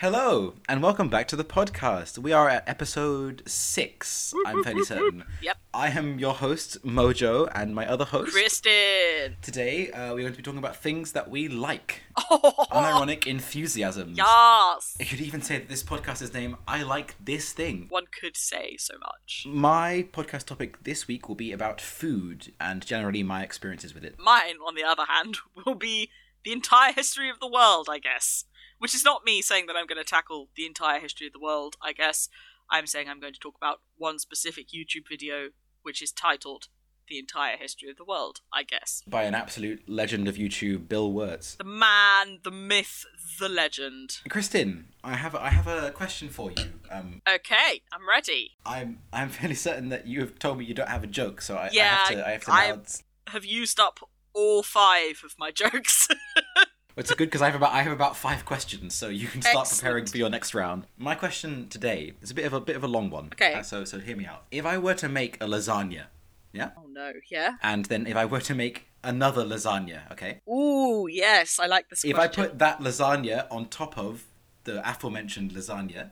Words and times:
Hello, 0.00 0.54
and 0.68 0.80
welcome 0.80 1.08
back 1.08 1.26
to 1.26 1.34
the 1.34 1.42
podcast. 1.42 2.18
We 2.18 2.30
are 2.32 2.48
at 2.48 2.68
episode 2.68 3.42
six, 3.46 4.32
I'm 4.46 4.62
fairly 4.62 4.84
certain. 4.84 5.24
Yep. 5.42 5.56
I 5.74 5.88
am 5.88 6.20
your 6.20 6.34
host, 6.34 6.86
Mojo, 6.86 7.50
and 7.52 7.74
my 7.74 7.84
other 7.84 8.04
host. 8.04 8.32
Kristin. 8.32 9.40
Today, 9.42 9.90
uh, 9.90 10.14
we're 10.14 10.20
going 10.20 10.32
to 10.32 10.36
be 10.36 10.42
talking 10.44 10.60
about 10.60 10.76
things 10.76 11.10
that 11.12 11.28
we 11.28 11.48
like. 11.48 12.02
Oh, 12.30 12.66
Unironic 12.70 13.26
enthusiasms. 13.26 14.16
yes. 14.16 14.96
You 15.00 15.06
could 15.06 15.20
even 15.20 15.42
say 15.42 15.58
that 15.58 15.68
this 15.68 15.82
podcast 15.82 16.22
is 16.22 16.32
named 16.32 16.54
I 16.68 16.84
Like 16.84 17.16
This 17.20 17.52
Thing. 17.52 17.86
One 17.88 18.06
could 18.06 18.36
say 18.36 18.76
so 18.78 18.94
much. 19.00 19.46
My 19.48 20.06
podcast 20.12 20.44
topic 20.44 20.84
this 20.84 21.08
week 21.08 21.28
will 21.28 21.34
be 21.34 21.50
about 21.50 21.80
food 21.80 22.52
and 22.60 22.86
generally 22.86 23.24
my 23.24 23.42
experiences 23.42 23.94
with 23.94 24.04
it. 24.04 24.14
Mine, 24.16 24.58
on 24.64 24.76
the 24.76 24.84
other 24.84 25.06
hand, 25.08 25.38
will 25.66 25.74
be 25.74 26.08
the 26.44 26.52
entire 26.52 26.92
history 26.92 27.28
of 27.28 27.40
the 27.40 27.48
world, 27.48 27.88
I 27.90 27.98
guess. 27.98 28.44
Which 28.78 28.94
is 28.94 29.04
not 29.04 29.24
me 29.24 29.42
saying 29.42 29.66
that 29.66 29.76
I'm 29.76 29.86
going 29.86 30.02
to 30.02 30.08
tackle 30.08 30.48
the 30.56 30.66
entire 30.66 31.00
history 31.00 31.26
of 31.26 31.32
the 31.32 31.40
world, 31.40 31.76
I 31.82 31.92
guess. 31.92 32.28
I'm 32.70 32.86
saying 32.86 33.08
I'm 33.08 33.20
going 33.20 33.32
to 33.32 33.40
talk 33.40 33.56
about 33.56 33.80
one 33.96 34.18
specific 34.18 34.68
YouTube 34.68 35.08
video, 35.08 35.48
which 35.82 36.00
is 36.02 36.12
titled 36.12 36.68
The 37.08 37.18
Entire 37.18 37.56
History 37.56 37.90
of 37.90 37.96
the 37.96 38.04
World, 38.04 38.40
I 38.52 38.62
guess. 38.62 39.02
By 39.06 39.24
an 39.24 39.34
absolute 39.34 39.88
legend 39.88 40.28
of 40.28 40.36
YouTube, 40.36 40.86
Bill 40.86 41.10
Wurtz. 41.10 41.56
The 41.56 41.64
man, 41.64 42.38
the 42.44 42.50
myth, 42.50 43.04
the 43.40 43.48
legend. 43.48 44.18
Kristin, 44.28 44.84
I 45.02 45.14
have 45.14 45.34
I 45.34 45.48
have 45.48 45.66
a 45.66 45.90
question 45.90 46.28
for 46.28 46.52
you. 46.52 46.64
Um, 46.90 47.22
Okay, 47.26 47.82
I'm 47.92 48.06
ready. 48.08 48.52
I'm 48.66 49.00
I'm 49.12 49.30
fairly 49.30 49.54
certain 49.54 49.88
that 49.88 50.06
you 50.06 50.20
have 50.20 50.38
told 50.38 50.58
me 50.58 50.66
you 50.66 50.74
don't 50.74 50.88
have 50.88 51.02
a 51.04 51.08
joke, 51.08 51.40
so 51.40 51.56
I, 51.56 51.70
I 51.72 51.82
have 51.82 52.08
to 52.08 52.28
I 52.28 52.30
have 52.32 52.44
to 52.44 52.52
I- 52.52 52.68
now. 52.70 52.82
Have 53.28 53.44
used 53.44 53.78
up 53.80 53.98
all 54.34 54.62
five 54.62 55.22
of 55.24 55.34
my 55.38 55.50
jokes. 55.50 56.08
It's 56.98 57.14
good 57.14 57.26
because 57.26 57.42
I 57.42 57.46
have 57.46 57.54
about 57.54 57.72
I 57.72 57.82
have 57.82 57.92
about 57.92 58.16
five 58.16 58.44
questions, 58.44 58.92
so 58.92 59.08
you 59.08 59.28
can 59.28 59.40
start 59.40 59.68
preparing 59.68 60.04
for 60.06 60.18
your 60.18 60.28
next 60.28 60.52
round. 60.52 60.84
My 60.96 61.14
question 61.14 61.68
today 61.68 62.14
is 62.20 62.32
a 62.32 62.34
bit 62.34 62.44
of 62.44 62.52
a 62.52 62.60
bit 62.60 62.74
of 62.74 62.82
a 62.82 62.88
long 62.88 63.08
one. 63.08 63.26
Okay. 63.26 63.54
Uh, 63.54 63.62
so 63.62 63.84
so 63.84 64.00
hear 64.00 64.16
me 64.16 64.26
out. 64.26 64.46
If 64.50 64.66
I 64.66 64.78
were 64.78 64.94
to 64.94 65.08
make 65.08 65.36
a 65.36 65.46
lasagna, 65.46 66.06
yeah, 66.52 66.70
oh 66.76 66.88
no, 66.90 67.12
yeah? 67.30 67.54
and 67.62 67.84
then 67.84 68.08
if 68.08 68.16
I 68.16 68.24
were 68.24 68.40
to 68.40 68.54
make 68.54 68.86
another 69.04 69.44
lasagna, 69.44 70.10
okay, 70.10 70.40
Ooh, 70.48 71.06
yes, 71.08 71.60
I 71.60 71.66
like 71.66 71.88
this 71.88 72.04
if 72.04 72.18
I 72.18 72.26
put 72.26 72.58
that 72.58 72.80
lasagna 72.80 73.46
on 73.48 73.66
top 73.66 73.96
of 73.96 74.24
the 74.64 74.82
aforementioned 74.88 75.52
lasagna, 75.52 76.10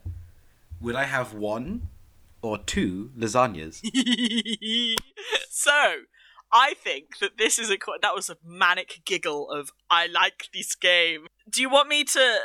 would 0.80 0.94
I 0.94 1.04
have 1.04 1.34
one 1.34 1.88
or 2.42 2.58
two 2.58 3.10
lasagnas? 3.18 3.82
so, 5.50 5.94
I 6.56 6.74
think 6.74 7.18
that 7.20 7.36
this 7.38 7.58
is 7.58 7.70
a 7.70 7.76
that 8.02 8.14
was 8.14 8.30
a 8.30 8.36
manic 8.44 9.00
giggle 9.04 9.50
of 9.50 9.70
I 9.90 10.06
like 10.06 10.48
this 10.54 10.74
game. 10.74 11.26
Do 11.48 11.60
you 11.60 11.68
want 11.70 11.88
me 11.88 12.04
to 12.04 12.36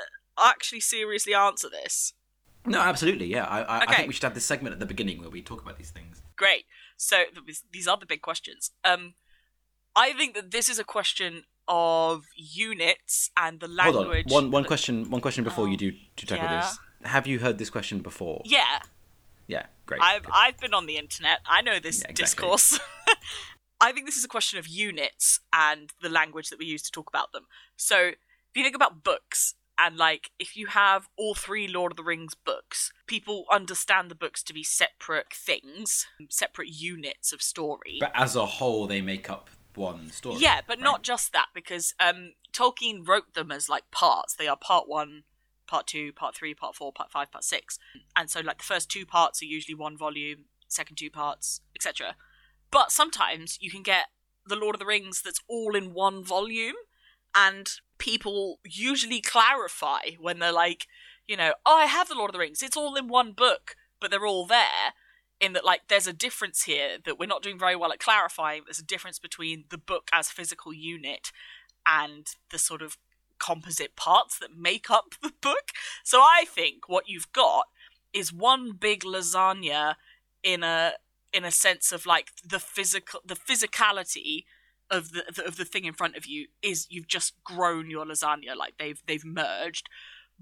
actually 0.42 0.82
seriously 0.82 1.34
answer 1.34 1.70
this? 1.70 2.14
no, 2.66 2.80
absolutely, 2.80 3.26
yeah. 3.26 3.46
I 3.46 3.62
I, 3.62 3.80
I 3.88 3.96
think 3.96 4.08
we 4.08 4.14
should 4.14 4.24
have 4.24 4.34
this 4.36 4.46
segment 4.46 4.74
at 4.74 4.80
the 4.80 4.86
beginning 4.86 5.20
where 5.22 5.30
we 5.30 5.42
talk 5.42 5.62
about 5.62 5.78
these 5.78 5.92
things. 5.92 6.22
Great. 6.36 6.66
So 6.98 7.16
th- 7.46 7.62
these 7.72 7.88
are 7.88 7.98
the 7.98 8.06
big 8.06 8.22
questions. 8.22 8.72
Um, 8.84 9.14
I 9.96 10.14
think 10.14 10.36
that 10.36 10.52
this 10.52 10.70
is 10.70 10.78
a 10.80 10.84
question 10.84 11.44
of 11.68 12.26
units 12.36 13.32
and 13.38 13.60
the 13.60 13.68
Hold 13.68 13.96
language. 13.96 14.26
on, 14.28 14.34
one 14.34 14.52
one 14.52 14.64
question 14.66 15.10
one 15.10 15.22
question 15.22 15.44
before 15.44 15.68
you 15.68 15.74
Oh, 15.76 15.78
do 15.86 15.92
to 16.18 16.26
tackle 16.26 16.46
yeah. 16.46 16.62
this. 16.62 16.80
Have 17.16 17.26
you 17.28 17.40
heard 17.40 17.58
this 17.58 17.70
question 17.72 18.00
before? 18.00 18.42
Yeah, 18.46 18.80
Yeah, 19.48 19.66
great. 19.88 20.02
I've 20.02 20.24
good. 20.24 20.34
I've 20.36 20.58
been 20.60 20.74
on 20.74 20.86
the 20.86 20.98
internet. 20.98 21.40
I 21.48 21.62
know 21.62 21.80
this 21.80 22.02
Yeah, 22.02 22.10
exactly. 22.12 22.24
discourse. 22.48 22.80
I 23.82 23.92
think 23.92 24.06
this 24.06 24.18
is 24.18 24.24
a 24.24 24.30
question 24.30 24.60
of 24.60 24.68
units 24.68 25.40
and 25.52 25.92
the 26.02 26.10
language 26.10 26.50
that 26.50 26.60
we 26.60 26.66
use 26.66 26.84
to 26.84 26.92
talk 26.92 27.10
about 27.10 27.32
them. 27.32 27.48
So 27.76 27.98
if 27.98 28.16
you 28.56 28.64
think 28.64 28.76
about 28.76 29.04
books 29.04 29.56
and 29.78 29.98
like 29.98 30.30
if 30.38 30.56
you 30.56 30.68
have 30.68 31.10
all 31.18 31.34
three 31.34 31.68
Lord 31.68 31.92
of 31.92 31.98
the 31.98 32.04
Rings 32.04 32.36
books, 32.36 32.94
people 33.08 33.46
understand 33.52 34.12
the 34.12 34.16
books 34.16 34.44
to 34.44 34.54
be 34.54 34.64
separate 34.64 35.34
things, 35.34 36.06
separate 36.30 36.70
units 36.70 37.34
of 37.34 37.42
story. 37.42 37.98
But 38.00 38.12
as 38.14 38.36
a 38.36 38.46
whole, 38.46 38.86
they 38.86 39.02
make 39.02 39.30
up 39.30 39.50
one 39.76 40.12
story. 40.12 40.38
Yeah, 40.40 40.62
but 40.68 40.78
right? 40.78 40.84
not 40.84 41.02
just 41.02 41.34
that, 41.34 41.48
because 41.54 41.94
um, 42.00 42.34
Tolkien 42.54 43.08
wrote 43.08 43.34
them 43.34 43.52
as 43.52 43.70
like 43.70 43.90
parts. 43.92 44.36
They 44.36 44.48
are 44.48 44.58
part 44.58 44.88
one, 44.88 45.24
part 45.68 45.88
two, 45.88 46.12
part 46.14 46.36
three, 46.36 46.54
part 46.54 46.76
four, 46.76 46.92
part 46.92 47.12
five, 47.12 47.32
part 47.32 47.44
six. 47.44 47.80
And 48.16 48.30
so, 48.30 48.42
like, 48.42 48.60
the 48.60 48.64
first 48.64 48.90
two 48.90 49.06
parts 49.06 49.42
are 49.42 49.46
usually 49.46 49.76
one 49.76 49.98
volume, 49.98 50.46
second 50.68 50.98
two 50.98 51.10
parts, 51.10 51.62
etc. 51.76 52.16
But 52.72 52.92
sometimes 52.92 53.58
you 53.62 53.70
can 53.70 53.84
get 53.84 54.06
The 54.46 54.56
Lord 54.56 54.76
of 54.76 54.80
the 54.80 54.86
Rings 54.86 55.22
that's 55.22 55.42
all 55.48 55.76
in 55.76 55.94
one 55.94 56.24
volume, 56.24 56.76
and 57.36 57.70
people 57.98 58.60
usually 58.66 59.22
clarify 59.22 60.12
when 60.20 60.40
they're 60.40 60.52
like, 60.52 60.88
you 61.28 61.38
know, 61.38 61.54
oh, 61.66 61.78
I 61.78 61.86
have 61.86 62.08
The 62.08 62.16
Lord 62.16 62.30
of 62.30 62.34
the 62.34 62.40
Rings, 62.40 62.64
it's 62.64 62.78
all 62.78 62.96
in 62.96 63.08
one 63.08 63.34
book, 63.34 63.76
but 64.00 64.10
they're 64.10 64.26
all 64.26 64.46
there 64.46 64.94
in 65.40 65.54
that 65.54 65.66
like 65.66 65.82
there's 65.88 66.08
a 66.08 66.14
difference 66.14 66.64
here 66.64 66.98
that 67.04 67.18
we're 67.18 67.26
not 67.26 67.42
doing 67.42 67.58
very 67.58 67.76
well 67.76 67.92
at 67.92 68.00
clarifying. 68.00 68.62
There's 68.66 68.80
a 68.80 68.86
difference 68.86 69.18
between 69.18 69.66
the 69.70 69.78
book 69.78 70.10
as 70.14 70.30
physical 70.30 70.72
unit 70.72 71.32
and 71.86 72.28
the 72.52 72.60
sort 72.60 72.84
of 72.84 72.98
composite 73.40 73.96
parts 73.96 74.38
that 74.38 74.56
make 74.56 74.92
up 74.92 75.16
the 75.22 75.34
book. 75.42 75.72
So 76.04 76.22
i 76.22 76.46
think 76.48 76.88
what 76.88 77.10
you've 77.10 77.32
got 77.34 77.66
is 78.14 78.32
one 78.32 78.74
big 78.74 79.02
lasagna 79.02 79.96
in 80.44 80.64
a 80.64 80.94
in 81.34 81.46
a 81.46 81.52
sense 81.52 81.92
of 81.92 82.06
like 82.06 82.32
the 82.44 82.60
physical 82.60 83.22
the 83.26 83.36
physicality 83.36 84.46
of 84.90 85.12
the, 85.12 85.24
the 85.34 85.46
of 85.46 85.58
the 85.58 85.66
thing 85.66 85.86
in 85.86 85.94
front 85.94 86.18
of 86.18 86.26
you 86.26 86.48
is 86.62 86.88
you've 86.90 87.08
just 87.08 87.34
grown 87.44 87.90
your 87.90 88.06
lasagna 88.06 88.56
like 88.58 88.74
they've 88.78 89.02
they've 89.08 89.26
merged 89.26 89.90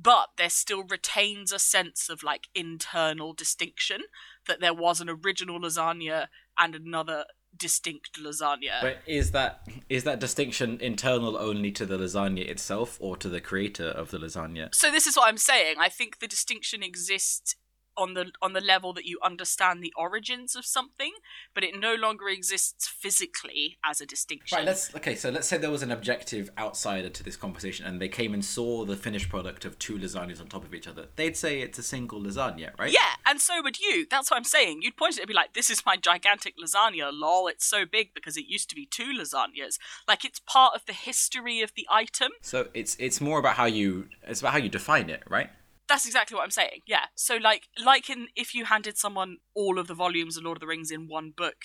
but 0.01 0.29
there 0.37 0.49
still 0.49 0.83
retains 0.83 1.51
a 1.51 1.59
sense 1.59 2.09
of 2.09 2.23
like 2.23 2.47
internal 2.55 3.33
distinction 3.33 4.01
that 4.47 4.61
there 4.61 4.73
was 4.73 5.01
an 5.01 5.09
original 5.09 5.59
lasagna 5.59 6.27
and 6.57 6.73
another 6.73 7.25
distinct 7.55 8.19
lasagna. 8.21 8.81
But 8.81 8.99
is 9.05 9.31
that 9.31 9.67
is 9.89 10.03
that 10.05 10.19
distinction 10.19 10.77
internal 10.81 11.37
only 11.37 11.71
to 11.73 11.85
the 11.85 11.97
lasagna 11.97 12.47
itself, 12.47 12.97
or 13.01 13.17
to 13.17 13.27
the 13.27 13.41
creator 13.41 13.87
of 13.87 14.11
the 14.11 14.17
lasagna? 14.17 14.73
so 14.73 14.91
this 14.91 15.07
is 15.07 15.17
what 15.17 15.27
I'm 15.27 15.37
saying. 15.37 15.75
I 15.79 15.89
think 15.89 16.19
the 16.19 16.27
distinction 16.27 16.83
exists 16.83 17.55
on 17.99 18.13
the 18.13 18.31
on 18.41 18.53
the 18.53 18.61
level 18.61 18.93
that 18.93 19.05
you 19.05 19.19
understand 19.23 19.83
the 19.83 19.93
origins 19.97 20.55
of 20.55 20.65
something, 20.65 21.11
but 21.53 21.63
it 21.63 21.79
no 21.79 21.93
longer 21.93 22.29
exists 22.29 22.87
physically 22.87 23.77
as 23.83 24.01
a 24.01 24.05
distinction. 24.05 24.57
Right. 24.57 24.65
Let's 24.65 24.95
okay. 24.95 25.15
So 25.15 25.29
let's 25.29 25.47
say 25.47 25.57
there 25.57 25.69
was 25.69 25.83
an 25.83 25.91
objective 25.91 26.49
outsider 26.57 27.09
to 27.09 27.23
this 27.23 27.35
conversation, 27.35 27.85
and 27.85 28.01
they 28.01 28.09
came 28.09 28.33
and 28.33 28.43
saw 28.43 28.85
the 28.85 28.95
finished 28.95 29.29
product 29.29 29.65
of 29.65 29.77
two 29.77 29.97
lasagnas 29.97 30.39
on 30.39 30.47
top 30.47 30.63
of 30.63 30.73
each 30.73 30.87
other. 30.87 31.07
They'd 31.15 31.37
say 31.37 31.61
it's 31.61 31.77
a 31.77 31.83
single 31.83 32.21
lasagna, 32.21 32.77
right? 32.79 32.91
Yeah, 32.91 33.15
and 33.25 33.41
so 33.41 33.61
would 33.61 33.79
you. 33.79 34.07
That's 34.09 34.31
what 34.31 34.37
I'm 34.37 34.43
saying. 34.43 34.81
You'd 34.81 34.97
point 34.97 35.15
at 35.15 35.19
it 35.19 35.21
and 35.23 35.27
be 35.27 35.33
like, 35.33 35.53
this 35.53 35.69
is 35.69 35.85
my 35.85 35.97
gigantic 35.97 36.55
lasagna, 36.57 37.11
lol. 37.11 37.47
It's 37.47 37.65
so 37.65 37.85
big 37.85 38.13
because 38.13 38.37
it 38.37 38.45
used 38.47 38.69
to 38.69 38.75
be 38.75 38.85
two 38.85 39.13
lasagnas. 39.17 39.77
Like, 40.07 40.23
it's 40.23 40.39
part 40.39 40.75
of 40.75 40.85
the 40.85 40.93
history 40.93 41.61
of 41.61 41.73
the 41.75 41.85
item. 41.91 42.31
So 42.41 42.67
it's 42.73 42.95
it's 42.99 43.19
more 43.19 43.39
about 43.39 43.55
how 43.55 43.65
you 43.65 44.07
it's 44.27 44.39
about 44.39 44.53
how 44.53 44.59
you 44.59 44.69
define 44.69 45.09
it, 45.09 45.23
right? 45.29 45.49
That's 45.89 46.05
exactly 46.05 46.35
what 46.35 46.43
I'm 46.43 46.51
saying. 46.51 46.81
Yeah. 46.85 47.05
So, 47.15 47.35
like, 47.35 47.67
like 47.83 48.09
in 48.09 48.27
if 48.35 48.55
you 48.55 48.65
handed 48.65 48.97
someone 48.97 49.37
all 49.55 49.79
of 49.79 49.87
the 49.87 49.95
volumes 49.95 50.37
of 50.37 50.43
Lord 50.43 50.57
of 50.57 50.61
the 50.61 50.67
Rings 50.67 50.91
in 50.91 51.07
one 51.07 51.33
book, 51.35 51.57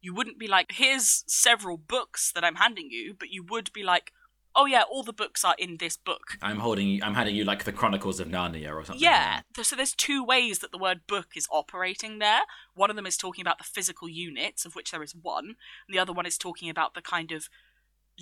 you 0.00 0.14
wouldn't 0.14 0.38
be 0.38 0.46
like, 0.46 0.72
here's 0.72 1.24
several 1.26 1.76
books 1.76 2.30
that 2.32 2.44
I'm 2.44 2.54
handing 2.56 2.88
you, 2.90 3.14
but 3.18 3.30
you 3.30 3.44
would 3.50 3.72
be 3.72 3.82
like, 3.82 4.12
oh, 4.54 4.66
yeah, 4.66 4.82
all 4.90 5.02
the 5.02 5.12
books 5.12 5.44
are 5.44 5.54
in 5.58 5.76
this 5.78 5.96
book. 5.96 6.38
I'm 6.40 6.60
holding 6.60 6.88
you. 6.88 7.00
I'm 7.02 7.14
handing 7.14 7.34
you 7.34 7.44
like 7.44 7.64
the 7.64 7.72
Chronicles 7.72 8.20
of 8.20 8.28
Narnia 8.28 8.72
or 8.72 8.84
something. 8.84 9.02
Yeah. 9.02 9.40
So 9.60 9.76
there's 9.76 9.94
two 9.94 10.24
ways 10.24 10.60
that 10.60 10.72
the 10.72 10.78
word 10.78 11.00
book 11.06 11.28
is 11.36 11.46
operating 11.50 12.20
there. 12.20 12.40
One 12.74 12.88
of 12.88 12.96
them 12.96 13.06
is 13.06 13.16
talking 13.16 13.42
about 13.42 13.58
the 13.58 13.64
physical 13.64 14.08
units, 14.08 14.64
of 14.64 14.74
which 14.74 14.92
there 14.92 15.02
is 15.02 15.14
one, 15.14 15.44
and 15.44 15.94
the 15.94 15.98
other 15.98 16.12
one 16.12 16.24
is 16.24 16.38
talking 16.38 16.70
about 16.70 16.94
the 16.94 17.02
kind 17.02 17.32
of 17.32 17.48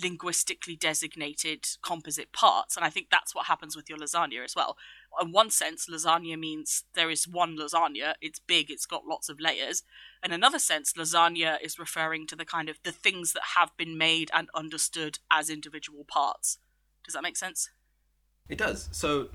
linguistically 0.01 0.75
designated 0.75 1.65
composite 1.81 2.31
parts. 2.33 2.75
And 2.75 2.85
I 2.85 2.89
think 2.89 3.07
that's 3.09 3.33
what 3.33 3.45
happens 3.45 3.75
with 3.75 3.89
your 3.89 3.97
lasagna 3.97 4.43
as 4.43 4.55
well. 4.55 4.77
In 5.21 5.31
one 5.31 5.49
sense, 5.49 5.87
lasagna 5.89 6.37
means 6.37 6.83
there 6.93 7.09
is 7.09 7.27
one 7.27 7.57
lasagna, 7.57 8.13
it's 8.21 8.39
big, 8.39 8.69
it's 8.69 8.85
got 8.85 9.05
lots 9.05 9.29
of 9.29 9.39
layers. 9.39 9.83
In 10.23 10.31
another 10.31 10.59
sense, 10.59 10.93
lasagna 10.93 11.57
is 11.61 11.79
referring 11.79 12.27
to 12.27 12.35
the 12.35 12.45
kind 12.45 12.67
of 12.67 12.79
the 12.83 12.91
things 12.91 13.33
that 13.33 13.43
have 13.55 13.71
been 13.77 13.97
made 13.97 14.29
and 14.33 14.49
understood 14.53 15.19
as 15.31 15.49
individual 15.49 16.03
parts. 16.03 16.57
Does 17.05 17.13
that 17.13 17.23
make 17.23 17.37
sense? 17.37 17.69
It 18.49 18.57
does. 18.57 18.89
So 18.91 19.29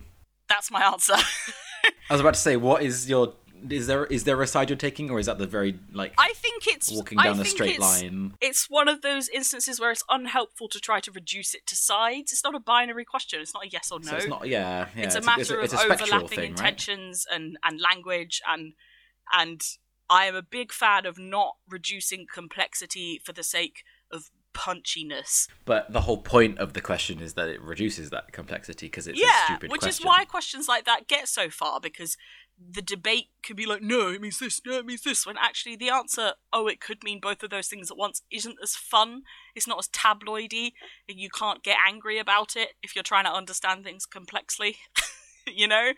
That's 0.49 0.71
my 0.71 0.83
answer. 0.83 1.15
I 2.11 2.13
was 2.13 2.21
about 2.21 2.35
to 2.35 2.41
say, 2.41 2.57
what 2.57 2.83
is 2.83 3.09
your 3.09 3.35
is 3.69 3.87
there 3.87 4.07
is 4.07 4.25
there 4.25 4.41
a 4.41 4.47
side 4.47 4.71
you're 4.71 4.77
taking, 4.77 5.11
or 5.11 5.19
is 5.19 5.27
that 5.27 5.39
the 5.39 5.47
very 5.47 5.79
like 5.93 6.15
I 6.19 6.33
think 6.35 6.67
it's 6.67 6.91
walking 6.91 7.19
I 7.19 7.25
down 7.25 7.41
a 7.41 7.45
straight 7.45 7.75
it's- 7.77 8.03
line? 8.03 8.35
It's 8.41 8.69
one 8.69 8.89
of 8.89 9.03
those 9.03 9.29
instances 9.29 9.81
where 9.81 9.91
it's 9.91 10.05
unhelpful 10.09 10.69
to 10.69 10.81
try 10.81 11.01
to 11.01 11.13
reduce 11.13 11.55
it 11.55 11.67
to 11.67 11.77
sides. 11.77 12.33
It's 12.33 12.45
not 12.45 12.55
a 12.55 12.61
binary 12.61 13.05
question. 13.05 13.41
It's 13.41 13.55
not 13.55 13.65
a 13.65 13.69
yes 13.69 13.91
or 13.91 14.01
no. 14.01 14.11
So 14.11 14.17
it's 14.17 14.27
not. 14.27 14.49
Yeah, 14.49 14.89
yeah. 14.97 15.05
it's 15.05 15.15
a 15.15 15.19
it's 15.19 15.27
matter 15.27 15.61
it's 15.61 15.75
of 15.75 15.81
overlapping 15.81 16.29
thing, 16.29 16.39
right? 16.41 16.49
intentions 16.51 17.27
and 17.31 17.59
and 17.65 17.81
language 17.81 18.41
and 18.49 18.75
and 19.33 19.61
I 20.09 20.25
am 20.25 20.35
a 20.35 20.43
big 20.43 20.73
fan 20.73 21.07
of 21.07 21.19
not 21.19 21.57
reducing 21.69 22.27
complexity 22.33 23.21
for 23.25 23.33
the 23.33 23.45
sake 23.45 23.85
of 24.11 24.31
punchiness. 24.55 25.49
But 25.65 25.93
the 25.93 26.03
whole 26.03 26.19
point 26.19 26.59
of 26.59 26.73
the 26.73 26.81
question 26.81 27.21
is 27.21 27.35
that 27.35 27.49
it 27.49 27.61
reduces 27.63 28.11
that 28.11 28.33
complexity 28.33 28.87
because 28.87 29.07
it's 29.07 29.19
a 29.21 29.23
yeah, 29.23 29.45
stupid 29.47 29.71
which 29.71 29.83
question. 29.83 30.03
is 30.03 30.07
why 30.07 30.25
questions 30.25 30.69
like 30.69 30.85
that 30.85 31.09
get 31.09 31.29
so 31.29 31.51
far 31.51 31.81
because 31.81 32.17
the 32.73 32.83
debate 32.83 33.29
could 33.43 33.57
be 33.57 33.65
like, 33.65 33.81
no, 33.81 34.09
it 34.11 34.21
means 34.21 34.39
this, 34.39 34.61
no, 34.67 34.79
it 34.79 34.85
means 34.87 35.03
this, 35.03 35.27
when 35.27 35.37
actually 35.39 35.77
the 35.77 35.89
answer, 35.89 36.33
oh, 36.53 36.67
it 36.67 36.81
could 36.81 37.03
mean 37.03 37.19
both 37.19 37.43
of 37.43 37.49
those 37.51 37.69
things 37.69 37.91
at 37.91 37.97
once, 37.97 38.23
isn't 38.31 38.59
as 38.63 38.77
fun. 38.77 39.23
It's 39.55 39.67
not 39.67 39.79
as 39.79 39.89
tabloidy. 39.89 40.73
and 41.09 41.19
You 41.19 41.31
can't 41.31 41.63
get 41.63 41.79
angry 41.89 42.19
about 42.19 42.57
it 42.57 42.71
if 42.83 42.95
you're 42.95 43.03
trying 43.03 43.25
to 43.25 43.33
understand 43.33 43.85
things 43.85 44.05
complexly, 44.05 44.77
you 45.47 45.67
know? 45.67 45.93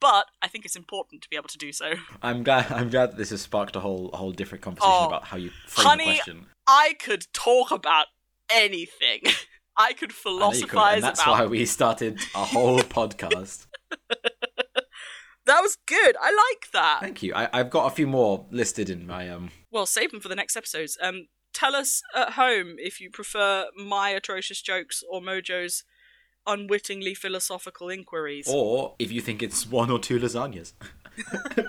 But 0.00 0.26
I 0.42 0.48
think 0.48 0.64
it's 0.64 0.76
important 0.76 1.22
to 1.22 1.28
be 1.30 1.36
able 1.36 1.48
to 1.48 1.58
do 1.58 1.72
so. 1.72 1.94
I'm 2.22 2.42
glad. 2.42 2.70
I'm 2.70 2.90
glad 2.90 3.12
that 3.12 3.16
this 3.16 3.30
has 3.30 3.40
sparked 3.40 3.74
a 3.74 3.80
whole, 3.80 4.10
a 4.12 4.16
whole 4.16 4.32
different 4.32 4.62
conversation 4.62 4.92
Oh, 4.92 5.06
about 5.06 5.24
how 5.24 5.36
you 5.36 5.50
frame 5.66 5.86
honey, 5.86 6.04
the 6.04 6.14
question. 6.16 6.46
I 6.66 6.94
could 6.98 7.26
talk 7.32 7.70
about 7.70 8.06
anything. 8.50 9.22
I 9.76 9.92
could 9.92 10.12
philosophize 10.12 10.96
and 10.96 11.04
that's 11.04 11.20
about. 11.20 11.32
why 11.32 11.46
we 11.46 11.66
started 11.66 12.20
a 12.34 12.44
whole 12.44 12.78
podcast. 12.98 13.66
That 15.46 15.60
was 15.60 15.76
good. 15.86 16.16
I 16.20 16.30
like 16.30 16.70
that. 16.72 16.98
Thank 17.00 17.22
you. 17.22 17.34
I, 17.34 17.48
I've 17.52 17.70
got 17.70 17.86
a 17.86 17.94
few 17.94 18.06
more 18.06 18.46
listed 18.50 18.88
in 18.88 19.06
my 19.06 19.28
um. 19.28 19.50
Well, 19.70 19.84
save 19.86 20.12
them 20.12 20.20
for 20.20 20.28
the 20.28 20.36
next 20.36 20.56
episodes. 20.56 20.96
Um, 21.02 21.26
tell 21.52 21.74
us 21.74 22.02
at 22.14 22.30
home 22.30 22.76
if 22.78 23.00
you 23.00 23.10
prefer 23.10 23.66
my 23.76 24.10
atrocious 24.10 24.62
jokes 24.62 25.02
or 25.10 25.20
Mojo's 25.20 25.82
unwittingly 26.46 27.14
philosophical 27.14 27.88
inquiries. 27.88 28.46
Or 28.48 28.94
if 28.98 29.10
you 29.10 29.20
think 29.20 29.42
it's 29.42 29.66
one 29.66 29.90
or 29.90 29.98
two 29.98 30.18
lasagnas. 30.18 30.72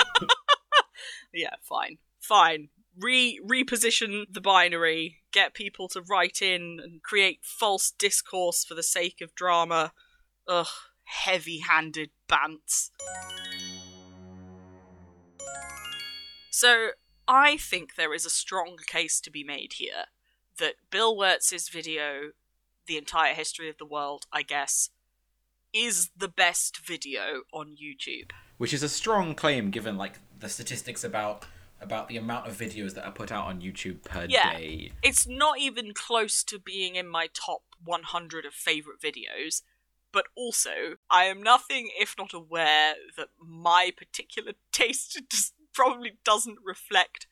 Yeah, 1.36 1.56
fine, 1.62 1.98
fine. 2.22 2.70
Re 2.98 3.40
reposition 3.46 4.26
the 4.32 4.42
binary. 4.42 5.18
Get 5.32 5.54
people 5.54 5.88
to 5.90 6.02
write 6.02 6.42
in 6.42 6.80
and 6.82 7.04
create 7.04 7.40
false 7.44 7.92
discourse 7.92 8.64
for 8.64 8.74
the 8.74 8.84
sake 8.84 9.22
of 9.22 9.36
drama. 9.36 9.92
Ugh, 10.48 10.68
heavy-handed 11.04 12.10
bants. 12.30 12.92
So 16.52 16.90
I 17.28 17.58
think 17.58 17.96
there 17.96 18.14
is 18.14 18.26
a 18.26 18.30
strong 18.30 18.78
case 18.88 19.20
to 19.22 19.30
be 19.30 19.44
made 19.44 19.74
here 19.74 20.06
that 20.58 20.76
Bill 20.90 21.18
Wurtz's 21.18 21.68
video, 21.68 22.32
The 22.88 22.98
Entire 22.98 23.34
History 23.34 23.70
of 23.70 23.78
the 23.78 23.86
World, 23.86 24.26
I 24.32 24.42
guess, 24.42 24.90
is 25.74 26.12
the 26.16 26.30
best 26.30 26.78
video 26.78 27.42
on 27.52 27.76
YouTube. 27.76 28.32
which 28.58 28.74
is 28.74 28.84
a 28.84 28.90
strong 28.90 29.36
claim 29.36 29.70
given 29.70 29.98
like 29.98 30.20
the 30.40 30.50
statistics 30.50 31.04
about 31.04 31.46
about 31.86 32.10
the 32.10 32.18
amount 32.18 32.48
of 32.48 32.58
videos 32.58 32.94
that 32.96 33.06
are 33.06 33.12
put 33.12 33.32
out 33.32 33.46
on 33.46 33.62
YouTube 33.62 34.04
per 34.04 34.26
Yeah. 34.28 34.52
day. 34.52 34.92
It's 35.02 35.26
not 35.26 35.60
even 35.60 35.94
close 35.94 36.44
to 36.46 36.60
being 36.60 36.96
in 36.96 37.08
my 37.08 37.28
top 37.34 37.62
100 37.84 38.46
of 38.46 38.54
favorite 38.54 39.00
videos, 39.00 39.62
but 40.12 40.26
also 40.36 40.98
I 41.10 41.26
am 41.26 41.42
nothing 41.42 41.92
if 41.98 42.16
not 42.18 42.34
aware 42.34 42.96
that 43.16 43.30
my 43.40 43.94
particular 43.96 44.54
taste 44.74 45.22
just 45.32 45.54
probably 45.74 46.18
doesn't 46.26 46.58
reflect 46.64 47.28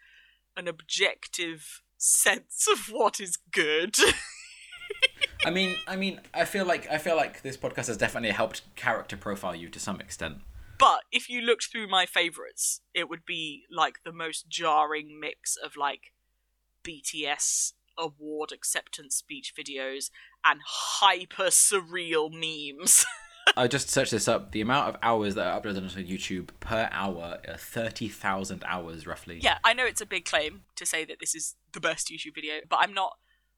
an 0.56 0.68
objective 0.68 1.82
sense 1.98 2.68
of 2.72 2.92
what 2.92 3.20
is 3.20 3.38
good. 3.52 3.96
I 5.46 5.50
mean, 5.50 5.76
I 5.88 5.96
mean, 5.96 6.22
I 6.34 6.46
feel 6.46 6.66
like 6.66 6.90
I 6.90 6.98
feel 6.98 7.16
like 7.16 7.42
this 7.42 7.58
podcast 7.58 7.88
has 7.88 7.98
definitely 7.98 8.32
helped 8.32 8.62
character 8.76 9.18
profile 9.18 9.56
you 9.56 9.70
to 9.70 9.80
some 9.80 10.00
extent. 10.00 10.38
But 10.84 11.04
if 11.14 11.30
you 11.30 11.40
looked 11.40 11.72
through 11.72 11.88
my 11.88 12.06
favorites, 12.06 12.82
it 12.94 13.08
would 13.08 13.26
be 13.26 13.64
like 13.72 14.00
the 14.04 14.12
most 14.12 14.50
jarring 14.50 15.18
mix 15.18 15.56
of 15.56 15.78
like 15.78 16.12
BTS 16.84 17.72
award 17.98 18.52
acceptance 18.52 19.16
speech 19.16 19.54
videos 19.58 20.10
and 20.44 20.60
hyper 20.66 21.46
surreal 21.46 22.30
memes. 22.30 23.06
I 23.56 23.70
just 23.70 23.90
searched 23.90 24.12
this 24.12 24.28
up. 24.28 24.52
The 24.52 24.60
amount 24.60 24.90
of 24.90 24.98
hours 25.02 25.36
that 25.36 25.48
are 25.48 25.62
uploaded 25.62 25.84
onto 25.84 26.06
YouTube 26.06 26.50
per 26.60 26.90
hour 26.92 27.40
are 27.48 27.58
thirty 27.58 28.10
thousand 28.10 28.66
hours 28.68 29.08
roughly. 29.08 29.40
yeah, 29.42 29.60
I 29.64 29.74
know 29.74 29.86
it's 29.86 30.02
a 30.02 30.06
big 30.06 30.26
claim 30.26 30.64
to 30.76 30.86
say 30.86 31.06
that 31.06 31.22
this 31.22 31.34
is 31.34 31.56
the 31.72 31.80
best 31.80 32.10
YouTube 32.10 32.36
video, 32.36 32.56
but 32.70 32.80
I'm 32.82 32.94
not. 32.94 33.14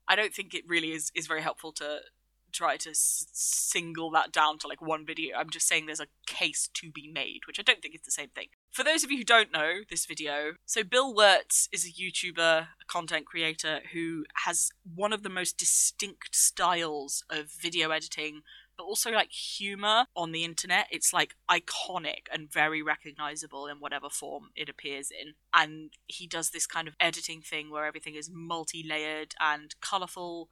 I 0.08 0.16
don't 0.16 0.34
think 0.34 0.54
it 0.54 0.64
really 0.68 0.92
is 0.92 1.12
is 1.16 1.26
very 1.26 1.42
helpful 1.42 1.72
to 1.74 2.02
try 2.56 2.78
to 2.78 2.92
s- 2.92 3.28
single 3.34 4.10
that 4.12 4.32
down 4.32 4.58
to 4.60 4.68
like 4.68 4.82
one 4.82 5.06
video. 5.06 5.38
I'm 5.38 5.50
just 5.50 5.68
saying 5.68 5.86
there's 5.86 6.00
a 6.00 6.08
case 6.26 6.70
to 6.76 6.92
be 6.92 7.12
made, 7.12 7.42
which 7.48 7.60
I 7.60 7.64
don't 7.64 7.82
think 7.82 7.96
is 7.96 8.02
the 8.02 8.12
same 8.12 8.30
thing. 8.30 8.48
For 8.72 8.84
those 8.84 9.04
of 9.04 9.12
you 9.12 9.20
who 9.20 9.24
don't 9.24 9.54
know 9.54 9.82
this 9.90 10.06
video, 10.06 10.54
so 10.66 10.84
Bill 10.84 11.14
Wurtz 11.14 11.70
is 11.72 11.86
a 11.86 11.92
YouTuber, 11.92 12.62
a 12.62 12.86
content 12.88 13.26
creator 13.26 13.82
who 13.94 14.26
has 14.46 14.70
one 14.84 15.14
of 15.14 15.24
the 15.24 15.30
most 15.30 15.58
distinct 15.58 16.36
styles 16.36 17.24
of 17.30 17.52
video 17.52 17.92
editing 17.92 18.42
but 18.78 18.84
also 18.84 19.12
like 19.12 19.32
humor 19.32 20.06
on 20.16 20.32
the 20.32 20.44
internet. 20.44 20.88
It's 20.92 21.14
like 21.14 21.36
iconic 21.50 22.28
and 22.32 22.52
very 22.52 22.82
recognizable 22.82 23.68
in 23.68 23.78
whatever 23.78 24.10
form 24.10 24.50
it 24.56 24.70
appears 24.70 25.12
in. 25.12 25.34
And 25.54 25.92
he 26.08 26.28
does 26.28 26.50
this 26.50 26.68
kind 26.68 26.88
of 26.88 26.96
editing 27.00 27.42
thing 27.42 27.72
where 27.72 27.86
everything 27.86 28.16
is 28.16 28.30
multi 28.32 28.86
layered 28.88 29.34
and 29.40 29.76
colorful 29.82 30.50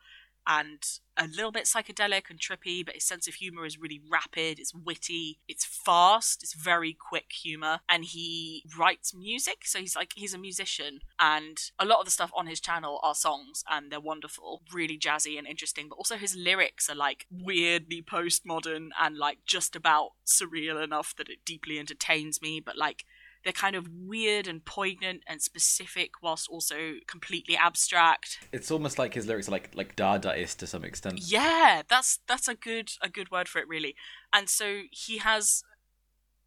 and 0.47 0.83
a 1.17 1.27
little 1.27 1.51
bit 1.51 1.65
psychedelic 1.65 2.29
and 2.29 2.39
trippy, 2.39 2.85
but 2.85 2.95
his 2.95 3.05
sense 3.05 3.27
of 3.27 3.35
humor 3.35 3.65
is 3.65 3.79
really 3.79 4.01
rapid, 4.11 4.59
it's 4.59 4.73
witty, 4.73 5.39
it's 5.47 5.65
fast, 5.65 6.41
it's 6.41 6.55
very 6.55 6.97
quick 6.99 7.31
humor, 7.43 7.79
and 7.87 8.05
he 8.05 8.63
writes 8.77 9.13
music, 9.13 9.65
so 9.65 9.79
he's 9.79 9.95
like 9.95 10.11
he's 10.15 10.33
a 10.33 10.39
musician, 10.39 10.99
and 11.19 11.57
a 11.79 11.85
lot 11.85 11.99
of 11.99 12.05
the 12.05 12.11
stuff 12.11 12.31
on 12.35 12.47
his 12.47 12.59
channel 12.59 12.99
are 13.03 13.15
songs, 13.15 13.63
and 13.69 13.91
they're 13.91 13.99
wonderful, 13.99 14.63
really 14.73 14.97
jazzy 14.97 15.37
and 15.37 15.47
interesting, 15.47 15.87
but 15.87 15.95
also 15.95 16.17
his 16.17 16.35
lyrics 16.35 16.89
are 16.89 16.95
like 16.95 17.27
weirdly 17.31 18.01
postmodern 18.01 18.89
and 18.99 19.17
like 19.17 19.39
just 19.45 19.75
about 19.75 20.11
surreal 20.25 20.83
enough 20.83 21.13
that 21.17 21.29
it 21.29 21.45
deeply 21.45 21.77
entertains 21.77 22.41
me, 22.41 22.59
but 22.59 22.77
like 22.77 23.05
they're 23.43 23.53
kind 23.53 23.75
of 23.75 23.87
weird 23.89 24.47
and 24.47 24.63
poignant 24.63 25.23
and 25.27 25.41
specific 25.41 26.11
whilst 26.21 26.47
also 26.49 26.95
completely 27.07 27.57
abstract. 27.57 28.39
It's 28.51 28.71
almost 28.71 28.97
like 28.97 29.13
his 29.13 29.27
lyrics 29.27 29.47
are 29.47 29.51
like 29.51 29.71
like 29.75 29.95
Dadaist 29.95 30.57
to 30.57 30.67
some 30.67 30.83
extent. 30.83 31.19
Yeah, 31.21 31.81
that's 31.87 32.19
that's 32.27 32.47
a 32.47 32.55
good 32.55 32.91
a 33.01 33.09
good 33.09 33.31
word 33.31 33.47
for 33.47 33.59
it 33.59 33.67
really. 33.67 33.95
And 34.31 34.49
so 34.49 34.83
he 34.91 35.17
has 35.19 35.63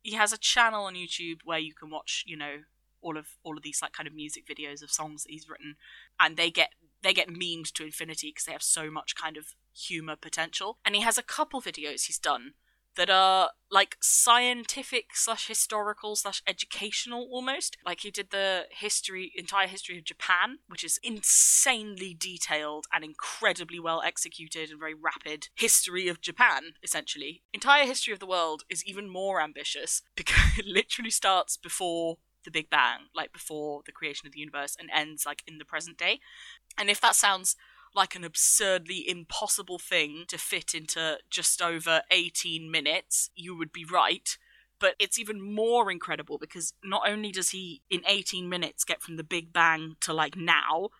he 0.02 0.14
has 0.14 0.32
a 0.32 0.38
channel 0.38 0.84
on 0.84 0.94
YouTube 0.94 1.40
where 1.44 1.58
you 1.58 1.74
can 1.74 1.90
watch, 1.90 2.24
you 2.26 2.36
know, 2.36 2.58
all 3.02 3.16
of 3.16 3.26
all 3.42 3.56
of 3.56 3.62
these 3.62 3.80
like 3.82 3.92
kind 3.92 4.06
of 4.06 4.14
music 4.14 4.44
videos 4.46 4.82
of 4.82 4.90
songs 4.90 5.24
that 5.24 5.32
he's 5.32 5.48
written 5.48 5.76
and 6.18 6.36
they 6.36 6.50
get 6.50 6.70
they 7.02 7.12
get 7.12 7.28
memed 7.28 7.72
to 7.72 7.84
infinity 7.84 8.30
because 8.30 8.44
they 8.44 8.52
have 8.52 8.62
so 8.62 8.90
much 8.90 9.14
kind 9.14 9.36
of 9.36 9.54
humor 9.74 10.16
potential. 10.16 10.78
And 10.84 10.94
he 10.94 11.02
has 11.02 11.18
a 11.18 11.22
couple 11.22 11.60
videos 11.60 12.04
he's 12.04 12.18
done 12.18 12.54
that 12.96 13.10
are 13.10 13.50
like 13.70 13.96
scientific 14.00 15.14
slash 15.14 15.48
historical 15.48 16.16
slash 16.16 16.42
educational 16.46 17.28
almost. 17.30 17.76
Like 17.84 18.00
he 18.00 18.10
did 18.10 18.30
the 18.30 18.66
history, 18.70 19.32
entire 19.36 19.66
history 19.66 19.98
of 19.98 20.04
Japan, 20.04 20.58
which 20.68 20.84
is 20.84 20.98
insanely 21.02 22.16
detailed 22.18 22.86
and 22.92 23.04
incredibly 23.04 23.78
well 23.78 24.02
executed 24.02 24.70
and 24.70 24.80
very 24.80 24.94
rapid 24.94 25.48
history 25.54 26.08
of 26.08 26.20
Japan, 26.20 26.74
essentially. 26.82 27.42
Entire 27.52 27.86
history 27.86 28.12
of 28.12 28.20
the 28.20 28.26
world 28.26 28.62
is 28.70 28.84
even 28.84 29.08
more 29.08 29.40
ambitious 29.40 30.02
because 30.16 30.58
it 30.58 30.66
literally 30.66 31.10
starts 31.10 31.56
before 31.56 32.18
the 32.44 32.50
Big 32.50 32.70
Bang, 32.70 33.08
like 33.14 33.32
before 33.32 33.82
the 33.84 33.92
creation 33.92 34.26
of 34.26 34.32
the 34.32 34.38
universe, 34.38 34.76
and 34.78 34.88
ends 34.94 35.26
like 35.26 35.42
in 35.46 35.58
the 35.58 35.64
present 35.64 35.98
day. 35.98 36.20
And 36.78 36.88
if 36.88 37.00
that 37.00 37.16
sounds 37.16 37.56
like 37.96 38.14
an 38.14 38.24
absurdly 38.24 39.08
impossible 39.08 39.78
thing 39.78 40.24
to 40.28 40.38
fit 40.38 40.74
into 40.74 41.18
just 41.30 41.62
over 41.62 42.02
18 42.10 42.70
minutes, 42.70 43.30
you 43.34 43.56
would 43.56 43.72
be 43.72 43.84
right. 43.84 44.36
But 44.78 44.94
it's 44.98 45.18
even 45.18 45.40
more 45.40 45.90
incredible 45.90 46.36
because 46.38 46.74
not 46.84 47.08
only 47.08 47.32
does 47.32 47.50
he, 47.50 47.80
in 47.88 48.02
18 48.06 48.48
minutes, 48.48 48.84
get 48.84 49.02
from 49.02 49.16
the 49.16 49.24
Big 49.24 49.52
Bang 49.52 49.96
to 50.00 50.12
like 50.12 50.36
now, 50.36 50.90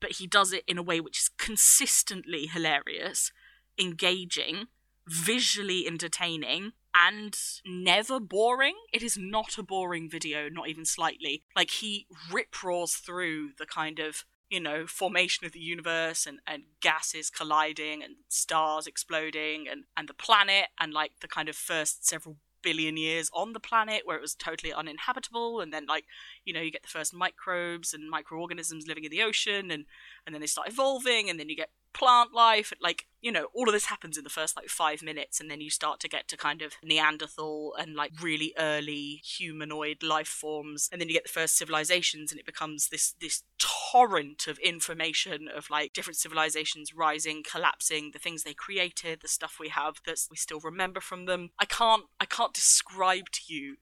but 0.00 0.12
he 0.12 0.26
does 0.26 0.52
it 0.52 0.64
in 0.68 0.76
a 0.76 0.82
way 0.82 1.00
which 1.00 1.18
is 1.18 1.30
consistently 1.38 2.46
hilarious, 2.46 3.32
engaging, 3.78 4.66
visually 5.08 5.86
entertaining, 5.86 6.72
and 6.94 7.38
never 7.66 8.20
boring. 8.20 8.74
It 8.92 9.02
is 9.02 9.16
not 9.16 9.56
a 9.56 9.62
boring 9.62 10.10
video, 10.10 10.50
not 10.50 10.68
even 10.68 10.84
slightly. 10.84 11.42
Like, 11.54 11.70
he 11.70 12.06
rip 12.30 12.62
roars 12.62 12.94
through 12.94 13.52
the 13.58 13.66
kind 13.66 13.98
of 13.98 14.24
you 14.48 14.60
know, 14.60 14.86
formation 14.86 15.46
of 15.46 15.52
the 15.52 15.60
universe 15.60 16.26
and, 16.26 16.38
and 16.46 16.64
gases 16.80 17.30
colliding 17.30 18.02
and 18.02 18.16
stars 18.28 18.86
exploding 18.86 19.66
and, 19.68 19.84
and 19.96 20.08
the 20.08 20.14
planet 20.14 20.66
and 20.78 20.92
like 20.92 21.12
the 21.20 21.28
kind 21.28 21.48
of 21.48 21.56
first 21.56 22.06
several 22.06 22.36
billion 22.62 22.96
years 22.96 23.30
on 23.32 23.52
the 23.52 23.60
planet 23.60 24.02
where 24.04 24.16
it 24.16 24.20
was 24.20 24.34
totally 24.34 24.72
uninhabitable 24.72 25.60
and 25.60 25.72
then 25.72 25.86
like 25.86 26.04
you 26.44 26.52
know 26.52 26.60
you 26.60 26.72
get 26.72 26.82
the 26.82 26.88
first 26.88 27.14
microbes 27.14 27.94
and 27.94 28.10
microorganisms 28.10 28.88
living 28.88 29.04
in 29.04 29.10
the 29.10 29.22
ocean 29.22 29.70
and 29.70 29.84
and 30.26 30.34
then 30.34 30.40
they 30.40 30.48
start 30.48 30.68
evolving 30.68 31.30
and 31.30 31.38
then 31.38 31.48
you 31.48 31.54
get 31.54 31.70
plant 31.92 32.34
life 32.34 32.72
like 32.82 33.06
you 33.22 33.32
know 33.32 33.46
all 33.54 33.68
of 33.68 33.72
this 33.72 33.86
happens 33.86 34.18
in 34.18 34.24
the 34.24 34.28
first 34.28 34.54
like 34.56 34.68
five 34.68 35.00
minutes 35.00 35.40
and 35.40 35.50
then 35.50 35.60
you 35.60 35.70
start 35.70 35.98
to 35.98 36.08
get 36.08 36.28
to 36.28 36.36
kind 36.36 36.60
of 36.60 36.74
neanderthal 36.82 37.72
and 37.78 37.94
like 37.94 38.12
really 38.20 38.52
early 38.58 39.22
humanoid 39.24 40.02
life 40.02 40.28
forms 40.28 40.90
and 40.90 41.00
then 41.00 41.08
you 41.08 41.14
get 41.14 41.22
the 41.22 41.28
first 41.28 41.56
civilizations 41.56 42.32
and 42.32 42.38
it 42.38 42.44
becomes 42.44 42.88
this 42.88 43.14
this 43.20 43.44
torrent 43.92 44.46
of 44.46 44.58
information 44.58 45.48
of 45.54 45.70
like 45.70 45.92
different 45.92 46.16
civilizations 46.16 46.94
rising, 46.94 47.42
collapsing, 47.48 48.10
the 48.12 48.18
things 48.18 48.42
they 48.42 48.54
created, 48.54 49.20
the 49.20 49.28
stuff 49.28 49.56
we 49.60 49.68
have 49.68 49.96
that 50.06 50.18
we 50.30 50.36
still 50.36 50.60
remember 50.60 51.00
from 51.00 51.26
them. 51.26 51.50
I 51.58 51.64
can't 51.64 52.04
I 52.20 52.24
can't 52.24 52.54
describe 52.54 53.30
to 53.32 53.40
you 53.52 53.76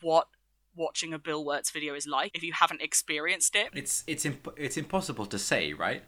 what 0.00 0.28
watching 0.74 1.12
a 1.12 1.18
Bill 1.18 1.44
Wurtz 1.44 1.70
video 1.70 1.94
is 1.94 2.06
like 2.06 2.30
if 2.34 2.42
you 2.42 2.52
haven't 2.52 2.82
experienced 2.82 3.56
it. 3.56 3.68
It's 3.72 4.04
it's 4.06 4.24
imp- 4.24 4.54
it's 4.56 4.76
impossible 4.76 5.26
to 5.26 5.38
say, 5.38 5.72
right? 5.72 6.02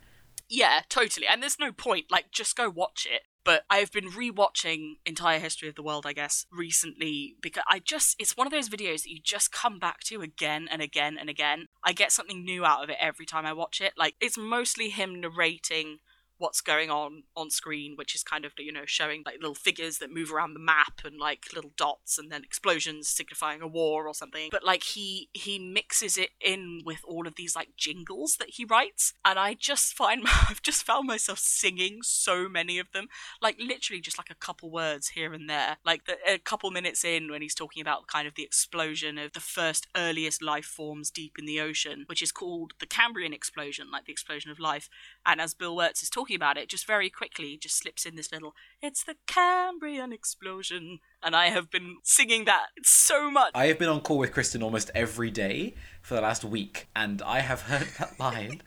Yeah, 0.51 0.81
totally. 0.89 1.29
And 1.29 1.41
there's 1.41 1.61
no 1.61 1.71
point. 1.71 2.07
Like, 2.11 2.33
just 2.33 2.57
go 2.57 2.69
watch 2.69 3.07
it. 3.09 3.23
But 3.45 3.63
I've 3.71 3.91
been 3.91 4.11
rewatching 4.11 4.97
Entire 5.07 5.39
History 5.39 5.69
of 5.69 5.75
the 5.75 5.83
World, 5.83 6.05
I 6.07 6.13
guess, 6.13 6.47
recently 6.53 7.37
because 7.41 7.63
I 7.69 7.79
just, 7.79 8.17
it's 8.19 8.37
one 8.37 8.47
of 8.47 8.53
those 8.53 8.69
videos 8.69 9.03
that 9.03 9.11
you 9.11 9.21
just 9.23 9.51
come 9.51 9.79
back 9.79 10.01
to 10.05 10.21
again 10.21 10.69
and 10.71 10.83
again 10.83 11.17
and 11.19 11.31
again. 11.31 11.67
I 11.83 11.93
get 11.93 12.13
something 12.13 12.45
new 12.45 12.65
out 12.65 12.85
of 12.85 12.91
it 12.91 12.99
every 13.01 13.25
time 13.25 13.47
I 13.47 13.53
watch 13.53 13.81
it. 13.81 13.95
Like, 13.97 14.15
it's 14.21 14.37
mostly 14.37 14.91
him 14.91 15.21
narrating 15.21 16.01
what's 16.41 16.61
going 16.61 16.91
on 16.91 17.23
on 17.37 17.51
screen, 17.51 17.95
which 17.97 18.15
is 18.15 18.23
kind 18.23 18.45
of 18.45 18.53
you 18.59 18.73
know 18.73 18.87
showing 18.87 19.23
like 19.25 19.37
little 19.37 19.55
figures 19.55 19.99
that 19.99 20.13
move 20.13 20.33
around 20.33 20.55
the 20.55 20.61
map 20.61 21.03
and 21.05 21.19
like 21.19 21.47
little 21.55 21.73
dots 21.77 22.19
and 22.19 22.33
then 22.33 22.43
explosions 22.43 23.09
signifying 23.09 23.61
a 23.63 23.69
war 23.69 24.09
or 24.09 24.15
something. 24.15 24.49
But 24.51 24.65
like 24.65 24.83
he 24.83 25.29
he 25.33 25.59
mixes 25.59 26.17
it 26.17 26.31
in 26.41 26.81
with 26.85 27.01
all 27.07 27.27
of 27.27 27.37
these 27.37 27.55
like 27.55 27.71
jingles 27.77 28.37
that 28.39 28.51
he 28.51 28.65
writes, 28.65 29.13
and 29.25 29.39
I 29.39 29.55
just 29.55 29.93
find 29.93 30.25
I've 30.49 30.63
just 30.63 30.83
found 30.83 31.07
myself 31.07 31.39
singing 31.39 31.99
so 32.03 32.49
many 32.49 32.79
of 32.79 32.91
them, 32.93 33.07
like 33.41 33.57
literally 33.61 34.01
just 34.01 34.19
like 34.19 34.31
a 34.31 34.35
couple 34.35 34.71
words 34.71 35.09
here 35.09 35.33
and 35.33 35.49
there, 35.49 35.77
like 35.85 36.07
the, 36.07 36.17
a 36.27 36.39
couple 36.39 36.71
minutes 36.71 37.05
in 37.05 37.31
when 37.31 37.43
he's 37.43 37.55
talking 37.55 37.83
about 37.83 38.07
kind 38.07 38.27
of 38.27 38.35
the 38.35 38.43
explosion 38.43 39.19
of 39.19 39.33
the 39.33 39.41
first 39.41 39.87
earliest 39.97 40.43
life 40.43 40.65
forms 40.65 41.11
deep 41.11 41.37
in 41.39 41.45
the 41.45 41.61
ocean, 41.61 42.05
which 42.07 42.23
is 42.23 42.33
called 42.33 42.73
the 42.81 42.87
Cambrian 42.87 43.33
explosion, 43.33 43.91
like 43.93 44.07
the 44.07 44.13
explosion 44.13 44.51
of 44.51 44.59
life. 44.59 44.89
And 45.27 45.41
as 45.41 45.55
Bill 45.55 45.77
Wurtz 45.77 46.03
is 46.03 46.11
talking 46.11 46.30
talking 46.31 46.37
about 46.37 46.57
it, 46.57 46.69
just 46.69 46.87
very 46.87 47.11
quickly, 47.11 47.57
just 47.57 47.77
slips 47.77 48.07
in 48.07 48.17
this 48.17 48.33
little, 48.33 48.55
it's 48.81 49.03
the 49.03 49.17
Cambrian 49.27 50.13
explosion. 50.13 51.01
And 51.23 51.35
I 51.35 51.51
have 51.51 51.71
been 51.71 51.97
singing 52.03 52.45
that 52.45 52.67
so 52.85 53.31
much. 53.31 53.51
I 53.55 53.67
have 53.67 53.79
been 53.79 53.89
on 53.89 54.01
call 54.01 54.19
with 54.19 54.33
Kristin 54.33 54.63
almost 54.63 54.91
every 54.95 55.31
day 55.31 55.75
for 56.03 56.15
the 56.15 56.21
last 56.21 56.45
week, 56.45 56.89
and 56.95 57.21
I 57.23 57.41
have 57.41 57.63
heard 57.63 57.89
that 57.99 58.19
line 58.21 58.63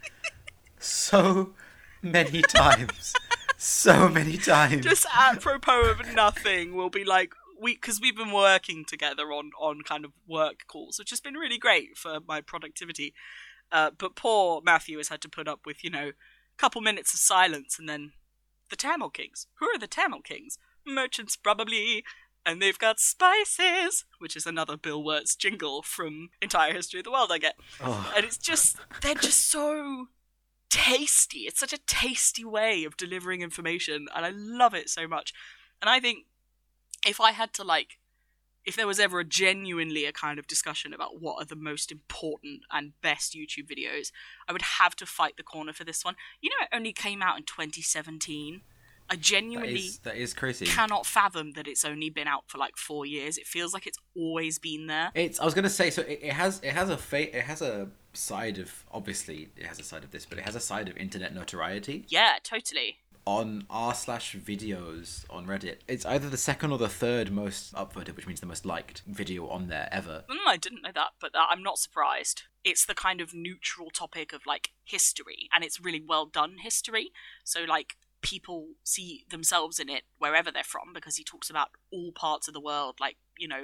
so 0.78 1.54
many 2.02 2.42
times. 2.42 3.14
So 3.58 4.10
many 4.10 4.38
times. 4.38 4.84
Just 4.84 5.06
apropos 5.18 5.92
of 5.92 6.14
nothing, 6.14 6.76
we'll 6.76 6.90
be 6.90 7.06
like, 7.06 7.34
we 7.62 7.76
because 7.76 8.02
we've 8.02 8.18
been 8.18 8.34
working 8.34 8.84
together 8.86 9.32
on 9.32 9.52
on 9.58 9.84
kind 9.84 10.04
of 10.04 10.12
work 10.28 10.66
calls, 10.68 11.00
which 11.00 11.12
has 11.12 11.22
been 11.22 11.36
really 11.36 11.58
great 11.58 11.98
for 11.98 12.20
my 12.28 12.42
productivity. 12.42 13.14
Uh, 13.72 13.92
but 13.98 14.18
poor 14.18 14.62
Matthew 14.66 14.98
has 14.98 15.08
had 15.08 15.22
to 15.22 15.30
put 15.30 15.48
up 15.48 15.62
with 15.66 15.82
you 15.82 15.90
know 15.90 16.12
couple 16.58 16.82
minutes 16.82 17.14
of 17.14 17.20
silence, 17.20 17.78
and 17.80 17.88
then 17.88 18.14
the 18.70 18.76
Tamil 18.76 19.10
Kings. 19.10 19.48
Who 19.60 19.68
are 19.68 19.80
the 19.80 19.88
Tamil 19.88 20.22
Kings? 20.22 20.58
Merchants, 20.86 21.36
probably. 21.36 22.04
And 22.46 22.62
they've 22.62 22.78
got 22.78 23.00
spices, 23.00 24.04
which 24.20 24.36
is 24.36 24.46
another 24.46 24.76
Bill 24.76 25.02
Wurtz 25.02 25.36
jingle 25.36 25.82
from 25.82 26.30
Entire 26.42 26.74
History 26.74 27.00
of 27.00 27.06
the 27.06 27.12
World, 27.12 27.32
I 27.32 27.38
get. 27.38 27.56
Oh. 27.82 28.12
And 28.16 28.26
it's 28.26 28.38
just, 28.38 28.78
they're 29.02 29.16
just 29.16 29.50
so 29.50 30.08
tasty. 30.70 31.40
It's 31.42 31.60
such 31.60 31.72
a 31.72 31.78
tasty 31.88 32.44
way 32.44 32.84
of 32.84 32.98
delivering 32.98 33.42
information, 33.42 34.08
and 34.14 34.26
I 34.26 34.32
love 34.32 34.74
it 34.74 34.90
so 34.90 35.08
much. 35.08 35.34
And 35.82 35.90
I 35.90 36.02
think 36.02 36.26
if 37.08 37.22
I 37.22 37.32
had 37.32 37.54
to, 37.54 37.64
like, 37.64 38.00
if 38.66 38.76
there 38.76 38.88
was 38.88 39.00
ever 39.00 39.20
a 39.20 39.26
genuinely 39.26 40.06
a 40.06 40.12
kind 40.12 40.40
of 40.40 40.48
discussion 40.48 40.94
about 40.94 41.22
what 41.22 41.42
are 41.42 41.46
the 41.46 41.56
most 41.56 41.92
important 41.92 42.62
and 42.72 42.94
best 43.02 43.34
YouTube 43.34 43.70
videos, 43.70 44.12
I 44.48 44.54
would 44.54 44.62
have 44.62 44.96
to 44.98 45.06
fight 45.06 45.38
the 45.38 45.44
corner 45.44 45.74
for 45.74 45.84
this 45.84 46.04
one. 46.06 46.16
You 46.42 46.50
know, 46.50 46.64
it 46.64 46.76
only 46.76 46.94
came 46.94 47.22
out 47.22 47.38
in 47.38 47.44
2017. 47.44 48.62
I 49.10 49.16
genuinely 49.18 49.74
that 49.74 49.80
is, 49.80 50.00
that 50.00 50.16
is 50.16 50.34
crazy. 50.34 50.66
Cannot 50.66 51.06
fathom 51.06 51.52
that 51.52 51.68
it's 51.68 51.84
only 51.84 52.10
been 52.10 52.28
out 52.28 52.44
for 52.48 52.58
like 52.58 52.78
four 52.78 53.06
years. 53.06 53.38
It 53.38 53.46
feels 53.46 53.74
like 53.74 53.86
it's 53.86 54.00
always 54.16 54.60
been 54.60 54.88
there. 54.88 55.12
It's. 55.14 55.42
I 55.42 55.46
was 55.46 55.54
gonna 55.54 55.70
say. 55.70 55.90
So 55.90 56.04
it, 56.04 56.20
it 56.22 56.34
has. 56.34 56.62
It 56.64 56.72
has 56.72 56.90
a 56.90 56.98
fa- 56.98 57.38
It 57.38 57.44
has 57.44 57.62
a 57.62 57.90
side 58.14 58.60
of 58.60 58.86
obviously 58.92 59.50
it 59.58 59.66
has 59.66 59.80
a 59.80 59.84
side 59.84 60.06
of 60.06 60.12
this, 60.12 60.26
but 60.26 60.38
it 60.38 60.46
has 60.46 60.56
a 60.56 60.60
side 60.62 60.88
of 60.88 60.96
internet 60.96 61.36
notoriety. 61.36 62.06
Yeah, 62.08 62.36
totally 62.44 63.00
on 63.26 63.66
r 63.70 63.94
slash 63.94 64.36
videos 64.36 65.26
on 65.30 65.48
Reddit. 65.48 65.78
It's 65.88 66.06
either 66.06 66.30
the 66.30 66.38
second 66.38 66.72
or 66.72 66.78
the 66.78 66.90
third 66.90 67.32
most 67.32 67.74
upvoted, 67.74 68.16
which 68.16 68.28
means 68.28 68.40
the 68.40 68.46
most 68.46 68.66
liked 68.66 69.02
video 69.08 69.48
on 69.48 69.68
there 69.68 69.88
ever. 69.92 70.24
Mm, 70.30 70.48
I 70.48 70.58
didn't 70.58 70.82
know 70.82 70.92
that, 70.94 71.12
but 71.22 71.32
I'm 71.36 71.64
not 71.64 71.78
surprised. 71.78 72.44
It's 72.64 72.86
the 72.86 72.96
kind 72.96 73.22
of 73.22 73.34
neutral 73.34 73.90
topic 73.90 74.34
of 74.34 74.42
like 74.46 74.72
history, 74.84 75.50
and 75.54 75.64
it's 75.64 75.80
really 75.80 76.04
well 76.06 76.26
done 76.26 76.58
history. 76.62 77.12
So 77.44 77.62
like 77.64 77.96
people 78.22 78.70
see 78.84 79.26
themselves 79.30 79.80
in 79.80 79.90
it 79.90 80.04
wherever 80.18 80.50
they're 80.50 80.64
from 80.64 80.94
because 80.94 81.18
he 81.18 81.24
talks 81.24 81.50
about 81.50 81.70
all 81.92 82.12
parts 82.14 82.48
of 82.48 82.54
the 82.54 82.62
world, 82.62 82.96
like 83.00 83.18
you 83.38 83.48
know 83.48 83.64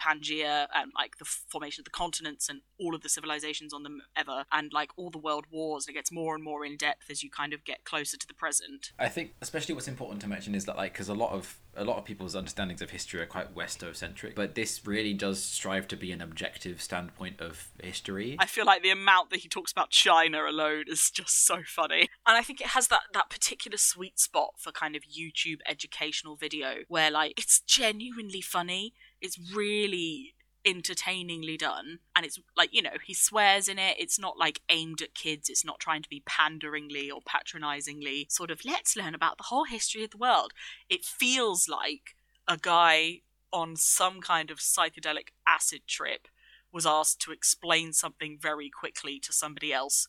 Pangea 0.00 0.66
and 0.74 0.92
like 0.94 1.18
the 1.18 1.24
formation 1.24 1.82
of 1.82 1.84
the 1.84 1.90
continents 1.90 2.48
and 2.48 2.62
all 2.78 2.94
of 2.94 3.02
the 3.02 3.08
civilizations 3.08 3.72
on 3.72 3.82
them 3.82 4.00
ever 4.16 4.44
and 4.52 4.72
like 4.72 4.90
all 4.96 5.10
the 5.10 5.18
world 5.18 5.46
wars. 5.50 5.86
And 5.86 5.94
It 5.94 5.98
gets 5.98 6.12
more 6.12 6.34
and 6.34 6.42
more 6.42 6.64
in 6.64 6.76
depth 6.76 7.10
as 7.10 7.22
you 7.22 7.30
kind 7.30 7.52
of 7.52 7.64
get 7.64 7.84
closer 7.84 8.16
to 8.16 8.26
the 8.26 8.34
present. 8.34 8.92
I 8.98 9.08
think 9.08 9.34
especially 9.40 9.74
what's 9.74 9.88
important 9.88 10.20
to 10.22 10.28
mention 10.28 10.54
is 10.54 10.64
that 10.64 10.76
like 10.76 10.92
because 10.92 11.08
a 11.08 11.14
lot 11.14 11.32
of 11.32 11.58
a 11.76 11.84
lot 11.84 11.98
of 11.98 12.04
people's 12.04 12.34
understandings 12.34 12.82
of 12.82 12.90
history 12.90 13.20
are 13.20 13.26
quite 13.26 13.54
Westocentric, 13.54 14.34
but 14.34 14.54
this 14.54 14.86
really 14.86 15.14
does 15.14 15.42
strive 15.42 15.86
to 15.88 15.96
be 15.96 16.10
an 16.10 16.20
objective 16.20 16.82
standpoint 16.82 17.40
of 17.40 17.68
history. 17.82 18.36
I 18.40 18.46
feel 18.46 18.66
like 18.66 18.82
the 18.82 18.90
amount 18.90 19.30
that 19.30 19.40
he 19.40 19.48
talks 19.48 19.70
about 19.70 19.90
China 19.90 20.44
alone 20.44 20.84
is 20.88 21.10
just 21.10 21.46
so 21.46 21.58
funny, 21.64 22.08
and 22.26 22.36
I 22.36 22.42
think 22.42 22.60
it 22.60 22.68
has 22.68 22.88
that 22.88 23.02
that 23.12 23.30
particular 23.30 23.76
sweet 23.78 24.18
spot 24.18 24.54
for 24.58 24.72
kind 24.72 24.96
of 24.96 25.02
YouTube 25.02 25.58
educational 25.68 26.36
video 26.36 26.78
where 26.88 27.10
like 27.10 27.34
it's 27.38 27.60
genuinely 27.60 28.40
funny 28.40 28.94
it's 29.20 29.38
really 29.54 30.34
entertainingly 30.66 31.56
done 31.56 32.00
and 32.14 32.26
it's 32.26 32.38
like 32.54 32.68
you 32.70 32.82
know 32.82 32.90
he 33.04 33.14
swears 33.14 33.68
in 33.68 33.78
it. 33.78 33.96
It's 33.98 34.18
not 34.18 34.38
like 34.38 34.60
aimed 34.68 35.00
at 35.02 35.14
kids. 35.14 35.48
It's 35.48 35.64
not 35.64 35.80
trying 35.80 36.02
to 36.02 36.08
be 36.08 36.22
panderingly 36.26 37.10
or 37.10 37.20
patronizingly 37.24 38.26
sort 38.28 38.50
of 38.50 38.60
let's 38.64 38.96
learn 38.96 39.14
about 39.14 39.38
the 39.38 39.44
whole 39.44 39.64
history 39.64 40.04
of 40.04 40.10
the 40.10 40.18
world. 40.18 40.52
It 40.88 41.04
feels 41.04 41.68
like 41.68 42.14
a 42.46 42.56
guy 42.56 43.20
on 43.52 43.76
some 43.76 44.20
kind 44.20 44.50
of 44.50 44.58
psychedelic 44.58 45.28
acid 45.46 45.82
trip 45.86 46.28
was 46.72 46.86
asked 46.86 47.20
to 47.20 47.32
explain 47.32 47.92
something 47.92 48.38
very 48.40 48.70
quickly 48.70 49.18
to 49.18 49.32
somebody 49.32 49.72
else 49.72 50.06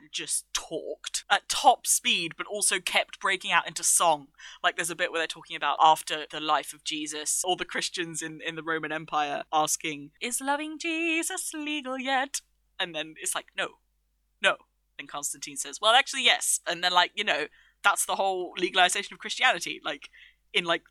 and 0.00 0.10
just 0.12 0.44
talked 0.52 1.24
at 1.30 1.48
top 1.48 1.86
speed, 1.86 2.34
but 2.36 2.46
also 2.46 2.80
kept 2.80 3.20
breaking 3.20 3.52
out 3.52 3.66
into 3.66 3.82
song. 3.82 4.28
Like 4.62 4.76
there's 4.76 4.90
a 4.90 4.96
bit 4.96 5.10
where 5.10 5.20
they're 5.20 5.26
talking 5.26 5.56
about 5.56 5.78
after 5.82 6.24
the 6.30 6.40
life 6.40 6.72
of 6.72 6.84
Jesus, 6.84 7.42
all 7.44 7.56
the 7.56 7.64
Christians 7.64 8.22
in, 8.22 8.40
in 8.46 8.54
the 8.54 8.62
Roman 8.62 8.92
Empire 8.92 9.44
asking, 9.52 10.10
Is 10.20 10.40
loving 10.40 10.78
Jesus 10.78 11.52
legal 11.54 11.98
yet? 11.98 12.40
And 12.78 12.94
then 12.94 13.14
it's 13.20 13.34
like, 13.34 13.46
No, 13.56 13.68
no. 14.42 14.56
And 14.98 15.08
Constantine 15.08 15.56
says, 15.56 15.78
Well, 15.80 15.94
actually, 15.94 16.24
yes. 16.24 16.60
And 16.68 16.82
then, 16.82 16.92
like, 16.92 17.12
you 17.14 17.24
know, 17.24 17.46
that's 17.82 18.04
the 18.04 18.16
whole 18.16 18.52
legalization 18.58 19.14
of 19.14 19.20
Christianity. 19.20 19.80
Like, 19.84 20.08
in 20.52 20.64
like 20.64 20.82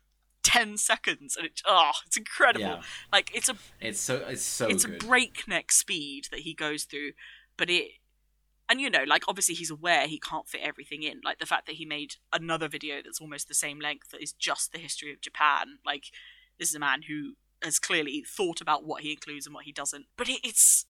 10 0.44 0.78
seconds 0.78 1.36
and 1.36 1.44
it 1.44 1.60
oh 1.66 1.90
ah, 1.92 1.92
it's 2.06 2.16
incredible 2.16 2.64
yeah. 2.64 2.82
like 3.12 3.30
it's 3.34 3.50
a 3.50 3.56
it's 3.80 4.00
so 4.00 4.16
it's 4.28 4.40
so 4.40 4.66
it's 4.66 4.86
good. 4.86 5.02
a 5.02 5.06
breakneck 5.06 5.70
speed 5.70 6.28
that 6.30 6.40
he 6.40 6.54
goes 6.54 6.84
through 6.84 7.10
but 7.58 7.68
it 7.68 7.90
and 8.68 8.80
you 8.80 8.90
know 8.90 9.04
like 9.06 9.24
obviously 9.28 9.54
he's 9.54 9.70
aware 9.70 10.06
he 10.06 10.18
can't 10.18 10.48
fit 10.48 10.60
everything 10.62 11.02
in 11.02 11.20
like 11.24 11.38
the 11.38 11.46
fact 11.46 11.66
that 11.66 11.76
he 11.76 11.84
made 11.84 12.14
another 12.32 12.68
video 12.68 12.96
that's 13.02 13.20
almost 13.20 13.48
the 13.48 13.54
same 13.54 13.78
length 13.80 14.10
that 14.10 14.22
is 14.22 14.32
just 14.32 14.72
the 14.72 14.78
history 14.78 15.12
of 15.12 15.20
japan 15.20 15.78
like 15.84 16.04
this 16.58 16.68
is 16.68 16.74
a 16.74 16.80
man 16.80 17.02
who 17.08 17.32
has 17.62 17.78
clearly 17.78 18.24
thought 18.26 18.60
about 18.60 18.84
what 18.84 19.02
he 19.02 19.12
includes 19.12 19.46
and 19.46 19.54
what 19.54 19.64
he 19.64 19.72
doesn't 19.72 20.06
but 20.16 20.28
it, 20.28 20.40
it's 20.44 20.86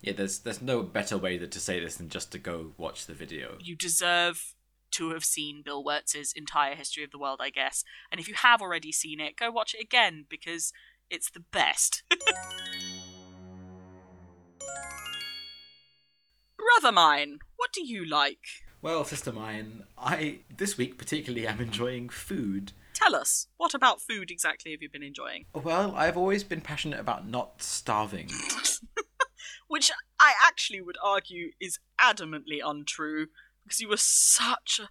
yeah 0.00 0.12
there's 0.12 0.40
there's 0.40 0.60
no 0.60 0.82
better 0.82 1.16
way 1.16 1.38
to 1.38 1.60
say 1.60 1.80
this 1.80 1.96
than 1.96 2.08
just 2.08 2.30
to 2.32 2.38
go 2.38 2.72
watch 2.76 3.06
the 3.06 3.14
video 3.14 3.56
you 3.60 3.74
deserve 3.74 4.54
to 4.92 5.10
have 5.10 5.24
seen 5.24 5.62
Bill 5.62 5.84
Wurtz's 5.84 6.32
entire 6.34 6.74
history 6.74 7.04
of 7.04 7.10
the 7.10 7.18
world, 7.18 7.40
I 7.42 7.50
guess. 7.50 7.84
And 8.10 8.18
if 8.20 8.28
you 8.28 8.34
have 8.34 8.62
already 8.62 8.92
seen 8.92 9.20
it, 9.20 9.36
go 9.36 9.50
watch 9.50 9.74
it 9.74 9.82
again 9.82 10.24
because 10.30 10.72
it's 11.10 11.30
the 11.30 11.44
best. 11.52 12.02
Brother 16.56 16.92
mine, 16.92 17.38
what 17.56 17.72
do 17.72 17.84
you 17.84 18.04
like? 18.04 18.38
Well, 18.82 19.04
sister 19.04 19.32
mine, 19.32 19.84
I 19.98 20.40
this 20.54 20.76
week 20.78 20.98
particularly 20.98 21.46
am 21.46 21.60
enjoying 21.60 22.08
food. 22.08 22.72
Tell 22.94 23.14
us, 23.14 23.48
what 23.56 23.74
about 23.74 24.00
food 24.00 24.30
exactly 24.30 24.70
have 24.72 24.80
you 24.80 24.88
been 24.88 25.02
enjoying? 25.02 25.46
Well, 25.54 25.94
I've 25.94 26.16
always 26.16 26.44
been 26.44 26.60
passionate 26.60 27.00
about 27.00 27.26
not 27.28 27.62
starving. 27.62 28.30
Which 29.68 29.90
I 30.20 30.32
actually 30.46 30.80
would 30.80 30.96
argue 31.02 31.50
is 31.60 31.78
adamantly 32.00 32.60
untrue, 32.64 33.26
because 33.64 33.80
you 33.80 33.88
were 33.88 33.96
such 33.96 34.80
a 34.82 34.88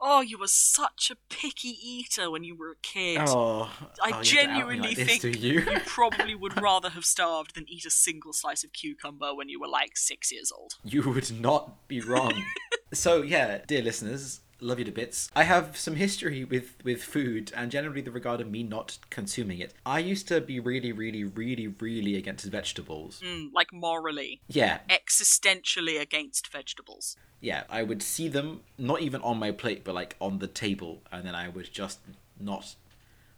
Oh, 0.00 0.20
you 0.20 0.38
were 0.38 0.48
such 0.48 1.10
a 1.10 1.16
picky 1.28 1.76
eater 1.82 2.30
when 2.30 2.44
you 2.44 2.56
were 2.56 2.70
a 2.70 2.76
kid. 2.82 3.20
Oh, 3.26 3.70
I 4.02 4.06
oh, 4.06 4.06
you 4.08 4.14
have 4.14 4.22
to 4.24 4.38
out 4.38 4.46
me 4.46 4.52
genuinely 4.52 4.88
like 4.94 4.96
think 4.96 5.22
do 5.22 5.30
you? 5.30 5.60
You 5.60 5.80
probably 5.86 6.34
would 6.34 6.60
rather 6.60 6.90
have 6.90 7.04
starved 7.04 7.54
than 7.56 7.64
eat 7.68 7.84
a 7.84 7.90
single 7.90 8.32
slice 8.32 8.62
of 8.62 8.72
cucumber 8.72 9.34
when 9.34 9.48
you 9.48 9.60
were 9.60 9.68
like 9.68 9.96
six 9.96 10.30
years 10.30 10.52
old. 10.56 10.74
You 10.84 11.02
would 11.02 11.40
not 11.40 11.88
be 11.88 12.00
wrong. 12.00 12.44
so 12.92 13.22
yeah, 13.22 13.58
dear 13.66 13.82
listeners, 13.82 14.40
love 14.60 14.78
you 14.78 14.84
to 14.84 14.90
bits. 14.92 15.30
I 15.36 15.44
have 15.44 15.76
some 15.76 15.96
history 15.96 16.44
with 16.44 16.76
with 16.84 17.02
food 17.02 17.52
and 17.56 17.70
generally 17.70 18.00
the 18.00 18.10
regard 18.10 18.40
of 18.40 18.50
me 18.50 18.62
not 18.62 18.98
consuming 19.10 19.58
it. 19.60 19.74
I 19.86 19.98
used 20.00 20.28
to 20.28 20.40
be 20.40 20.58
really, 20.60 20.92
really, 20.92 21.24
really, 21.24 21.68
really 21.68 22.16
against 22.16 22.44
vegetables. 22.46 23.20
Mm, 23.24 23.50
like 23.54 23.72
morally, 23.72 24.40
Yeah, 24.48 24.78
existentially 24.88 26.00
against 26.00 26.50
vegetables. 26.52 27.16
yeah. 27.40 27.64
I 27.70 27.82
would 27.82 28.02
see 28.02 28.28
them 28.28 28.60
not 28.76 29.00
even 29.02 29.20
on 29.22 29.38
my 29.38 29.50
plate, 29.52 29.84
but 29.84 29.94
like 29.94 30.16
on 30.20 30.38
the 30.38 30.46
table, 30.48 31.02
and 31.12 31.24
then 31.24 31.34
I 31.34 31.48
would 31.48 31.72
just 31.72 32.00
not. 32.40 32.74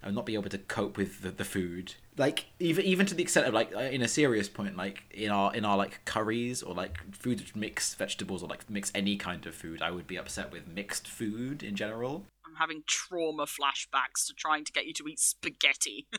I 0.02 0.07
would 0.07 0.14
not 0.14 0.26
be 0.26 0.35
able 0.35 0.49
to 0.49 0.59
cope 0.59 0.97
with 0.97 1.23
the, 1.23 1.30
the 1.30 1.45
food. 1.45 1.95
Like 2.16 2.47
even 2.59 2.85
even 2.85 3.07
to 3.07 3.14
the 3.14 3.23
extent 3.23 3.47
of 3.47 3.54
like 3.54 3.73
in 3.73 4.02
a 4.02 4.09
serious 4.09 4.49
point, 4.49 4.76
like 4.76 5.04
in 5.11 5.30
our 5.30 5.54
in 5.54 5.64
our 5.64 5.76
like 5.76 6.04
curries 6.04 6.62
or 6.62 6.75
like 6.75 6.99
food 7.14 7.40
which 7.40 7.54
mix 7.54 7.95
vegetables 7.95 8.42
or 8.42 8.49
like 8.49 8.69
mix 8.71 8.90
any 8.95 9.16
kind 9.16 9.45
of 9.47 9.54
food, 9.54 9.83
I 9.83 9.90
would 9.90 10.07
be 10.07 10.16
upset 10.16 10.52
with 10.52 10.66
mixed 10.66 11.07
food 11.07 11.62
in 11.62 11.76
general. 11.76 12.25
I'm 12.47 12.57
having 12.57 12.83
trauma 12.87 13.45
flashbacks 13.45 14.26
to 14.26 14.35
trying 14.35 14.64
to 14.64 14.73
get 14.73 14.87
you 14.87 14.95
to 14.95 15.09
eat 15.09 15.21
spaghetti. 15.21 16.09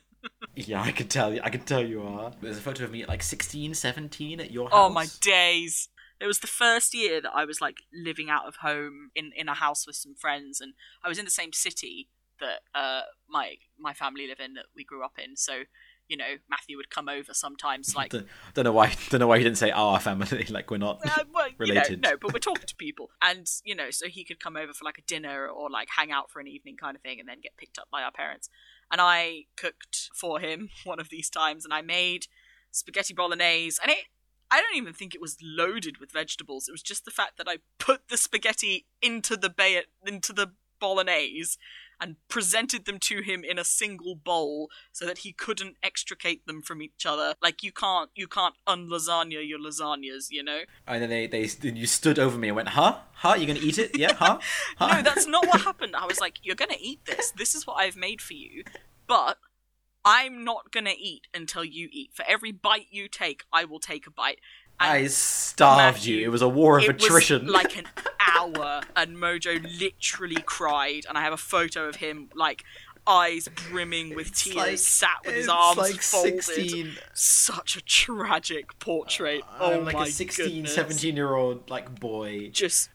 Yeah, 0.55 0.81
I 0.81 0.91
can 0.91 1.07
tell 1.07 1.33
you. 1.33 1.41
I 1.43 1.49
can 1.49 1.61
tell 1.61 1.83
you 1.83 2.03
are. 2.03 2.31
There's 2.41 2.57
a 2.57 2.61
photo 2.61 2.83
of 2.83 2.91
me 2.91 3.01
at 3.01 3.09
like 3.09 3.23
16, 3.23 3.73
17 3.73 4.39
at 4.39 4.51
your 4.51 4.67
oh, 4.67 4.69
house. 4.69 4.89
oh 4.91 4.93
my 4.93 5.07
days. 5.21 5.89
It 6.19 6.27
was 6.27 6.39
the 6.39 6.47
first 6.47 6.93
year 6.93 7.21
that 7.21 7.31
I 7.33 7.45
was 7.45 7.61
like 7.61 7.77
living 7.93 8.29
out 8.29 8.47
of 8.47 8.57
home 8.57 9.11
in, 9.15 9.31
in 9.35 9.47
a 9.49 9.55
house 9.55 9.87
with 9.87 9.95
some 9.95 10.13
friends 10.13 10.61
and 10.61 10.73
I 11.03 11.09
was 11.09 11.17
in 11.17 11.25
the 11.25 11.31
same 11.31 11.53
city 11.53 12.09
that 12.41 12.77
uh 12.77 13.03
my 13.29 13.55
my 13.79 13.93
family 13.93 14.27
live 14.27 14.39
in 14.39 14.53
that 14.55 14.65
we 14.75 14.83
grew 14.83 15.03
up 15.03 15.13
in. 15.17 15.37
So, 15.37 15.63
you 16.07 16.17
know, 16.17 16.35
Matthew 16.49 16.75
would 16.77 16.89
come 16.89 17.07
over 17.07 17.33
sometimes 17.33 17.95
like 18.01 18.11
Don't, 18.11 18.27
don't 18.53 18.65
know 18.65 18.73
why. 18.73 18.93
Don't 19.09 19.19
know 19.19 19.27
why 19.27 19.37
you 19.37 19.43
didn't 19.43 19.57
say 19.57 19.71
our 19.71 19.99
family. 19.99 20.45
Like 20.49 20.69
we're 20.69 20.77
not. 20.77 20.99
Uh, 21.05 21.23
well, 21.33 21.47
Related. 21.57 22.01
Know, 22.01 22.11
no, 22.11 22.17
but 22.17 22.33
we're 22.33 22.39
talking 22.39 22.65
to 22.67 22.75
people, 22.75 23.09
and 23.21 23.47
you 23.63 23.75
know, 23.75 23.89
so 23.89 24.07
he 24.07 24.25
could 24.25 24.39
come 24.39 24.57
over 24.57 24.73
for 24.73 24.83
like 24.83 24.97
a 24.97 25.03
dinner 25.03 25.47
or 25.47 25.69
like 25.69 25.87
hang 25.95 26.11
out 26.11 26.29
for 26.29 26.39
an 26.39 26.47
evening 26.47 26.75
kind 26.75 26.95
of 26.95 27.01
thing, 27.01 27.19
and 27.19 27.29
then 27.29 27.39
get 27.41 27.55
picked 27.57 27.77
up 27.77 27.87
by 27.91 28.01
our 28.03 28.11
parents. 28.11 28.49
And 28.91 28.99
I 28.99 29.45
cooked 29.55 30.09
for 30.13 30.39
him 30.39 30.69
one 30.83 30.99
of 30.99 31.09
these 31.09 31.29
times, 31.29 31.63
and 31.63 31.73
I 31.73 31.81
made 31.81 32.27
spaghetti 32.71 33.13
bolognese, 33.13 33.79
and 33.81 33.91
it. 33.91 34.05
I 34.53 34.59
don't 34.59 34.75
even 34.75 34.93
think 34.93 35.15
it 35.15 35.21
was 35.21 35.37
loaded 35.41 35.99
with 35.99 36.11
vegetables. 36.11 36.67
It 36.67 36.73
was 36.73 36.81
just 36.81 37.05
the 37.05 37.11
fact 37.11 37.37
that 37.37 37.47
I 37.47 37.59
put 37.79 38.09
the 38.09 38.17
spaghetti 38.17 38.85
into 39.01 39.37
the 39.37 39.49
bay- 39.49 39.85
into 40.05 40.33
the 40.33 40.51
bolognese 40.81 41.57
and 42.01 42.15
presented 42.27 42.85
them 42.85 42.97
to 42.99 43.21
him 43.21 43.43
in 43.43 43.59
a 43.59 43.63
single 43.63 44.15
bowl 44.15 44.69
so 44.91 45.05
that 45.05 45.19
he 45.19 45.31
couldn't 45.31 45.77
extricate 45.83 46.45
them 46.47 46.61
from 46.61 46.81
each 46.81 47.05
other. 47.05 47.35
Like 47.41 47.63
you 47.63 47.71
can't 47.71 48.09
you 48.15 48.27
can't 48.27 48.55
unlasagna 48.67 49.47
your 49.47 49.59
lasagnas, 49.59 50.31
you 50.31 50.43
know? 50.43 50.61
And 50.87 51.03
then 51.03 51.09
they, 51.09 51.27
they 51.27 51.47
you 51.61 51.87
stood 51.87 52.17
over 52.17 52.37
me 52.37 52.49
and 52.49 52.55
went, 52.55 52.69
"Huh? 52.69 52.97
Huh? 53.13 53.35
You're 53.37 53.47
gonna 53.47 53.59
eat 53.65 53.77
it? 53.77 53.97
Yeah? 53.97 54.13
Huh? 54.13 54.39
huh? 54.77 54.95
No, 54.95 55.01
that's 55.03 55.27
not 55.27 55.45
what 55.47 55.61
happened. 55.69 55.95
I 55.95 56.05
was 56.05 56.19
like, 56.19 56.39
you're 56.43 56.55
gonna 56.55 56.73
eat 56.79 57.05
this. 57.05 57.31
This 57.31 57.53
is 57.53 57.67
what 57.67 57.75
I've 57.75 57.95
made 57.95 58.21
for 58.21 58.33
you, 58.33 58.63
but 59.07 59.37
I'm 60.03 60.43
not 60.43 60.71
gonna 60.71 60.95
eat 60.97 61.27
until 61.33 61.63
you 61.63 61.87
eat. 61.91 62.11
For 62.13 62.25
every 62.27 62.51
bite 62.51 62.87
you 62.89 63.07
take, 63.07 63.43
I 63.53 63.65
will 63.65 63.79
take 63.79 64.07
a 64.07 64.11
bite. 64.11 64.39
I 64.79 65.07
starved 65.07 65.77
Matthew, 65.97 66.17
you. 66.17 66.25
It 66.25 66.29
was 66.29 66.41
a 66.41 66.49
war 66.49 66.77
of 66.79 66.85
it 66.85 66.89
attrition. 66.89 67.45
was 67.45 67.53
like 67.53 67.77
an 67.77 67.85
hour, 68.35 68.81
and 68.95 69.15
Mojo 69.17 69.61
literally 69.79 70.41
cried. 70.45 71.05
And 71.07 71.17
I 71.17 71.21
have 71.21 71.33
a 71.33 71.37
photo 71.37 71.87
of 71.87 71.97
him, 71.97 72.29
like 72.35 72.63
eyes 73.05 73.47
brimming 73.69 74.15
with 74.15 74.27
It's 74.29 74.43
tears, 74.43 74.55
like- 74.55 74.77
sat 74.77 75.17
with 75.25 75.35
his 75.35 75.47
arms 75.47 75.77
like 75.77 76.01
folded. 76.01 76.43
16 76.43 76.97
Such 77.13 77.75
a 77.75 77.81
tragic 77.81 78.77
portrait. 78.79 79.41
Uh, 79.43 79.57
oh 79.59 79.73
I'm 79.79 79.85
like 79.85 79.95
my 79.95 80.05
a 80.05 80.11
16, 80.11 80.45
goodness. 80.47 80.73
17 80.75 81.15
year 81.15 81.33
old 81.35 81.69
like 81.69 81.99
boy. 81.99 82.49
Just 82.51 82.89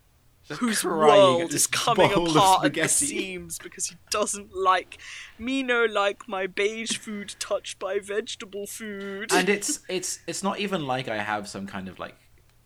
whose 0.54 0.84
world 0.84 1.52
is 1.52 1.66
coming 1.66 2.12
apart 2.12 2.64
at 2.66 2.74
the 2.74 2.88
seams 2.88 3.58
because 3.58 3.86
he 3.88 3.96
doesn't 4.10 4.54
like 4.56 4.98
me 5.38 5.62
no 5.62 5.84
like 5.84 6.28
my 6.28 6.46
beige 6.46 6.96
food 6.98 7.34
touched 7.38 7.78
by 7.78 7.98
vegetable 7.98 8.66
food. 8.66 9.32
and 9.32 9.48
it's 9.48 9.80
it's 9.88 10.20
it's 10.26 10.42
not 10.42 10.58
even 10.60 10.86
like 10.86 11.08
I 11.08 11.18
have 11.18 11.48
some 11.48 11.66
kind 11.66 11.88
of 11.88 11.98
like 11.98 12.14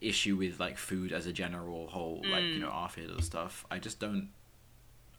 issue 0.01 0.37
with 0.37 0.59
like 0.61 0.79
food 0.79 1.13
as 1.13 1.27
a 1.27 1.33
general 1.33 1.89
whole, 1.89 2.23
like 2.31 2.43
Mm. 2.43 2.55
you 2.55 2.59
know, 2.61 2.71
Arfid 2.71 3.19
or 3.19 3.23
stuff. 3.23 3.65
I 3.71 3.79
just 3.79 3.99
don't. 4.01 4.31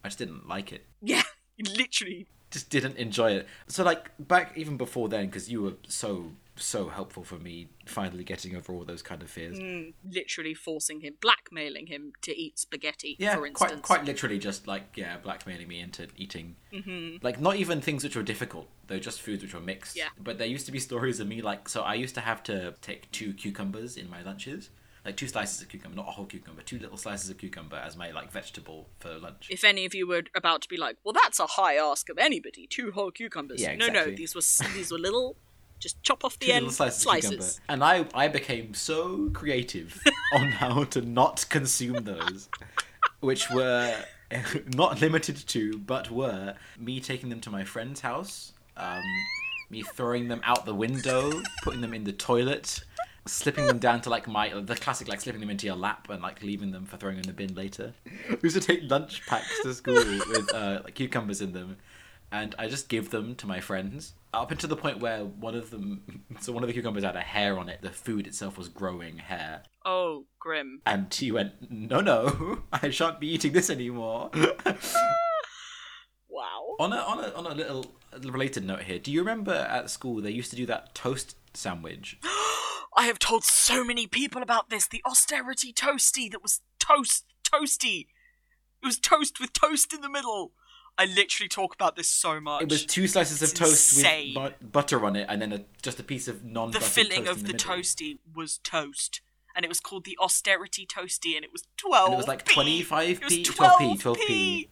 I 0.03 0.07
just 0.07 0.17
didn't 0.17 0.47
like 0.47 0.71
it. 0.73 0.85
yeah, 1.01 1.21
literally. 1.77 2.25
Just 2.49 2.69
didn't 2.69 2.97
enjoy 2.97 3.31
it. 3.33 3.47
So 3.67 3.83
like 3.83 4.09
back 4.19 4.53
even 4.57 4.77
before 4.77 5.07
then, 5.07 5.27
because 5.27 5.49
you 5.51 5.61
were 5.61 5.73
so 5.87 6.31
so 6.55 6.89
helpful 6.89 7.23
for 7.23 7.37
me 7.39 7.69
finally 7.85 8.23
getting 8.23 8.55
over 8.55 8.73
all 8.73 8.83
those 8.85 9.01
kind 9.01 9.21
of 9.23 9.29
fears. 9.29 9.57
Mm, 9.57 9.93
literally 10.09 10.53
forcing 10.53 11.01
him, 11.01 11.15
blackmailing 11.21 11.87
him 11.87 12.13
to 12.21 12.35
eat 12.37 12.59
spaghetti, 12.59 13.15
Yeah, 13.19 13.35
for 13.35 13.45
instance. 13.45 13.81
quite 13.81 13.81
quite 13.81 14.05
literally 14.05 14.37
just 14.37 14.67
like 14.67 14.95
yeah, 14.95 15.17
blackmailing 15.17 15.67
me 15.67 15.79
into 15.79 16.07
eating 16.17 16.55
Mm-hmm. 16.73 17.17
like 17.21 17.39
not 17.41 17.55
even 17.57 17.81
things 17.81 18.03
which 18.03 18.15
were 18.15 18.23
difficult. 18.23 18.67
They're 18.87 18.99
just 18.99 19.21
foods 19.21 19.41
which 19.43 19.53
were 19.53 19.59
mixed. 19.61 19.95
Yeah. 19.97 20.09
But 20.21 20.37
there 20.37 20.47
used 20.47 20.65
to 20.67 20.71
be 20.71 20.79
stories 20.79 21.19
of 21.19 21.27
me 21.27 21.41
like 21.41 21.67
so 21.69 21.81
I 21.81 21.93
used 21.95 22.15
to 22.15 22.21
have 22.21 22.43
to 22.43 22.75
take 22.81 23.11
two 23.11 23.33
cucumbers 23.33 23.97
in 23.97 24.09
my 24.09 24.21
lunches. 24.21 24.69
Like 25.03 25.17
two 25.17 25.27
slices 25.27 25.59
of 25.63 25.67
cucumber, 25.69 25.95
not 25.95 26.07
a 26.09 26.11
whole 26.11 26.27
cucumber, 26.27 26.61
two 26.61 26.77
little 26.77 26.95
slices 26.95 27.27
of 27.31 27.37
cucumber 27.39 27.75
as 27.77 27.97
my 27.97 28.11
like 28.11 28.31
vegetable 28.31 28.87
for 28.99 29.17
lunch. 29.17 29.47
If 29.49 29.63
any 29.63 29.83
of 29.85 29.95
you 29.95 30.05
were 30.07 30.21
about 30.35 30.61
to 30.61 30.69
be 30.69 30.77
like, 30.77 30.97
"Well, 31.03 31.13
that's 31.13 31.39
a 31.39 31.47
high 31.47 31.73
ask 31.77 32.07
of 32.09 32.19
anybody," 32.19 32.67
two 32.67 32.91
whole 32.91 33.09
cucumbers. 33.09 33.59
Yeah, 33.61 33.71
exactly. 33.71 33.99
No, 33.99 34.05
no, 34.11 34.15
these 34.15 34.35
were 34.35 34.41
these 34.75 34.91
were 34.91 34.99
little, 34.99 35.37
just 35.81 36.01
chop 36.03 36.23
off 36.23 36.39
the 36.39 36.45
Two 36.45 36.51
end 36.53 36.71
slices, 36.71 37.01
slices. 37.01 37.61
And 37.67 37.83
I 37.83 38.05
I 38.13 38.27
became 38.29 38.73
so 38.73 39.29
creative 39.33 39.99
on 40.33 40.51
how 40.51 40.85
to 40.85 41.01
not 41.01 41.45
consume 41.49 42.03
those. 42.05 42.47
Which 43.19 43.49
were 43.49 43.93
not 44.75 45.01
limited 45.01 45.35
to, 45.47 45.77
but 45.79 46.09
were 46.09 46.55
me 46.79 46.99
taking 46.99 47.29
them 47.29 47.41
to 47.41 47.49
my 47.49 47.63
friend's 47.63 47.99
house, 47.99 48.53
um, 48.77 49.03
me 49.69 49.81
throwing 49.81 50.27
them 50.27 50.41
out 50.43 50.65
the 50.65 50.75
window, 50.75 51.41
putting 51.63 51.81
them 51.81 51.93
in 51.93 52.03
the 52.03 52.13
toilet, 52.13 52.83
slipping 53.25 53.67
them 53.67 53.77
down 53.77 54.01
to 54.01 54.09
like 54.09 54.27
my 54.27 54.49
the 54.61 54.75
classic 54.75 55.07
like 55.07 55.21
slipping 55.21 55.41
them 55.41 55.49
into 55.49 55.65
your 55.65 55.75
lap 55.75 56.09
and 56.09 56.21
like 56.21 56.41
leaving 56.41 56.71
them 56.71 56.85
for 56.85 56.97
throwing 56.97 57.17
in 57.17 57.23
the 57.23 57.33
bin 57.33 57.53
later. 57.55 57.93
We 58.29 58.37
used 58.43 58.55
to 58.55 58.61
take 58.61 58.89
lunch 58.89 59.25
packs 59.27 59.61
to 59.63 59.73
school 59.73 59.95
with 59.95 60.53
uh, 60.53 60.81
like 60.83 60.95
cucumbers 60.95 61.41
in 61.41 61.53
them, 61.53 61.77
and 62.31 62.55
I 62.57 62.67
just 62.67 62.87
give 62.89 63.09
them 63.09 63.35
to 63.35 63.47
my 63.47 63.59
friends 63.59 64.13
up 64.33 64.49
until 64.51 64.69
the 64.69 64.77
point 64.77 64.99
where 64.99 65.25
one 65.25 65.55
of 65.55 65.69
them, 65.71 66.23
so 66.39 66.53
one 66.53 66.63
of 66.63 66.67
the 66.67 66.73
cucumbers 66.73 67.03
had 67.03 67.15
a 67.15 67.21
hair 67.21 67.57
on 67.59 67.67
it. 67.69 67.81
The 67.81 67.89
food 67.89 68.27
itself 68.27 68.57
was 68.57 68.69
growing 68.69 69.17
hair, 69.17 69.63
Oh, 69.85 70.25
grim. 70.39 70.81
and 70.85 71.13
he 71.13 71.31
went, 71.31 71.69
"No, 71.71 71.99
no, 72.01 72.59
I 72.71 72.89
shan't 72.89 73.19
be 73.19 73.27
eating 73.33 73.51
this 73.53 73.69
anymore." 73.69 74.31
Wow. 76.29 76.75
on 76.79 76.93
a 76.93 76.95
on 76.97 77.23
a 77.23 77.27
on 77.33 77.45
a 77.45 77.53
little 77.53 77.85
related 78.23 78.63
note 78.65 78.83
here, 78.83 78.97
do 78.99 79.11
you 79.11 79.19
remember 79.19 79.53
at 79.53 79.89
school 79.89 80.21
they 80.21 80.31
used 80.31 80.49
to 80.51 80.55
do 80.55 80.65
that 80.67 80.95
toast 80.95 81.35
sandwich? 81.53 82.17
I 82.97 83.05
have 83.05 83.19
told 83.19 83.43
so 83.43 83.83
many 83.83 84.07
people 84.07 84.41
about 84.41 84.69
this. 84.69 84.87
The 84.87 85.01
austerity 85.05 85.73
toasty 85.73 86.31
that 86.31 86.41
was 86.41 86.61
toast 86.79 87.25
toasty. 87.43 88.07
It 88.81 88.85
was 88.85 88.97
toast 88.97 89.39
with 89.39 89.53
toast 89.53 89.93
in 89.93 90.01
the 90.01 90.09
middle. 90.09 90.53
I 91.01 91.05
literally 91.05 91.47
talk 91.49 91.73
about 91.73 91.95
this 91.95 92.07
so 92.09 92.39
much. 92.39 92.61
It 92.63 92.69
was 92.69 92.85
two 92.85 93.07
slices 93.07 93.41
It's 93.41 93.51
of 93.53 93.57
toast 93.57 93.97
insane. 93.97 94.35
with 94.39 94.59
bu- 94.59 94.67
butter 94.67 95.03
on 95.05 95.15
it, 95.15 95.25
and 95.29 95.41
then 95.41 95.51
a, 95.51 95.61
just 95.81 95.99
a 95.99 96.03
piece 96.03 96.27
of 96.27 96.43
non. 96.45 96.71
the 96.71 96.79
filling 96.79 97.27
of 97.27 97.47
the 97.47 97.53
toasty 97.53 98.19
was 98.35 98.59
toast, 98.63 99.21
and 99.55 99.65
it 99.65 99.69
was 99.69 99.79
called 99.79 100.05
the 100.05 100.17
austerity 100.21 100.85
toasty, 100.85 101.35
and 101.35 101.43
it 101.43 101.51
was 101.51 101.63
twelve. 101.77 102.05
And 102.07 102.13
it 102.13 102.17
was 102.17 102.27
like 102.27 102.45
25p, 102.45 103.19
12p, 103.19 103.45
12p. 103.45 103.97
12p. 103.99 104.67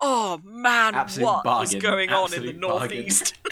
Oh 0.00 0.40
man, 0.44 0.94
Absolute 0.94 1.24
what 1.24 1.44
was 1.44 1.72
bargain, 1.74 1.80
going 1.80 2.10
on 2.10 2.32
in 2.34 2.42
the 2.42 2.48
absolute 2.50 2.58
northeast? 2.60 3.34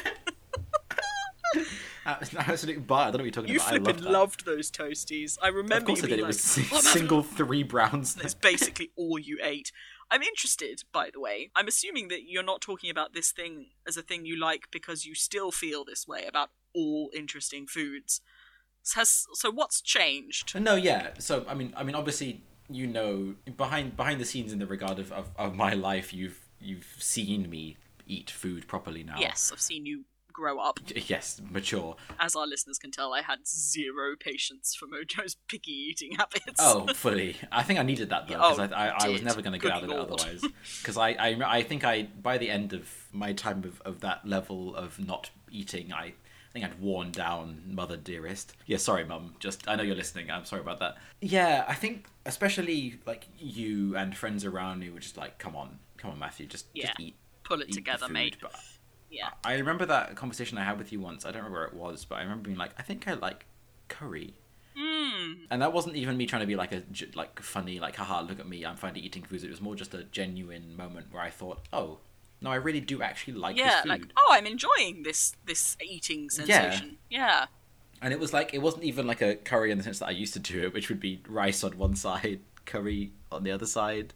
Absolute 2.07 2.87
bar. 2.87 3.09
I 3.09 3.11
don't 3.11 3.15
know 3.15 3.19
what 3.19 3.25
you're 3.25 3.31
talking 3.33 3.51
you 3.51 3.57
about. 3.57 3.67
I 3.67 3.71
flipping 3.79 3.95
love 3.97 4.05
that. 4.05 4.13
loved 4.13 4.47
those 4.47 4.71
toasties. 4.71 5.39
I 5.43 5.49
remember 5.49 5.77
Of 5.77 5.85
course 5.87 5.99
you 6.03 6.05
I 6.05 6.09
did. 6.09 6.17
being 6.17 6.25
It 6.25 6.27
was 6.29 6.59
"Oh, 6.73 6.79
single 6.81 7.23
three 7.25 7.63
browns. 7.65 8.15
That's 8.15 8.35
basically 8.35 8.91
all 8.97 9.19
you 9.19 9.39
ate. 9.43 9.73
I'm 10.11 10.23
interested, 10.23 10.83
by 10.93 11.11
the 11.13 11.21
way. 11.21 11.51
I'm 11.57 11.69
assuming 11.69 12.09
that 12.09 12.29
you're 12.29 12.43
not 12.43 12.61
talking 12.61 12.91
about 12.91 13.13
this 13.13 13.33
thing 13.33 13.67
as 13.87 13.97
a 13.97 14.03
thing 14.03 14.25
you 14.25 14.39
like 14.39 14.71
because 14.71 15.05
you 15.05 15.15
still 15.15 15.51
feel 15.51 15.85
this 15.85 16.07
way 16.07 16.25
about 16.29 16.51
all 16.75 17.11
interesting 17.15 17.67
foods. 17.67 18.21
Has 18.95 19.27
so 19.33 19.51
what's 19.51 19.81
changed? 19.81 20.59
No, 20.59 20.77
yeah. 20.77 21.11
So 21.19 21.45
I 21.49 21.55
mean, 21.55 21.75
I 21.77 21.83
mean, 21.83 21.97
obviously, 21.97 22.45
you 22.71 22.87
know, 22.87 23.35
behind 23.57 23.97
behind 23.97 24.21
the 24.21 24.25
scenes 24.25 24.53
in 24.53 24.61
the 24.61 24.67
regard 24.67 25.01
of, 25.01 25.11
of, 25.11 25.31
of 25.37 25.57
my 25.57 25.73
life, 25.73 26.15
you've 26.15 26.41
you've 26.61 26.97
seen 26.99 27.51
me 27.51 27.77
eat 28.07 28.31
food 28.31 28.69
properly 28.69 29.03
now. 29.03 29.17
Yes, 29.19 29.51
I've 29.53 29.61
seen 29.61 29.87
you 29.87 30.05
grow 30.37 30.59
up. 30.61 30.79
Yes, 30.95 31.41
mature. 31.51 31.97
As 32.21 32.37
our 32.37 32.47
listeners 32.47 32.79
can 32.79 32.91
tell, 32.91 33.15
I 33.15 33.23
had 33.23 33.47
zero 33.47 34.15
patience 34.21 34.75
for 34.79 34.87
Mojo's 34.87 35.37
picky 35.49 35.73
eating 35.73 36.13
habits. 36.13 36.61
Oh, 36.61 36.87
fully. 36.95 37.37
I 37.51 37.63
think 37.63 37.79
I 37.79 37.83
needed 37.83 38.11
that 38.11 38.29
though 38.29 38.37
Oh, 38.39 38.55
because 38.55 38.71
I, 38.73 38.89
I, 38.89 39.07
I 39.07 39.09
was 39.09 39.23
never 39.23 39.41
going 39.41 39.55
to 39.55 39.59
get 39.59 39.73
out 39.73 39.83
of 39.85 39.91
it 39.91 39.97
otherwise. 39.97 40.43
Because 40.81 40.97
I, 40.99 41.11
I 41.13 41.59
I 41.59 41.63
think 41.63 41.85
I 41.85 42.03
by 42.23 42.37
the 42.39 42.51
end 42.51 42.73
of 42.75 42.89
my 43.13 43.33
time 43.33 43.65
of, 43.65 43.81
of 43.83 44.01
that 44.01 44.27
level 44.27 44.77
of 44.77 44.99
not 45.05 45.31
eating, 45.51 45.93
I 45.93 46.13
I 46.49 46.59
think 46.59 46.65
I'd 46.73 46.81
worn 46.81 47.11
down 47.13 47.63
Mother 47.67 47.97
Dearest. 47.97 48.55
Yeah, 48.67 48.77
sorry, 48.79 49.05
Mum. 49.05 49.35
Just 49.41 49.67
I 49.69 49.75
know 49.77 49.83
you're 49.83 49.97
listening. 49.97 50.31
I'm 50.31 50.45
sorry 50.45 50.63
about 50.63 50.79
that. 50.81 50.97
Yeah, 51.21 51.65
I 51.69 51.75
think 51.75 52.07
especially 52.27 53.01
like 53.07 53.27
you 53.39 53.97
and 53.97 54.17
friends 54.17 54.45
around 54.45 54.81
me 54.81 54.91
were 54.91 55.01
just 55.01 55.17
like, 55.17 55.39
come 55.39 55.57
on, 55.57 55.79
come 55.99 56.11
on, 56.11 56.19
Matthew, 56.19 56.47
just 56.47 56.67
Yeah. 56.75 56.87
just 56.89 57.01
eat. 57.01 57.17
Pull 57.45 57.61
it 57.63 57.69
eat 57.69 57.75
together, 57.75 58.09
mate. 58.09 58.37
But 58.41 58.55
Yeah. 59.11 59.31
I 59.45 59.55
remember 59.55 59.87
that 59.87 60.15
conversation 60.17 60.59
I 60.59 60.65
had 60.65 60.79
with 60.79 60.93
you 60.93 61.01
once. 61.01 61.25
I 61.25 61.29
don't 61.31 61.39
remember 61.39 61.59
where 61.59 61.69
it 61.69 61.75
was, 61.75 62.05
but 62.05 62.17
I 62.17 62.23
remember 62.23 62.45
being 62.45 62.59
like, 62.59 62.73
I 62.79 62.83
think 62.83 63.07
I 63.09 63.15
like 63.15 63.47
curry. 63.89 64.35
Mm. 64.79 65.47
And 65.51 65.63
that 65.63 65.73
wasn't 65.73 65.97
even 65.97 66.17
me 66.17 66.27
trying 66.27 66.41
to 66.41 66.47
be 66.47 66.57
like 66.57 66.73
a 66.73 66.83
like 67.15 67.41
funny 67.41 67.81
like 67.81 67.97
haha 67.97 68.21
look 68.21 68.39
at 68.39 68.47
me 68.47 68.67
I'm 68.67 68.77
finally 68.77 69.01
eating 69.01 69.23
foods. 69.23 69.43
It 69.43 69.51
was 69.51 69.61
more 69.61 69.75
just 69.75 69.95
a 69.95 70.05
genuine 70.05 70.77
moment 70.77 71.07
where 71.11 71.23
I 71.23 71.31
thought 71.31 71.61
oh 71.73 71.99
no 72.43 72.51
I 72.51 72.57
really 72.57 72.81
do 72.81 73.01
actually 73.01 73.35
like 73.35 73.57
Yeah, 73.57 73.71
this 73.71 73.81
food. 73.83 73.89
like 73.89 74.03
oh, 74.19 74.29
I'm 74.33 74.45
enjoying 74.47 75.03
this 75.03 75.35
this 75.47 75.77
eating 75.83 76.29
sensation. 76.29 76.99
Yeah. 77.09 77.47
And 78.03 78.13
it 78.13 78.21
was 78.21 78.35
like 78.35 78.53
it 78.53 78.59
wasn't 78.61 78.85
even 78.85 79.07
like 79.07 79.23
a 79.23 79.37
curry 79.37 79.71
in 79.71 79.79
the 79.79 79.85
sense 79.85 80.01
that 80.01 80.09
I 80.09 80.11
used 80.13 80.35
to 80.35 80.41
do 80.41 80.63
it, 80.65 80.75
which 80.75 80.91
would 80.91 81.01
be 81.01 81.23
rice 81.27 81.65
on 81.65 81.79
one 81.79 81.97
side, 82.07 82.41
curry 82.67 83.13
on 83.33 83.45
the 83.45 83.53
other 83.53 83.67
side 83.67 84.13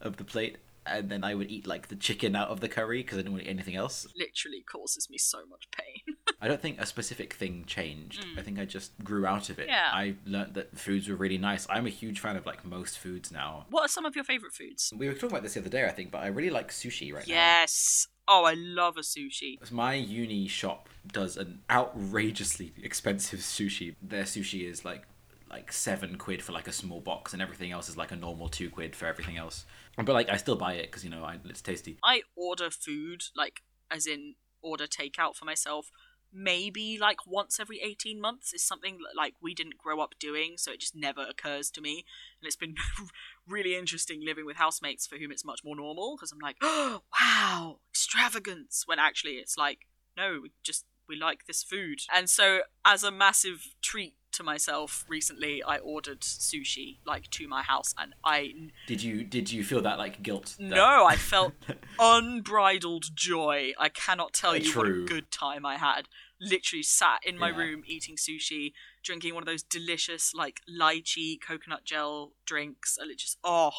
of 0.00 0.18
the 0.18 0.24
plate, 0.24 0.58
and 0.86 1.08
then 1.08 1.24
I 1.24 1.34
would 1.34 1.50
eat 1.50 1.66
like 1.66 1.88
the 1.88 1.96
chicken 1.96 2.36
out 2.36 2.48
of 2.48 2.60
the 2.60 2.68
curry 2.68 3.02
because 3.02 3.18
I 3.18 3.22
didn't 3.22 3.32
want 3.32 3.44
to 3.44 3.48
eat 3.50 3.52
anything 3.52 3.76
else. 3.76 4.06
Literally 4.16 4.62
causes 4.62 5.08
me 5.10 5.18
so 5.18 5.38
much 5.48 5.68
pain. 5.76 6.16
I 6.40 6.48
don't 6.48 6.60
think 6.60 6.80
a 6.80 6.86
specific 6.86 7.34
thing 7.34 7.64
changed. 7.66 8.26
I 8.36 8.42
think 8.42 8.58
I 8.58 8.64
just 8.64 8.92
grew 9.02 9.26
out 9.26 9.48
of 9.50 9.58
it. 9.58 9.68
Mm. 9.68 9.70
Yeah. 9.70 9.88
I 9.92 10.14
learned 10.26 10.54
that 10.54 10.78
foods 10.78 11.08
were 11.08 11.16
really 11.16 11.38
nice. 11.38 11.66
I'm 11.70 11.86
a 11.86 11.90
huge 11.90 12.20
fan 12.20 12.36
of 12.36 12.44
like 12.46 12.64
most 12.64 12.98
foods 12.98 13.32
now. 13.32 13.66
what 13.70 13.84
are 13.84 13.88
some 13.88 14.04
of 14.04 14.14
your 14.14 14.24
favorite 14.24 14.52
foods? 14.52 14.92
We 14.96 15.06
were 15.06 15.14
talking 15.14 15.30
about 15.30 15.42
this 15.42 15.54
the 15.54 15.60
other 15.60 15.70
day, 15.70 15.84
I 15.84 15.90
think, 15.90 16.10
but 16.10 16.22
I 16.22 16.26
really 16.26 16.50
like 16.50 16.70
sushi 16.70 17.12
right 17.14 17.26
now. 17.26 17.34
Yes. 17.34 18.08
Oh, 18.26 18.44
I 18.44 18.54
love 18.54 18.96
a 18.96 19.00
sushi. 19.00 19.70
My 19.70 19.94
uni 19.94 20.48
shop 20.48 20.88
does 21.06 21.36
an 21.36 21.60
outrageously 21.70 22.72
expensive 22.82 23.40
sushi. 23.40 23.96
Their 24.02 24.24
sushi 24.24 24.68
is 24.68 24.84
like 24.84 25.02
like 25.50 25.72
seven 25.72 26.16
quid 26.16 26.42
for 26.42 26.52
like 26.52 26.68
a 26.68 26.72
small 26.72 27.00
box, 27.00 27.32
and 27.32 27.42
everything 27.42 27.72
else 27.72 27.88
is 27.88 27.96
like 27.96 28.12
a 28.12 28.16
normal 28.16 28.48
two 28.48 28.70
quid 28.70 28.96
for 28.96 29.06
everything 29.06 29.36
else. 29.36 29.64
But 29.96 30.08
like 30.08 30.28
I 30.28 30.36
still 30.36 30.56
buy 30.56 30.74
it 30.74 30.86
because 30.86 31.04
you 31.04 31.10
know 31.10 31.24
I, 31.24 31.38
it's 31.44 31.62
tasty. 31.62 31.98
I 32.02 32.22
order 32.36 32.70
food, 32.70 33.22
like, 33.36 33.60
as 33.90 34.06
in 34.06 34.34
order 34.62 34.86
takeout 34.86 35.36
for 35.36 35.44
myself, 35.44 35.90
maybe 36.34 36.98
like 37.00 37.26
once 37.26 37.60
every 37.60 37.80
18 37.80 38.20
months 38.20 38.52
is 38.52 38.66
something 38.66 38.98
like 39.16 39.34
we 39.40 39.54
didn't 39.54 39.78
grow 39.78 40.00
up 40.00 40.14
doing, 40.18 40.54
so 40.56 40.72
it 40.72 40.80
just 40.80 40.96
never 40.96 41.22
occurs 41.22 41.70
to 41.70 41.80
me. 41.80 42.04
And 42.40 42.46
it's 42.46 42.56
been 42.56 42.74
really 43.48 43.76
interesting 43.76 44.20
living 44.24 44.44
with 44.44 44.56
housemates 44.56 45.06
for 45.06 45.16
whom 45.16 45.30
it's 45.30 45.44
much 45.44 45.60
more 45.64 45.76
normal 45.76 46.16
because 46.16 46.32
I'm 46.32 46.40
like, 46.40 46.56
oh, 46.60 47.02
wow, 47.20 47.78
extravagance, 47.92 48.82
when 48.86 48.98
actually 48.98 49.34
it's 49.34 49.56
like, 49.56 49.86
no, 50.16 50.40
we 50.42 50.50
just, 50.64 50.84
we 51.08 51.16
like 51.16 51.46
this 51.46 51.62
food. 51.62 52.00
And 52.14 52.28
so, 52.28 52.60
as 52.84 53.04
a 53.04 53.10
massive 53.10 53.74
treat 53.82 54.14
to 54.34 54.42
myself 54.42 55.04
recently, 55.08 55.62
I 55.62 55.78
ordered 55.78 56.20
sushi, 56.20 56.98
like, 57.06 57.28
to 57.30 57.48
my 57.48 57.62
house, 57.62 57.94
and 57.98 58.14
I 58.24 58.52
Did 58.86 59.02
you 59.02 59.24
did 59.24 59.50
you 59.50 59.64
feel 59.64 59.80
that 59.82 59.98
like 59.98 60.22
guilt? 60.22 60.54
that- 60.58 60.64
no, 60.64 61.06
I 61.06 61.16
felt 61.16 61.54
unbridled 61.98 63.06
joy. 63.14 63.72
I 63.78 63.88
cannot 63.88 64.32
tell 64.32 64.56
you 64.56 64.72
what 64.72 64.86
a 64.88 65.04
good 65.04 65.30
time 65.30 65.64
I 65.66 65.76
had. 65.76 66.08
Literally 66.40 66.82
sat 66.82 67.20
in 67.24 67.38
my 67.38 67.50
Yeah. 67.50 67.56
room 67.58 67.82
eating 67.86 68.16
sushi, 68.16 68.72
drinking 69.02 69.34
one 69.34 69.42
of 69.42 69.46
those 69.46 69.62
delicious 69.62 70.34
like 70.34 70.60
lychee 70.68 71.40
coconut 71.40 71.84
gel 71.84 72.32
drinks, 72.44 72.96
and 72.98 73.10
it 73.10 73.18
just 73.18 73.38
oh, 73.44 73.72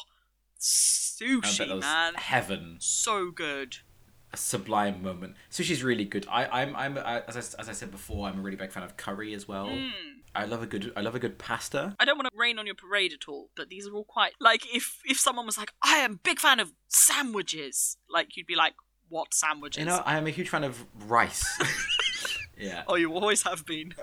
sushi 0.60 1.80
man, 1.80 2.14
heaven. 2.14 2.76
so 2.80 3.30
good. 3.30 3.76
a 4.32 4.36
sublime 4.36 5.02
moment. 5.02 5.34
Sushi's 5.50 5.82
really 5.84 6.04
good. 6.04 6.26
I, 6.30 6.46
I'm, 6.62 6.74
I'm, 6.74 6.98
I, 6.98 7.20
as, 7.28 7.36
I, 7.36 7.60
as 7.60 7.68
I 7.68 7.72
said 7.72 7.90
before, 7.92 8.26
I'm 8.28 8.38
a 8.40 8.42
really 8.42 8.56
big 8.56 8.72
fan 8.72 8.82
of 8.82 8.96
curry 8.96 9.32
as 9.34 9.46
well. 9.46 9.68
Mm. 9.68 9.90
I 10.36 10.44
love 10.44 10.62
a 10.62 10.66
good, 10.66 10.92
I 10.96 11.00
love 11.00 11.14
a 11.14 11.18
good 11.18 11.38
pasta. 11.38 11.94
I 11.98 12.04
don't 12.04 12.16
want 12.18 12.28
to 12.32 12.36
rain 12.38 12.58
on 12.58 12.66
your 12.66 12.74
parade 12.74 13.12
at 13.12 13.28
all, 13.28 13.50
but 13.56 13.68
these 13.68 13.86
are 13.86 13.92
all 13.94 14.04
quite 14.04 14.32
like 14.40 14.62
if 14.74 14.98
if 15.04 15.18
someone 15.18 15.46
was 15.46 15.56
like, 15.58 15.72
I 15.82 15.96
am 15.98 16.12
a 16.14 16.16
big 16.16 16.38
fan 16.38 16.60
of 16.60 16.72
sandwiches, 16.88 17.96
like 18.10 18.36
you'd 18.36 18.46
be 18.46 18.56
like, 18.56 18.74
what 19.08 19.32
sandwiches? 19.34 19.80
You 19.80 19.86
know, 19.86 20.02
I 20.04 20.16
am 20.16 20.26
a 20.26 20.30
huge 20.30 20.48
fan 20.48 20.64
of 20.64 20.84
rice. 21.08 21.44
yeah, 22.58 22.82
oh, 22.86 22.94
you 22.96 23.12
always 23.12 23.42
have 23.42 23.64
been. 23.66 23.94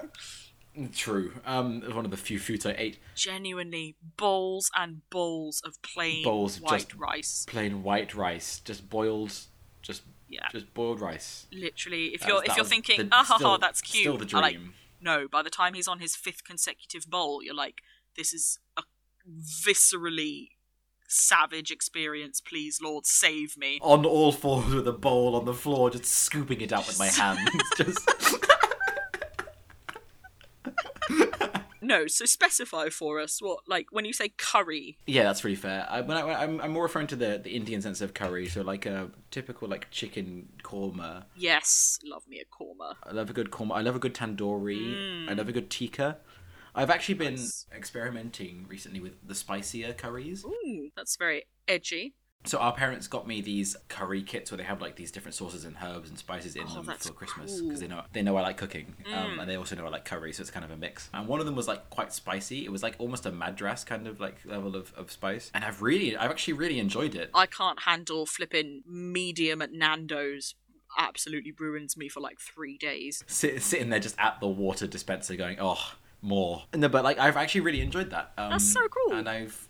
true. 0.94 1.34
Um, 1.46 1.78
it 1.84 1.88
was 1.88 1.96
one 1.96 2.06
of 2.06 2.12
the 2.12 2.18
few 2.18 2.40
foods 2.40 2.66
I 2.66 2.74
ate. 2.78 2.98
genuinely 3.16 3.96
bowls 4.18 4.70
and 4.76 5.02
bowls 5.10 5.62
of 5.66 5.82
plain 5.82 6.24
Bowls 6.24 6.58
of 6.58 6.64
white 6.64 6.80
just- 6.80 6.96
rice. 6.96 7.46
Plain 7.48 7.84
white 7.84 8.16
rice, 8.16 8.60
just 8.60 8.90
boiled, 8.90 9.34
just, 9.82 10.02
Yeah, 10.30 10.48
just 10.52 10.74
boiled 10.74 11.00
rice. 11.00 11.48
literally. 11.52 12.08
If 12.08 12.22
That 12.22 12.28
you're 12.28 12.38
was- 12.42 12.50
if 12.50 12.56
you're 12.58 12.66
thinking, 12.66 13.10
ah 13.12 13.24
ha 13.24 13.38
ha, 13.40 13.58
that's 13.58 13.82
cute. 13.82 14.02
Still 14.04 14.18
the 14.18 14.38
I 14.38 14.42
like, 14.42 14.58
no, 15.04 15.28
by 15.28 15.42
the 15.44 15.50
time 15.50 15.74
he's 15.74 15.88
on 15.88 16.00
his 16.00 16.16
fifth 16.16 16.44
consecutive 16.44 17.10
bowl, 17.10 17.44
you're 17.44 17.54
like, 17.56 17.82
this 18.16 18.34
is 18.34 18.60
a 18.78 18.84
viscerally 19.66 20.50
savage 21.08 21.72
experience. 21.72 22.42
Please, 22.42 22.80
Lord, 22.82 23.06
save 23.06 23.58
me. 23.58 23.80
On 23.82 24.06
all 24.06 24.32
fours 24.32 24.74
with 24.74 24.88
a 24.88 24.94
bowl 24.94 25.36
on 25.36 25.46
the 25.46 25.54
floor, 25.54 25.90
just 25.90 26.06
scooping 26.06 26.62
it 26.62 26.74
out 26.74 26.88
with 26.88 27.00
my 27.00 27.08
hands. 27.22 27.40
just 27.78 28.10
No, 31.84 32.08
so 32.08 32.26
specify 32.26 32.90
for 32.90 33.20
us 33.20 33.42
what 33.42 33.60
like 33.68 33.88
when 33.92 34.06
you 34.06 34.14
say 34.14 34.30
curry. 34.30 34.98
yeah, 35.06 35.24
that's 35.24 35.42
pretty 35.42 35.56
fair. 35.56 35.86
I, 35.90 36.02
when 36.02 36.18
I, 36.18 36.44
I'm 36.44 36.72
more 36.72 36.84
referring 36.84 37.08
to 37.08 37.16
the, 37.16 37.40
the 37.44 37.52
Indian 37.52 37.82
sense 37.82 38.00
of 38.02 38.14
curry, 38.14 38.48
so 38.48 38.62
like 38.62 38.86
a 38.86 39.12
typical 39.32 39.68
like 39.68 39.92
chicken 39.92 40.48
korma. 40.64 41.26
Yes, 41.36 42.00
love 42.06 42.24
me 42.28 42.40
a 42.40 42.46
korma. 42.46 42.96
I 43.04 43.12
love 43.12 43.30
a 43.30 43.34
good 43.34 43.52
korma. 43.52 43.74
I 43.76 43.82
love 43.82 43.96
a 43.96 44.00
good 44.00 44.14
tandoori. 44.16 44.96
Mm. 44.96 45.30
I 45.30 45.34
love 45.34 45.50
a 45.50 45.52
good 45.52 45.70
tikka. 45.70 46.18
I've 46.76 46.90
actually 46.90 47.16
been 47.16 47.36
Nice. 47.36 47.68
experimenting 47.76 48.66
recently 48.68 49.00
with 49.00 49.14
the 49.28 49.36
spicier 49.36 49.94
curries. 49.94 50.44
Ooh, 50.44 50.90
that's 50.96 51.18
very 51.18 51.44
edgy. 51.68 52.16
So 52.46 52.58
our 52.58 52.74
parents 52.74 53.08
got 53.08 53.26
me 53.28 53.42
these 53.42 53.76
curry 53.88 54.22
kits 54.22 54.52
where 54.52 54.58
they 54.58 54.64
have 54.66 54.82
like 54.82 54.96
these 54.98 55.12
different 55.12 55.34
sauces 55.36 55.64
and 55.64 55.76
herbs 55.82 56.10
and 56.10 56.20
spices 56.20 56.56
in 56.56 56.64
Oh, 56.68 56.82
them 56.82 56.96
for 56.98 57.14
Christmas 57.14 57.60
cool. 57.60 57.68
because 57.70 57.80
they 57.80 57.88
know 57.88 58.04
they 58.12 58.22
know 58.22 58.36
I 58.36 58.42
like 58.42 58.58
cooking 58.58 58.96
um, 59.08 59.14
Mm. 59.14 59.42
and 59.42 59.50
they 59.50 59.56
also 59.56 59.76
know 59.76 59.86
I 59.86 59.90
like 59.90 60.06
curry, 60.06 60.34
so 60.34 60.42
it's 60.42 60.52
kind 60.52 60.66
of 60.66 60.72
a 60.72 60.76
mix. 60.78 61.10
And 61.14 61.28
one 61.28 61.40
of 61.40 61.46
them 61.46 61.56
was 61.56 61.68
like 61.68 61.90
quite 61.90 62.12
spicy. 62.12 62.66
It 62.66 62.72
was 62.72 62.84
like 62.84 62.96
almost 63.00 63.26
a 63.26 63.32
madras 63.32 63.84
kind 63.86 64.08
of 64.08 64.20
like 64.20 64.38
level 64.46 64.76
of, 64.76 64.94
of 64.96 65.10
spice, 65.12 65.52
and 65.54 65.64
I've 65.64 65.82
really, 65.82 66.18
I've 66.18 66.32
actually 66.32 66.54
really 66.54 66.80
enjoyed 66.80 67.16
it. 67.16 67.30
I 67.34 67.46
can't 67.46 67.84
handle 67.84 68.26
flipping 68.26 68.84
medium 68.86 69.62
at 69.62 69.72
Nando's. 69.72 70.56
Absolutely 70.96 71.52
ruins 71.58 71.98
me 71.98 72.08
for 72.08 72.20
like 72.20 72.40
three 72.40 72.78
days. 72.78 73.24
Sit, 73.26 73.64
sitting 73.64 73.90
there 73.90 74.00
just 74.00 74.16
at 74.20 74.40
the 74.40 74.48
water 74.48 74.86
dispenser 74.86 75.36
going, 75.36 75.58
oh, 75.60 75.94
more. 76.22 76.66
No, 76.76 76.88
but 76.88 77.04
like 77.04 77.18
I've 77.18 77.36
actually 77.36 77.62
really 77.62 77.82
enjoyed 77.82 78.12
that. 78.12 78.32
Um, 78.38 78.52
That's 78.52 78.72
so 78.72 78.82
cool. 78.90 79.18
And 79.18 79.28
I've. 79.28 79.68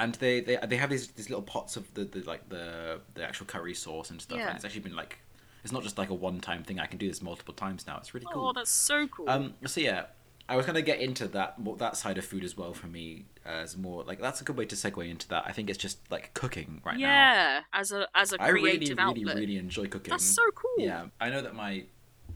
And 0.00 0.14
they, 0.14 0.40
they 0.40 0.56
they 0.66 0.76
have 0.76 0.90
these 0.90 1.08
these 1.08 1.28
little 1.28 1.42
pots 1.42 1.76
of 1.76 1.92
the, 1.94 2.04
the 2.04 2.20
like 2.20 2.48
the 2.48 3.00
the 3.14 3.24
actual 3.24 3.46
curry 3.46 3.74
sauce 3.74 4.10
and 4.10 4.22
stuff, 4.22 4.38
Yeah. 4.38 4.46
and 4.48 4.56
it's 4.56 4.64
actually 4.64 4.82
been 4.82 4.96
like 4.96 5.18
it's 5.64 5.72
not 5.72 5.82
just 5.82 5.98
like 5.98 6.08
a 6.10 6.14
one 6.14 6.40
time 6.40 6.62
thing. 6.62 6.78
I 6.78 6.86
can 6.86 6.98
do 6.98 7.08
this 7.08 7.20
multiple 7.20 7.52
times 7.52 7.86
now. 7.86 7.96
It's 7.98 8.14
really 8.14 8.26
cool. 8.32 8.48
Oh, 8.48 8.52
that's 8.52 8.70
so 8.70 9.08
cool. 9.08 9.28
Um, 9.28 9.54
so 9.66 9.80
yeah, 9.80 10.04
I 10.48 10.56
was 10.56 10.64
gonna 10.66 10.82
get 10.82 11.00
into 11.00 11.26
that 11.28 11.56
that 11.78 11.96
side 11.96 12.16
of 12.16 12.24
food 12.24 12.44
as 12.44 12.56
well 12.56 12.72
for 12.74 12.86
me 12.86 13.26
as 13.44 13.76
more 13.76 14.04
like 14.04 14.20
that's 14.20 14.40
a 14.40 14.44
good 14.44 14.56
way 14.56 14.66
to 14.66 14.76
segue 14.76 15.10
into 15.10 15.26
that. 15.28 15.42
I 15.46 15.52
think 15.52 15.68
it's 15.68 15.78
just 15.78 15.98
like 16.12 16.32
cooking 16.32 16.80
right 16.86 16.96
now. 16.96 17.00
yeah, 17.08 17.60
as 17.72 17.90
a 17.90 18.06
as 18.14 18.32
a 18.32 18.40
I 18.40 18.48
really, 18.50 18.76
creative 18.78 18.98
really, 18.98 19.20
outlet. 19.22 19.36
really 19.36 19.56
enjoy 19.56 19.88
cooking. 19.88 20.12
That's 20.12 20.24
so 20.24 20.42
cool. 20.54 20.70
Yeah, 20.78 21.06
I 21.20 21.28
know 21.30 21.42
that 21.42 21.54
my 21.56 21.84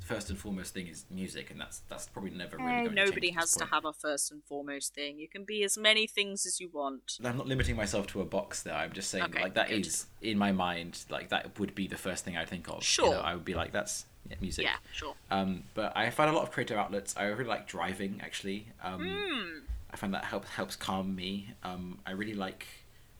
first 0.04 0.30
and 0.30 0.38
foremost 0.38 0.74
thing 0.74 0.86
is 0.88 1.04
music, 1.10 1.50
and 1.50 1.60
that's 1.60 1.80
that's 1.88 2.06
probably 2.08 2.30
never 2.30 2.56
really 2.56 2.88
Hey, 2.88 2.88
nobody 2.94 3.30
to 3.30 3.38
has 3.38 3.52
to 3.54 3.64
have 3.66 3.84
a 3.84 3.92
first 3.92 4.30
and 4.32 4.42
foremost 4.44 4.94
thing. 4.94 5.18
You 5.18 5.28
can 5.28 5.44
be 5.44 5.62
as 5.64 5.78
many 5.78 6.06
things 6.06 6.44
as 6.46 6.60
you 6.60 6.68
want. 6.72 7.18
I'm 7.24 7.36
not 7.36 7.46
limiting 7.46 7.76
myself 7.76 8.06
to 8.08 8.20
a 8.20 8.24
box 8.24 8.62
there. 8.62 8.74
I'm 8.74 8.92
just 8.92 9.10
saying 9.10 9.24
Okay, 9.24 9.42
like 9.42 9.54
that 9.54 9.70
is 9.70 10.06
good. 10.20 10.30
in 10.30 10.38
my 10.38 10.52
mind 10.52 11.04
like 11.10 11.28
that 11.30 11.58
would 11.58 11.74
be 11.74 11.86
the 11.86 11.96
first 11.98 12.24
thing 12.24 12.36
I'd 12.36 12.48
think 12.48 12.68
of. 12.68 12.76
You 12.76 12.82
Sure. 12.82 13.10
know, 13.10 13.20
I 13.20 13.34
would 13.34 13.44
be 13.44 13.54
like 13.54 13.72
that's 13.72 14.06
yeah, 14.30 14.36
music. 14.40 14.64
Yeah, 14.64 14.76
sure. 14.92 15.14
Um, 15.30 15.64
but 15.74 15.96
I 15.96 16.10
find 16.10 16.30
a 16.30 16.32
lot 16.32 16.42
of 16.44 16.50
creative 16.52 16.76
outlets. 16.78 17.14
I 17.16 17.24
really 17.24 17.44
like 17.48 17.66
driving 17.66 18.20
actually. 18.22 18.68
Um, 18.82 19.00
Hmm. 19.02 19.58
I 19.92 19.96
find 19.96 20.14
that 20.14 20.24
helps 20.24 20.48
helps 20.48 20.76
calm 20.76 21.14
me. 21.14 21.50
Um, 21.64 21.98
I 22.06 22.12
really 22.12 22.34
like 22.34 22.66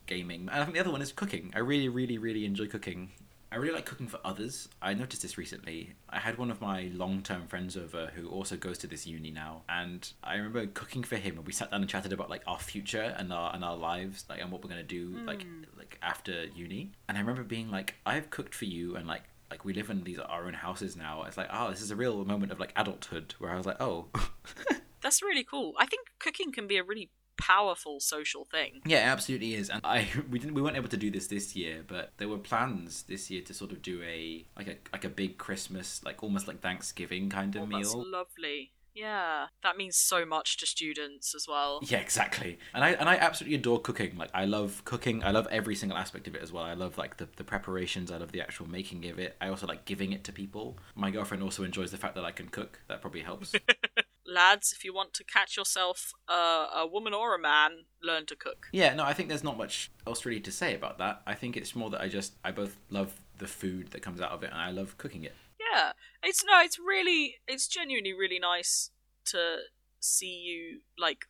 gaming, 0.07 0.43
and 0.43 0.51
I 0.51 0.65
think 0.65 0.75
the 0.75 0.81
other 0.81 0.91
one 0.91 1.03
is 1.03 1.13
cooking. 1.13 1.53
I 1.55 1.59
really, 1.59 1.89
really, 1.89 2.19
really 2.19 2.45
enjoy 2.45 2.67
cooking. 2.67 3.11
I 3.53 3.57
really 3.57 3.75
like 3.75 3.85
cooking 3.85 4.09
for 4.09 4.19
others. 4.25 4.71
I 4.81 4.95
noticed 4.95 5.21
this 5.21 5.37
recently. 5.37 5.93
I 6.09 6.19
had 6.19 6.39
one 6.39 6.51
of 6.51 6.63
my 6.63 6.91
long-term 6.95 7.49
friends 7.49 7.77
over 7.77 8.11
who 8.15 8.27
also 8.31 8.57
goes 8.57 8.79
to 8.79 8.87
this 8.87 9.07
uni 9.07 9.31
now, 9.31 9.61
and 9.69 10.11
I 10.25 10.37
remember 10.37 10.65
cooking 10.69 11.03
for 11.03 11.17
him, 11.17 11.37
and 11.37 11.47
we 11.47 11.53
sat 11.53 11.71
down 11.71 11.83
and 11.83 11.91
chatted 11.91 12.15
about 12.15 12.31
like 12.31 12.43
our 12.47 12.59
future 12.59 13.15
and 13.19 13.31
our 13.31 13.55
and 13.55 13.63
our 13.63 13.77
lives, 13.77 14.25
like 14.31 14.41
and 14.41 14.51
what 14.51 14.65
we're 14.65 14.71
gonna 14.71 14.83
do 14.83 15.19
like 15.27 15.43
hmm. 15.43 15.65
like 15.77 15.99
after 16.01 16.47
uni. 16.47 16.93
And 17.09 17.19
I 17.19 17.21
remember 17.21 17.43
being 17.43 17.71
like, 17.71 17.97
I've 18.07 18.31
cooked 18.31 18.55
for 18.55 18.65
you, 18.65 18.97
and 18.97 19.07
like 19.07 19.25
like 19.51 19.67
we 19.67 19.75
live 19.75 19.91
in 19.91 20.03
these 20.05 20.19
our 20.19 20.47
own 20.47 20.55
houses 20.55 20.97
now. 20.97 21.25
It's 21.25 21.37
like, 21.37 21.51
oh, 21.53 21.71
this 21.71 21.83
is 21.83 21.91
a 21.91 21.97
real 21.97 22.25
moment 22.25 22.53
of 22.53 22.59
like 22.59 22.73
adulthood 22.75 23.35
where 23.39 23.51
I 23.51 23.59
was 23.59 23.67
like, 23.67 23.81
oh, 23.81 24.07
That's 25.03 25.21
really 25.21 25.45
cool. 25.45 25.75
I 25.79 25.85
think 25.85 26.09
cooking 26.21 26.53
can 26.53 26.67
be 26.67 26.79
a 26.79 26.85
really 26.85 27.11
powerful 27.43 27.99
social 28.01 28.45
thing. 28.45 28.81
yeah, 28.87 28.99
it 29.07 29.13
absolutely 29.13 29.55
is. 29.55 29.69
And 29.71 29.81
I 29.85 30.09
we 30.31 30.39
didn't 30.39 30.55
we 30.55 30.63
weren't 30.63 30.77
able 30.77 30.89
to 30.89 30.97
do 30.97 31.11
this 31.11 31.27
this 31.27 31.55
year, 31.57 31.83
but 31.87 32.13
there 32.19 32.29
were 32.29 32.39
plans 32.39 33.03
this 33.05 33.31
year 33.31 33.43
to 33.43 33.53
sort 33.55 33.73
of 33.73 33.83
do 33.83 34.03
a 34.03 34.45
like 34.57 34.69
a 34.69 34.77
like 34.93 35.05
a 35.05 35.09
big 35.09 35.39
Christmas, 35.39 36.03
like 36.05 36.23
almost 36.23 36.47
like 36.49 36.61
Thanksgiving 36.61 37.29
kind 37.29 37.55
of 37.57 37.63
Oh, 37.63 37.67
that's 37.71 37.95
meal. 37.95 38.05
lovely. 38.11 38.73
Yeah, 38.95 39.47
that 39.63 39.79
means 39.79 39.97
so 39.97 40.27
much 40.27 40.59
to 40.59 40.67
students 40.67 41.35
as 41.35 41.47
well. 41.49 41.81
Yeah, 41.83 42.01
exactly. 42.01 42.59
And 42.75 42.85
I 42.85 42.91
and 42.91 43.09
I 43.09 43.17
absolutely 43.17 43.57
adore 43.57 43.81
cooking. 43.81 44.17
Like 44.19 44.29
I 44.35 44.45
love 44.45 44.83
cooking. 44.85 45.25
I 45.25 45.31
love 45.31 45.49
every 45.51 45.75
single 45.75 45.97
aspect 45.97 46.29
of 46.29 46.35
it 46.35 46.43
as 46.43 46.53
well. 46.53 46.65
I 46.65 46.75
love 46.75 46.99
like 46.99 47.17
the, 47.17 47.27
the 47.37 47.45
preparations. 47.45 48.11
I 48.11 48.19
love 48.19 48.33
the 48.33 48.43
actual 48.43 48.69
making 48.69 49.07
of 49.09 49.19
it. 49.19 49.35
I 49.41 49.49
also 49.49 49.67
like 49.67 49.87
giving 49.87 50.13
it 50.13 50.25
to 50.25 50.33
people. 50.33 50.77
My 50.95 51.11
girlfriend 51.11 51.43
also 51.43 51.65
enjoys 51.65 51.91
the 51.91 51.97
fact 51.97 52.15
that 52.17 52.25
I 52.27 52.33
can 52.33 52.49
cook. 52.49 52.81
That 52.89 53.01
probably 53.01 53.23
helps. 53.23 53.55
Lads, 54.33 54.73
if 54.73 54.85
you 54.85 54.95
want 54.95 55.13
to 55.15 55.25
catch 55.25 55.57
yourself 55.57 56.13
uh, 56.29 56.67
a 56.75 56.87
woman 56.87 57.13
or 57.13 57.35
a 57.35 57.39
man, 57.39 57.85
learn 58.03 58.27
to 58.27 58.37
cook. 58.37 58.69
yeah, 58.73 58.95
no, 58.95 59.05
I 59.05 59.13
think 59.13 59.29
there's 59.29 59.45
not 59.45 59.59
much 59.59 59.91
else 60.07 60.25
really 60.25 60.41
to 60.41 60.53
say 60.53 60.75
about 60.75 60.99
that. 60.99 61.23
I 61.27 61.35
think 61.35 61.57
it's 61.57 61.75
more 61.75 61.91
that 61.91 62.01
I 62.01 62.09
just 62.09 62.35
I 62.45 62.51
both 62.51 62.77
love 62.91 63.13
the 63.39 63.47
food 63.47 63.91
that 63.91 64.03
comes 64.03 64.21
out 64.21 64.31
of 64.31 64.43
it 64.43 64.51
and 64.53 64.61
I 64.61 64.71
love 64.71 64.97
cooking 64.99 65.25
it. 65.25 65.35
Yeah, 65.61 65.93
it's 66.23 66.45
no, 66.45 66.61
it's 66.61 66.79
really, 66.79 67.37
it's 67.47 67.67
genuinely 67.67 68.13
really 68.13 68.39
nice 68.39 68.91
to 69.27 69.59
see 70.01 70.35
you 70.35 70.81
like 70.99 71.27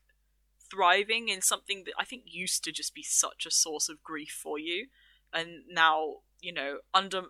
thriving 0.70 1.28
in 1.28 1.42
something 1.42 1.84
that 1.84 1.94
I 1.98 2.04
think 2.04 2.22
used 2.26 2.64
to 2.64 2.72
just 2.72 2.94
be 2.94 3.02
such 3.02 3.44
a 3.46 3.50
source 3.50 3.88
of 3.88 4.02
grief 4.02 4.38
for 4.42 4.58
you, 4.58 4.86
and 5.32 5.64
now 5.68 6.16
you 6.40 6.52
know 6.52 6.78
under 6.94 7.22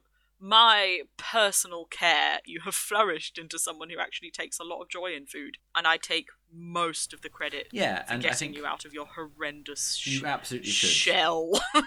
my 0.44 1.02
personal 1.16 1.84
care, 1.84 2.40
you 2.44 2.60
have 2.64 2.74
flourished 2.74 3.38
into 3.38 3.58
someone 3.60 3.90
who 3.90 4.00
actually 4.00 4.30
takes 4.32 4.58
a 4.58 4.64
lot 4.64 4.82
of 4.82 4.88
joy 4.88 5.12
in 5.16 5.24
food, 5.26 5.56
and 5.76 5.86
I 5.86 5.96
take 5.98 6.26
most 6.52 7.12
of 7.14 7.22
the 7.22 7.28
credit 7.28 7.68
Yeah, 7.70 8.04
for 8.04 8.12
and 8.14 8.22
getting 8.22 8.52
you 8.52 8.66
out 8.66 8.84
of 8.84 8.92
your 8.92 9.06
horrendous 9.06 9.94
sh- 9.94 10.20
you 10.20 10.26
absolutely 10.26 10.70
should. 10.70 10.90
shell. 10.90 11.52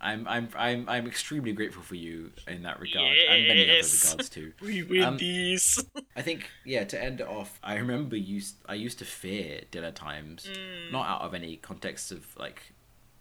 I'm 0.00 0.28
I'm 0.28 0.48
I'm 0.54 0.88
I'm 0.88 1.06
extremely 1.08 1.52
grateful 1.52 1.82
for 1.82 1.96
you 1.96 2.30
in 2.46 2.62
that 2.62 2.78
regard 2.78 3.16
and 3.28 3.48
many 3.48 3.64
other 3.64 3.72
regards 3.88 4.28
too. 4.28 4.52
we 4.62 4.82
win 4.84 5.02
Um, 5.02 5.16
these. 5.16 5.82
I 6.16 6.22
think 6.22 6.50
yeah. 6.64 6.84
To 6.84 7.02
end 7.02 7.20
it 7.20 7.26
off, 7.26 7.58
I 7.64 7.76
remember 7.76 8.16
used 8.16 8.56
I 8.66 8.74
used 8.74 8.98
to 9.00 9.04
fear 9.04 9.62
dinner 9.72 9.90
times, 9.90 10.46
Mm. 10.48 10.92
not 10.92 11.08
out 11.08 11.22
of 11.22 11.34
any 11.34 11.56
context 11.56 12.12
of 12.12 12.36
like 12.36 12.74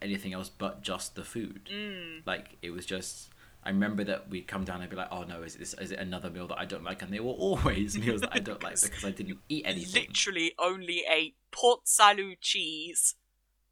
anything 0.03 0.33
else, 0.33 0.49
but 0.49 0.83
just 0.83 1.15
the 1.15 1.23
food. 1.23 1.69
Mm. 1.73 2.21
Like 2.27 2.57
it 2.61 2.69
was 2.71 2.85
just. 2.85 3.29
I 3.67 3.71
remember 3.71 4.03
that 4.05 4.29
we'd 4.29 4.47
come 4.47 4.63
down 4.63 4.79
and 4.81 4.89
be 4.89 4.95
like, 4.95 5.09
"Oh 5.11 5.23
no, 5.23 5.43
is 5.43 5.55
this 5.55 5.73
is 5.75 5.91
it 5.91 5.99
another 5.99 6.29
meal 6.29 6.47
that 6.47 6.57
I 6.57 6.65
don't 6.65 6.83
like?" 6.83 7.01
And 7.01 7.11
they 7.11 7.19
were 7.19 7.31
always 7.33 7.97
meals 8.03 8.21
that 8.21 8.29
I 8.31 8.39
don't 8.39 8.63
like 8.63 8.81
because 8.81 9.03
I 9.03 9.11
didn't 9.11 9.39
eat 9.49 9.63
anything. 9.65 10.05
literally 10.07 10.53
only 10.57 11.03
ate 11.09 11.35
Port 11.51 11.81
Salut 11.87 12.39
cheese 12.41 13.15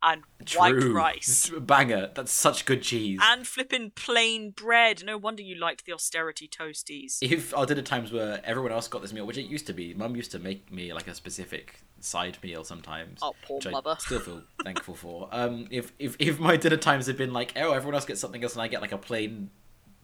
and 0.04 0.22
white 0.56 0.84
rice 0.84 1.50
banger. 1.62 2.12
That's 2.14 2.32
such 2.32 2.66
good 2.66 2.84
cheese. 2.84 3.20
and 3.24 3.48
flipping 3.48 3.92
plain 3.92 4.52
bread. 4.52 5.04
No 5.06 5.18
wonder 5.18 5.42
you 5.42 5.56
liked 5.56 5.86
the 5.86 5.94
austerity 5.94 6.48
toasties. 6.48 7.18
if 7.22 7.56
our 7.56 7.66
dinner 7.66 7.82
times 7.82 8.12
were 8.12 8.40
everyone 8.44 8.72
else 8.74 8.88
got 8.90 9.02
this 9.02 9.14
meal, 9.14 9.26
which 9.26 9.38
it 9.38 9.46
used 9.46 9.66
to 9.68 9.74
be, 9.74 9.94
Mum 9.94 10.16
used 10.16 10.32
to 10.32 10.40
make 10.40 10.72
me 10.72 10.94
like 10.94 11.08
a 11.08 11.16
specific 11.16 11.80
side 12.02 12.38
meal 12.44 12.64
sometimes. 12.64 13.20
Oh, 13.24 13.34
poor 13.44 13.58
which 13.58 13.68
I 13.68 13.72
mother. 13.72 13.96
still 13.98 14.20
feel 14.20 14.44
thankful 14.64 14.94
for. 14.94 15.30
Um, 15.32 15.68
if 15.72 15.94
if 15.98 16.18
if 16.20 16.40
my 16.40 16.58
dinner 16.58 16.78
times 16.78 17.08
had 17.08 17.18
been 17.18 17.34
like, 17.34 17.54
oh, 17.56 17.72
everyone 17.72 17.96
else 17.96 18.06
gets 18.06 18.20
something 18.20 18.44
else, 18.44 18.54
and 18.54 18.62
I 18.62 18.68
get 18.68 18.82
like 18.82 18.92
a 18.92 18.98
plain 19.00 19.50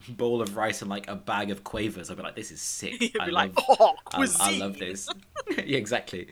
bowl 0.08 0.42
of 0.42 0.56
rice 0.56 0.82
and 0.82 0.90
like 0.90 1.08
a 1.08 1.14
bag 1.14 1.50
of 1.50 1.64
quavers, 1.64 2.10
I'd 2.10 2.16
be 2.16 2.22
like, 2.22 2.36
this 2.36 2.50
is 2.50 2.60
sick. 2.60 2.94
I 3.20 3.26
be 3.26 3.30
love, 3.30 3.32
like, 3.32 3.52
oh, 3.68 3.94
I. 4.12 4.26
I 4.40 4.58
love 4.58 4.78
this. 4.78 5.08
yeah, 5.50 5.78
exactly. 5.78 6.28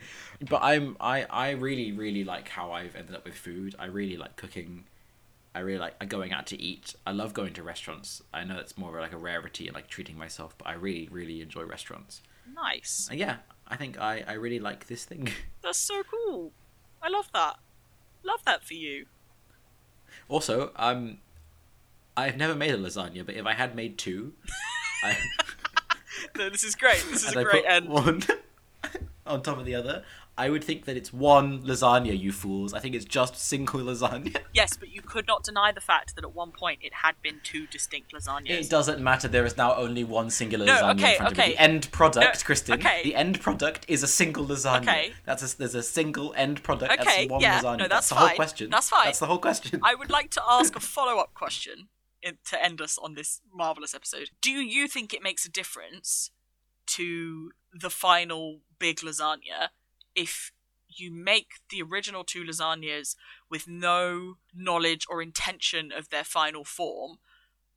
But 0.48 0.62
I'm 0.62 0.96
I 1.00 1.24
I 1.24 1.50
really 1.50 1.92
really 1.92 2.24
like 2.24 2.48
how 2.48 2.72
I've 2.72 2.96
ended 2.96 3.14
up 3.14 3.24
with 3.24 3.35
food. 3.35 3.74
I 3.78 3.87
really 3.87 4.16
like 4.16 4.37
cooking. 4.37 4.85
I 5.54 5.61
really 5.61 5.80
like 5.80 6.09
going 6.09 6.33
out 6.33 6.46
to 6.48 6.61
eat. 6.61 6.94
I 7.06 7.11
love 7.12 7.35
going 7.35 7.52
to 7.54 7.62
restaurants. 7.62 8.22
I 8.33 8.44
know 8.44 8.59
it's 8.59 8.78
more 8.78 8.98
like 9.00 9.12
a 9.12 9.18
rarity 9.18 9.66
and 9.66 9.74
like 9.74 9.88
treating 9.88 10.16
myself, 10.16 10.54
but 10.56 10.68
I 10.68 10.74
really 10.74 11.09
really 11.11 11.40
enjoy 11.40 11.64
restaurants. 11.64 12.22
Nice. 12.54 13.09
And 13.11 13.18
yeah, 13.18 13.37
I 13.68 13.76
think 13.76 13.98
I 14.00 14.24
I 14.26 14.35
really 14.35 14.61
like 14.61 14.87
this 14.87 15.04
thing. 15.04 15.28
That's 15.62 15.78
so 15.78 16.02
cool. 16.11 16.52
I 17.02 17.09
love 17.09 17.28
that. 17.35 17.56
Love 18.22 18.44
that 18.44 18.64
for 18.64 18.74
you. 18.74 19.06
also, 20.28 20.72
um, 20.76 21.18
I've 22.16 22.37
never 22.37 22.55
made 22.55 22.73
a 22.75 22.79
lasagna, 22.79 23.25
but 23.25 23.35
if 23.35 23.46
I 23.46 23.55
had 23.55 23.75
made 23.75 23.99
two, 23.99 24.33
I, 25.05 25.16
No, 26.37 26.51
this 26.51 26.64
is 26.64 26.75
great. 26.75 27.05
This 27.11 27.23
is 27.23 27.29
and 27.29 27.37
a 27.37 27.40
I 27.40 27.44
great 27.44 27.64
end. 27.66 27.88
one 27.88 28.23
on 29.27 29.42
top 29.42 29.59
of 29.59 29.64
the 29.64 29.75
other, 29.75 30.05
I 30.37 30.49
would 30.49 30.64
think 30.64 30.87
that 30.87 30.96
it's 30.96 31.12
one 31.12 31.62
lasagna, 31.62 32.18
you 32.18 32.33
fools. 32.33 32.73
I 32.73 32.79
think 32.79 32.94
it's 32.94 33.05
just 33.05 33.37
single 33.37 33.81
lasagna. 33.81 34.37
Yes, 34.53 34.77
but 34.77 34.88
you 34.90 35.01
could 35.01 35.27
not 35.29 35.44
deny 35.44 35.70
the 35.70 35.81
fact 35.81 36.16
that 36.16 36.25
at 36.25 36.35
one 36.35 36.51
point 36.51 36.81
it 36.83 36.92
had 36.92 37.14
been 37.23 37.40
two 37.44 37.66
distinct 37.68 38.12
lasagnas. 38.12 38.51
It 38.51 38.68
doesn't 38.70 39.01
matter. 39.01 39.29
There 39.29 39.44
is 39.46 39.57
now 39.57 39.77
only 39.77 40.03
one 40.03 40.29
singular 40.29 40.66
No, 40.66 40.73
lasagna 40.75 40.94
okay, 40.99 41.11
in 41.12 41.16
front 41.18 41.33
of 41.33 41.38
okay. 41.38 41.49
me. 41.51 41.55
The 41.55 41.61
end 41.61 41.92
product, 41.92 42.49
No, 42.49 42.55
Kristin. 42.55 42.75
okay. 42.75 43.01
The 43.05 43.14
end 43.14 43.40
product 43.40 43.85
is 43.87 44.03
a 44.03 44.09
single 44.09 44.44
lasagna. 44.44 44.83
Okay. 44.83 45.12
That's 45.25 45.55
a, 45.55 45.59
there's 45.59 45.75
a 45.77 45.83
single 45.83 46.35
end 46.37 46.62
product. 46.62 46.92
Okay, 46.94 47.05
that's 47.05 47.31
one 47.31 47.40
yeah, 47.40 47.61
lasagna. 47.61 47.79
no, 47.79 47.88
that's 47.88 48.09
the 48.09 48.14
whole 48.16 48.31
question. 48.31 48.70
That's 48.70 48.88
fine. 48.90 49.05
That's 49.07 49.20
the 49.20 49.27
whole 49.27 49.38
question. 49.38 49.81
I 49.85 49.94
would 49.94 50.11
like 50.11 50.31
to 50.31 50.42
ask 50.49 50.75
a 50.75 50.81
follow 50.81 51.18
up 51.20 51.33
question 51.35 51.88
to 52.22 52.62
end 52.62 52.80
us 52.80 52.98
on 52.98 53.14
this 53.14 53.40
marvelous 53.52 53.94
episode. 53.94 54.30
Do 54.40 54.50
you 54.50 54.88
think 54.88 55.12
it 55.12 55.22
makes 55.22 55.44
a 55.44 55.50
difference 55.50 56.30
to 56.87 57.52
the 57.72 57.90
final 57.90 58.61
big 58.78 58.98
lasagna 58.98 59.68
if 60.14 60.52
you 60.88 61.12
make 61.12 61.52
the 61.70 61.83
original 61.83 62.24
two 62.24 62.44
lasagnas 62.44 63.14
with 63.48 63.68
no 63.68 64.35
knowledge 64.54 65.06
or 65.09 65.22
intention 65.22 65.92
of 65.92 66.11
their 66.11 66.24
final 66.24 66.64
form, 66.64 67.18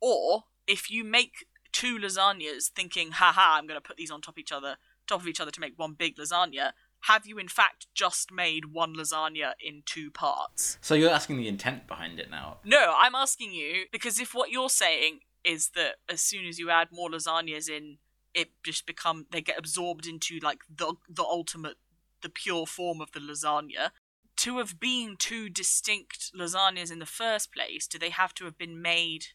or 0.00 0.44
if 0.66 0.90
you 0.90 1.04
make 1.04 1.46
two 1.72 1.98
lasagnas 1.98 2.70
thinking, 2.70 3.12
haha, 3.12 3.56
I'm 3.56 3.66
going 3.66 3.80
to 3.80 3.86
put 3.86 3.96
these 3.96 4.10
on 4.10 4.20
top 4.20 4.38
each 4.38 4.52
other, 4.52 4.76
top 5.06 5.20
of 5.20 5.28
each 5.28 5.40
other 5.40 5.50
to 5.50 5.60
make 5.60 5.78
one 5.78 5.94
big 5.94 6.16
lasagna, 6.16 6.72
have 7.06 7.26
you 7.26 7.38
in 7.38 7.48
fact 7.48 7.86
just 7.94 8.32
made 8.32 8.72
one 8.72 8.94
lasagna 8.94 9.52
in 9.62 9.82
two 9.84 10.10
parts? 10.10 10.78
So 10.80 10.94
you're 10.94 11.10
asking 11.10 11.36
the 11.36 11.48
intent 11.48 11.86
behind 11.86 12.18
it 12.18 12.30
now. 12.30 12.58
No, 12.64 12.94
I'm 12.98 13.14
asking 13.14 13.52
you 13.52 13.84
because 13.92 14.18
if 14.18 14.34
what 14.34 14.50
you're 14.50 14.70
saying 14.70 15.20
is 15.44 15.70
that 15.74 15.96
as 16.08 16.22
soon 16.22 16.46
as 16.46 16.58
you 16.58 16.70
add 16.70 16.88
more 16.90 17.10
lasagnas 17.10 17.68
in, 17.68 17.98
it 18.32 18.50
just 18.64 18.86
become 18.86 19.26
they 19.30 19.42
get 19.42 19.58
absorbed 19.58 20.06
into 20.06 20.38
like 20.42 20.60
the 20.74 20.94
the 21.08 21.22
ultimate, 21.22 21.76
the 22.22 22.30
pure 22.30 22.66
form 22.66 23.00
of 23.00 23.12
the 23.12 23.20
lasagna. 23.20 23.90
To 24.38 24.58
have 24.58 24.80
been 24.80 25.16
two 25.16 25.48
distinct 25.48 26.32
lasagnas 26.36 26.90
in 26.90 26.98
the 26.98 27.06
first 27.06 27.52
place, 27.52 27.86
do 27.86 27.98
they 27.98 28.10
have 28.10 28.34
to 28.34 28.46
have 28.46 28.58
been 28.58 28.80
made 28.80 29.26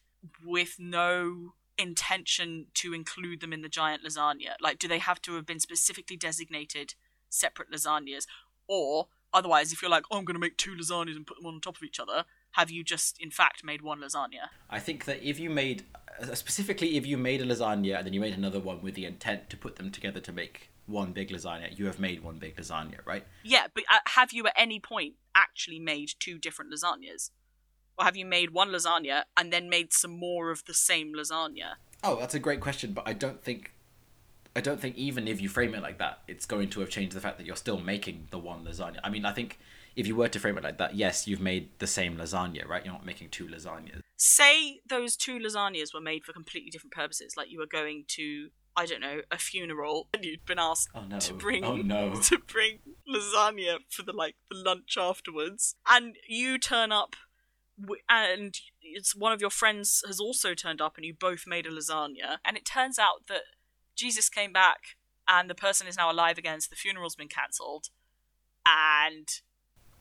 with 0.44 0.76
no 0.78 1.54
intention 1.78 2.66
to 2.74 2.92
include 2.92 3.40
them 3.40 3.52
in 3.52 3.62
the 3.62 3.68
giant 3.68 4.04
lasagna? 4.04 4.56
Like, 4.60 4.78
do 4.78 4.88
they 4.88 4.98
have 4.98 5.22
to 5.22 5.36
have 5.36 5.46
been 5.46 5.60
specifically 5.60 6.16
designated 6.16 6.94
separate 7.30 7.70
lasagnas? 7.72 8.26
Or 8.68 9.08
otherwise, 9.32 9.72
if 9.72 9.82
you're 9.82 9.90
like, 9.90 10.04
oh, 10.10 10.18
I'm 10.18 10.24
going 10.24 10.34
to 10.34 10.40
make 10.40 10.56
two 10.56 10.74
lasagnas 10.74 11.16
and 11.16 11.26
put 11.26 11.38
them 11.38 11.46
on 11.46 11.60
top 11.60 11.76
of 11.76 11.82
each 11.82 11.98
other, 11.98 12.24
have 12.52 12.70
you 12.70 12.84
just 12.84 13.20
in 13.20 13.30
fact 13.30 13.64
made 13.64 13.82
one 13.82 14.00
lasagna? 14.00 14.48
I 14.68 14.78
think 14.78 15.04
that 15.04 15.22
if 15.26 15.38
you 15.38 15.50
made, 15.50 15.84
uh, 16.20 16.34
specifically 16.34 16.96
if 16.96 17.06
you 17.06 17.16
made 17.16 17.40
a 17.40 17.46
lasagna 17.46 17.96
and 17.96 18.06
then 18.06 18.12
you 18.12 18.20
made 18.20 18.36
another 18.36 18.60
one 18.60 18.82
with 18.82 18.94
the 18.94 19.06
intent 19.06 19.50
to 19.50 19.56
put 19.56 19.76
them 19.76 19.90
together 19.90 20.20
to 20.20 20.32
make 20.32 20.70
one 20.86 21.12
big 21.12 21.30
lasagna, 21.30 21.76
you 21.78 21.86
have 21.86 22.00
made 22.00 22.22
one 22.22 22.38
big 22.38 22.56
lasagna, 22.56 22.98
right? 23.04 23.24
Yeah, 23.44 23.68
but 23.72 23.84
uh, 23.90 23.98
have 24.06 24.32
you 24.32 24.46
at 24.46 24.54
any 24.56 24.80
point 24.80 25.14
actually 25.34 25.78
made 25.78 26.10
two 26.18 26.38
different 26.38 26.72
lasagnas? 26.72 27.30
Or 27.98 28.04
have 28.04 28.16
you 28.16 28.26
made 28.26 28.50
one 28.50 28.70
lasagna 28.70 29.24
and 29.36 29.52
then 29.52 29.68
made 29.68 29.92
some 29.92 30.18
more 30.18 30.50
of 30.50 30.64
the 30.64 30.74
same 30.74 31.12
lasagna? 31.14 31.74
Oh, 32.02 32.18
that's 32.18 32.34
a 32.34 32.38
great 32.38 32.60
question, 32.60 32.92
but 32.92 33.06
I 33.06 33.12
don't 33.12 33.42
think 33.42 33.72
I 34.56 34.60
don't 34.60 34.80
think 34.80 34.96
even 34.96 35.28
if 35.28 35.40
you 35.40 35.48
frame 35.48 35.74
it 35.74 35.82
like 35.82 35.98
that, 35.98 36.20
it's 36.26 36.44
going 36.46 36.70
to 36.70 36.80
have 36.80 36.90
changed 36.90 37.14
the 37.16 37.20
fact 37.20 37.38
that 37.38 37.46
you're 37.46 37.56
still 37.56 37.78
making 37.78 38.28
the 38.30 38.38
one 38.38 38.64
lasagna. 38.64 38.98
I 39.04 39.10
mean, 39.10 39.24
I 39.24 39.32
think 39.32 39.58
if 39.96 40.06
you 40.06 40.16
were 40.16 40.28
to 40.28 40.38
frame 40.40 40.58
it 40.58 40.64
like 40.64 40.78
that, 40.78 40.94
yes, 40.96 41.26
you've 41.28 41.40
made 41.40 41.68
the 41.78 41.86
same 41.86 42.16
lasagna, 42.16 42.66
right? 42.66 42.84
You're 42.84 42.94
not 42.94 43.06
making 43.06 43.30
two 43.30 43.46
lasagnas. 43.46 44.00
Say 44.16 44.80
those 44.88 45.16
two 45.16 45.38
lasagnas 45.38 45.94
were 45.94 46.00
made 46.00 46.24
for 46.24 46.32
completely 46.32 46.70
different 46.70 46.92
purposes, 46.92 47.34
like 47.36 47.50
you 47.50 47.58
were 47.58 47.66
going 47.66 48.04
to, 48.08 48.48
I 48.76 48.86
don't 48.86 49.00
know, 49.00 49.20
a 49.30 49.38
funeral 49.38 50.08
and 50.12 50.24
you'd 50.24 50.44
been 50.44 50.58
asked 50.58 50.88
Oh 50.94 51.04
no. 51.04 51.18
to 51.20 51.32
bring 51.34 51.64
Oh 51.64 51.76
no. 51.76 52.14
to 52.22 52.38
bring 52.38 52.80
lasagna 53.08 53.78
for 53.88 54.02
the 54.02 54.12
like 54.12 54.34
the 54.50 54.56
lunch 54.58 54.96
afterwards, 54.98 55.74
and 55.88 56.16
you 56.28 56.58
turn 56.58 56.92
up, 56.92 57.14
w- 57.80 58.02
and 58.08 58.54
it's 58.82 59.14
one 59.14 59.32
of 59.32 59.40
your 59.40 59.50
friends 59.50 60.02
has 60.06 60.20
also 60.20 60.54
turned 60.54 60.80
up, 60.80 60.96
and 60.96 61.04
you 61.06 61.14
both 61.18 61.44
made 61.46 61.66
a 61.66 61.70
lasagna, 61.70 62.38
and 62.44 62.56
it 62.56 62.64
turns 62.64 62.98
out 62.98 63.26
that 63.28 63.42
Jesus 64.00 64.30
came 64.30 64.52
back, 64.52 64.96
and 65.28 65.50
the 65.50 65.54
person 65.54 65.86
is 65.86 65.96
now 65.96 66.10
alive 66.10 66.38
again, 66.38 66.60
so 66.60 66.68
the 66.70 66.76
funeral's 66.76 67.14
been 67.14 67.28
cancelled, 67.28 67.90
and 68.66 69.28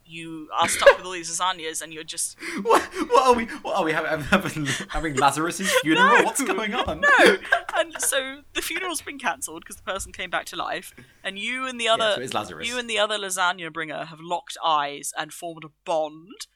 you 0.05 0.47
are 0.59 0.67
stuck 0.67 0.97
with 0.97 1.05
all 1.05 1.11
these 1.11 1.29
lasagnas 1.29 1.83
and 1.83 1.93
you're 1.93 2.03
just 2.03 2.35
What, 2.63 2.81
what 2.81 3.27
are 3.27 3.33
we? 3.35 3.45
What 3.45 3.75
are 3.77 3.83
we 3.83 3.91
having? 3.91 4.21
Having, 4.23 4.65
having 4.89 5.15
Lazarus's 5.15 5.71
funeral? 5.83 6.17
No! 6.17 6.23
What's 6.23 6.43
going 6.43 6.73
on? 6.73 7.01
no. 7.01 7.37
And 7.75 7.93
so 8.01 8.39
the 8.53 8.61
funeral's 8.61 9.01
been 9.01 9.19
cancelled 9.19 9.61
because 9.61 9.75
the 9.75 9.83
person 9.83 10.11
came 10.11 10.29
back 10.29 10.45
to 10.45 10.55
life, 10.55 10.93
and 11.23 11.37
you 11.37 11.67
and 11.67 11.79
the 11.79 11.87
other 11.87 12.25
so 12.27 12.39
Lazarus. 12.39 12.67
you 12.67 12.79
and 12.79 12.89
the 12.89 12.97
other 12.97 13.17
lasagna 13.19 13.71
bringer 13.71 14.05
have 14.05 14.19
locked 14.19 14.57
eyes 14.63 15.13
and 15.17 15.31
formed 15.31 15.63
a 15.63 15.69
bond. 15.85 16.47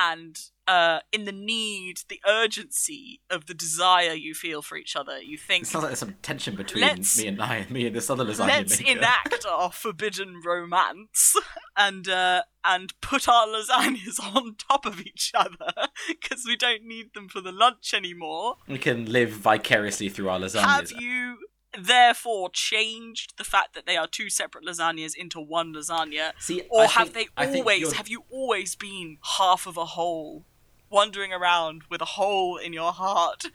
And 0.00 0.38
uh, 0.68 1.00
in 1.12 1.24
the 1.24 1.32
need, 1.32 2.02
the 2.08 2.20
urgency 2.26 3.20
of 3.30 3.46
the 3.46 3.54
desire 3.54 4.12
you 4.12 4.34
feel 4.34 4.62
for 4.62 4.76
each 4.76 4.94
other, 4.94 5.18
you 5.20 5.36
think 5.36 5.64
It 5.64 5.66
sounds 5.66 5.82
like 5.82 5.90
there's 5.90 5.98
some 5.98 6.16
tension 6.22 6.54
between 6.54 6.84
me 7.16 7.26
and 7.26 7.42
I, 7.42 7.56
and 7.56 7.70
me 7.70 7.86
and 7.86 7.96
this 7.96 8.08
other 8.10 8.24
lasagna 8.24 8.46
let's 8.48 8.78
maker. 8.78 8.98
enact 8.98 9.46
our 9.48 9.72
forbidden 9.72 10.40
romance 10.44 11.34
and 11.76 12.08
uh, 12.08 12.42
and 12.64 12.92
put 13.00 13.28
our 13.28 13.46
lasagnas 13.46 14.20
on 14.36 14.56
top 14.56 14.86
of 14.86 15.00
each 15.00 15.32
other 15.34 15.72
because 16.08 16.44
we 16.46 16.56
don't 16.56 16.84
need 16.84 17.14
them 17.14 17.28
for 17.28 17.40
the 17.40 17.52
lunch 17.52 17.92
anymore. 17.94 18.56
We 18.68 18.78
can 18.78 19.10
live 19.10 19.30
vicariously 19.30 20.10
through 20.10 20.28
our 20.28 20.38
lasagnas. 20.38 20.64
Have 20.64 20.92
you 21.00 21.38
therefore 21.78 22.50
changed 22.50 23.34
the 23.36 23.44
fact 23.44 23.74
that 23.74 23.86
they 23.86 23.96
are 23.96 24.06
two 24.06 24.30
separate 24.30 24.64
lasagnas 24.64 25.14
into 25.14 25.40
one 25.40 25.74
lasagna, 25.74 26.32
See, 26.38 26.62
or 26.70 26.82
I 26.82 26.86
have 26.86 27.10
think- 27.10 27.30
they 27.36 27.46
always 27.58 27.92
have 27.92 28.08
you 28.08 28.24
always 28.30 28.74
been 28.74 29.18
half 29.38 29.66
of 29.66 29.76
a 29.76 29.84
whole, 29.84 30.44
wandering 30.90 31.32
around 31.32 31.82
with 31.90 32.00
a 32.00 32.06
hole 32.06 32.56
in 32.56 32.72
your 32.72 32.92
heart, 32.92 33.46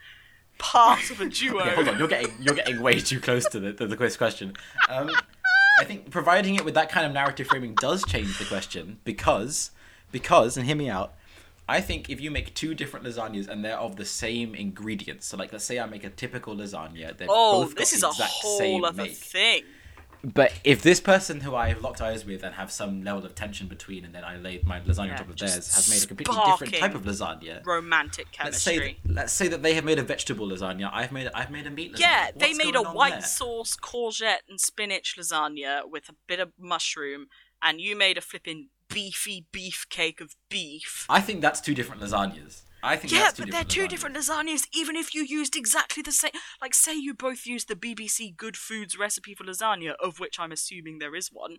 part 0.58 1.10
of 1.10 1.20
a 1.20 1.28
duo? 1.28 1.60
Okay, 1.62 1.74
hold 1.74 1.88
on. 1.88 1.98
You're 1.98 2.08
getting 2.08 2.32
you're 2.40 2.54
getting 2.54 2.80
way 2.80 3.00
too 3.00 3.20
close 3.20 3.48
to 3.50 3.60
the 3.60 3.72
to 3.72 3.86
the 3.86 3.96
quiz 3.96 4.16
question. 4.16 4.54
Um, 4.88 5.10
I 5.80 5.84
think 5.84 6.10
providing 6.10 6.54
it 6.54 6.64
with 6.64 6.74
that 6.74 6.88
kind 6.90 7.04
of 7.06 7.12
narrative 7.12 7.48
framing 7.48 7.74
does 7.74 8.04
change 8.04 8.38
the 8.38 8.44
question 8.44 8.98
because 9.04 9.72
because 10.12 10.56
and 10.56 10.66
hear 10.66 10.76
me 10.76 10.88
out. 10.88 11.14
I 11.68 11.80
think 11.80 12.10
if 12.10 12.20
you 12.20 12.30
make 12.30 12.54
two 12.54 12.74
different 12.74 13.06
lasagnas 13.06 13.48
and 13.48 13.64
they're 13.64 13.78
of 13.78 13.96
the 13.96 14.04
same 14.04 14.54
ingredients, 14.54 15.26
so 15.26 15.36
like 15.36 15.52
let's 15.52 15.64
say 15.64 15.78
I 15.80 15.86
make 15.86 16.04
a 16.04 16.10
typical 16.10 16.54
lasagna, 16.56 17.16
they've 17.16 17.28
Oh, 17.30 17.64
both 17.64 17.74
this 17.76 17.90
the 17.92 17.96
is 17.96 18.02
a 18.02 18.10
whole 18.12 18.58
same 18.58 18.84
other 18.84 19.04
make. 19.04 19.16
thing. 19.16 19.62
But 20.22 20.52
if 20.64 20.80
this 20.82 21.00
person 21.00 21.40
who 21.40 21.54
I 21.54 21.68
have 21.68 21.82
locked 21.82 22.00
eyes 22.00 22.24
with 22.24 22.42
and 22.44 22.54
have 22.54 22.72
some 22.72 23.04
level 23.04 23.26
of 23.26 23.34
tension 23.34 23.66
between, 23.66 24.06
and 24.06 24.14
then 24.14 24.24
I 24.24 24.36
laid 24.38 24.66
my 24.66 24.80
lasagna 24.80 25.08
Yeah, 25.08 25.12
on 25.12 25.16
top 25.18 25.28
of 25.28 25.36
theirs, 25.36 25.74
has 25.74 25.90
made 25.90 26.02
a 26.02 26.06
completely 26.06 26.40
different 26.46 26.74
type 26.74 26.94
of 26.94 27.02
lasagna. 27.02 27.64
Romantic 27.66 28.28
Let's 28.42 28.62
say 28.62 28.72
chemistry. 28.78 29.00
that, 29.04 29.14
let's 29.14 29.32
say 29.34 29.48
that 29.48 29.62
they 29.62 29.74
have 29.74 29.84
made 29.84 29.98
a 29.98 30.02
vegetable 30.02 30.48
lasagna. 30.48 30.90
I've 30.92 31.12
made 31.12 31.28
I've 31.34 31.50
made 31.50 31.66
a 31.66 31.70
meat 31.70 31.92
lasagna. 31.94 32.00
Yeah, 32.00 32.30
they 32.34 32.54
made 32.54 32.74
a 32.74 32.82
white 32.82 33.10
there? 33.12 33.22
sauce 33.22 33.76
courgette 33.76 34.40
and 34.48 34.58
spinach 34.58 35.16
lasagna 35.18 35.82
with 35.90 36.08
a 36.08 36.14
bit 36.26 36.40
of 36.40 36.52
mushroom, 36.58 37.26
and 37.62 37.80
you 37.80 37.94
made 37.94 38.16
a 38.16 38.22
flipping 38.22 38.70
beefy 38.88 39.46
beefcake 39.52 40.20
of 40.20 40.34
beef. 40.48 41.06
I 41.08 41.20
think 41.20 41.40
that's 41.40 41.60
two 41.60 41.74
different 41.74 42.02
lasagnas. 42.02 42.62
I 42.82 42.96
think 42.96 43.12
Yeah, 43.14 43.30
but 43.36 43.50
they're 43.50 43.64
two 43.64 43.84
lasagnas. 43.84 43.88
different 43.88 44.16
lasagnas, 44.16 44.66
even 44.74 44.94
if 44.94 45.14
you 45.14 45.22
used 45.24 45.56
exactly 45.56 46.02
the 46.02 46.12
same. 46.12 46.32
Like, 46.60 46.74
say 46.74 46.94
you 46.94 47.14
both 47.14 47.46
used 47.46 47.68
the 47.68 47.76
BBC 47.76 48.36
Good 48.36 48.56
Foods 48.58 48.98
recipe 48.98 49.34
for 49.34 49.44
lasagna, 49.44 49.94
of 50.02 50.20
which 50.20 50.38
I'm 50.38 50.52
assuming 50.52 50.98
there 50.98 51.16
is 51.16 51.28
one. 51.32 51.56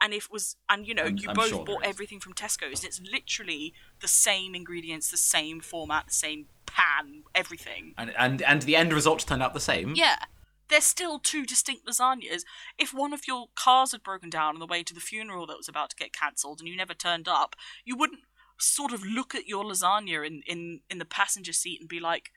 And 0.00 0.14
if 0.14 0.26
it 0.26 0.32
was, 0.32 0.56
and 0.68 0.86
you 0.86 0.94
know, 0.94 1.02
I'm- 1.02 1.16
you 1.18 1.28
I'm 1.28 1.34
both 1.34 1.48
sure 1.50 1.64
bought 1.64 1.84
everything 1.84 2.20
from 2.20 2.34
Tesco's, 2.34 2.80
and 2.80 2.84
it's 2.88 3.00
literally 3.00 3.74
the 4.00 4.08
same 4.08 4.54
ingredients, 4.54 5.10
the 5.10 5.16
same 5.18 5.60
format, 5.60 6.06
the 6.06 6.12
same 6.14 6.46
pan, 6.66 7.24
everything. 7.34 7.92
And, 7.98 8.14
and 8.16 8.40
and 8.42 8.62
the 8.62 8.76
end 8.76 8.92
results 8.94 9.24
turned 9.24 9.42
out 9.42 9.52
the 9.54 9.60
same. 9.60 9.94
Yeah. 9.94 10.24
They're 10.70 10.80
still 10.80 11.18
two 11.18 11.44
distinct 11.44 11.86
lasagnas. 11.86 12.42
If 12.78 12.94
one 12.94 13.12
of 13.12 13.26
your 13.26 13.46
cars 13.56 13.92
had 13.92 14.02
broken 14.02 14.30
down 14.30 14.54
on 14.54 14.60
the 14.60 14.66
way 14.66 14.82
to 14.84 14.94
the 14.94 15.00
funeral 15.00 15.46
that 15.46 15.56
was 15.56 15.68
about 15.68 15.90
to 15.90 15.96
get 15.96 16.12
cancelled 16.12 16.60
and 16.60 16.68
you 16.68 16.76
never 16.76 16.94
turned 16.94 17.28
up, 17.28 17.56
you 17.84 17.96
wouldn't 17.96 18.20
sort 18.58 18.92
of 18.92 19.04
look 19.04 19.34
at 19.34 19.46
your 19.48 19.64
lasagna 19.64 20.26
in, 20.26 20.42
in, 20.46 20.80
in 20.88 20.98
the 20.98 21.04
passenger 21.04 21.52
seat 21.52 21.80
and 21.80 21.88
be 21.88 22.00
like, 22.00 22.30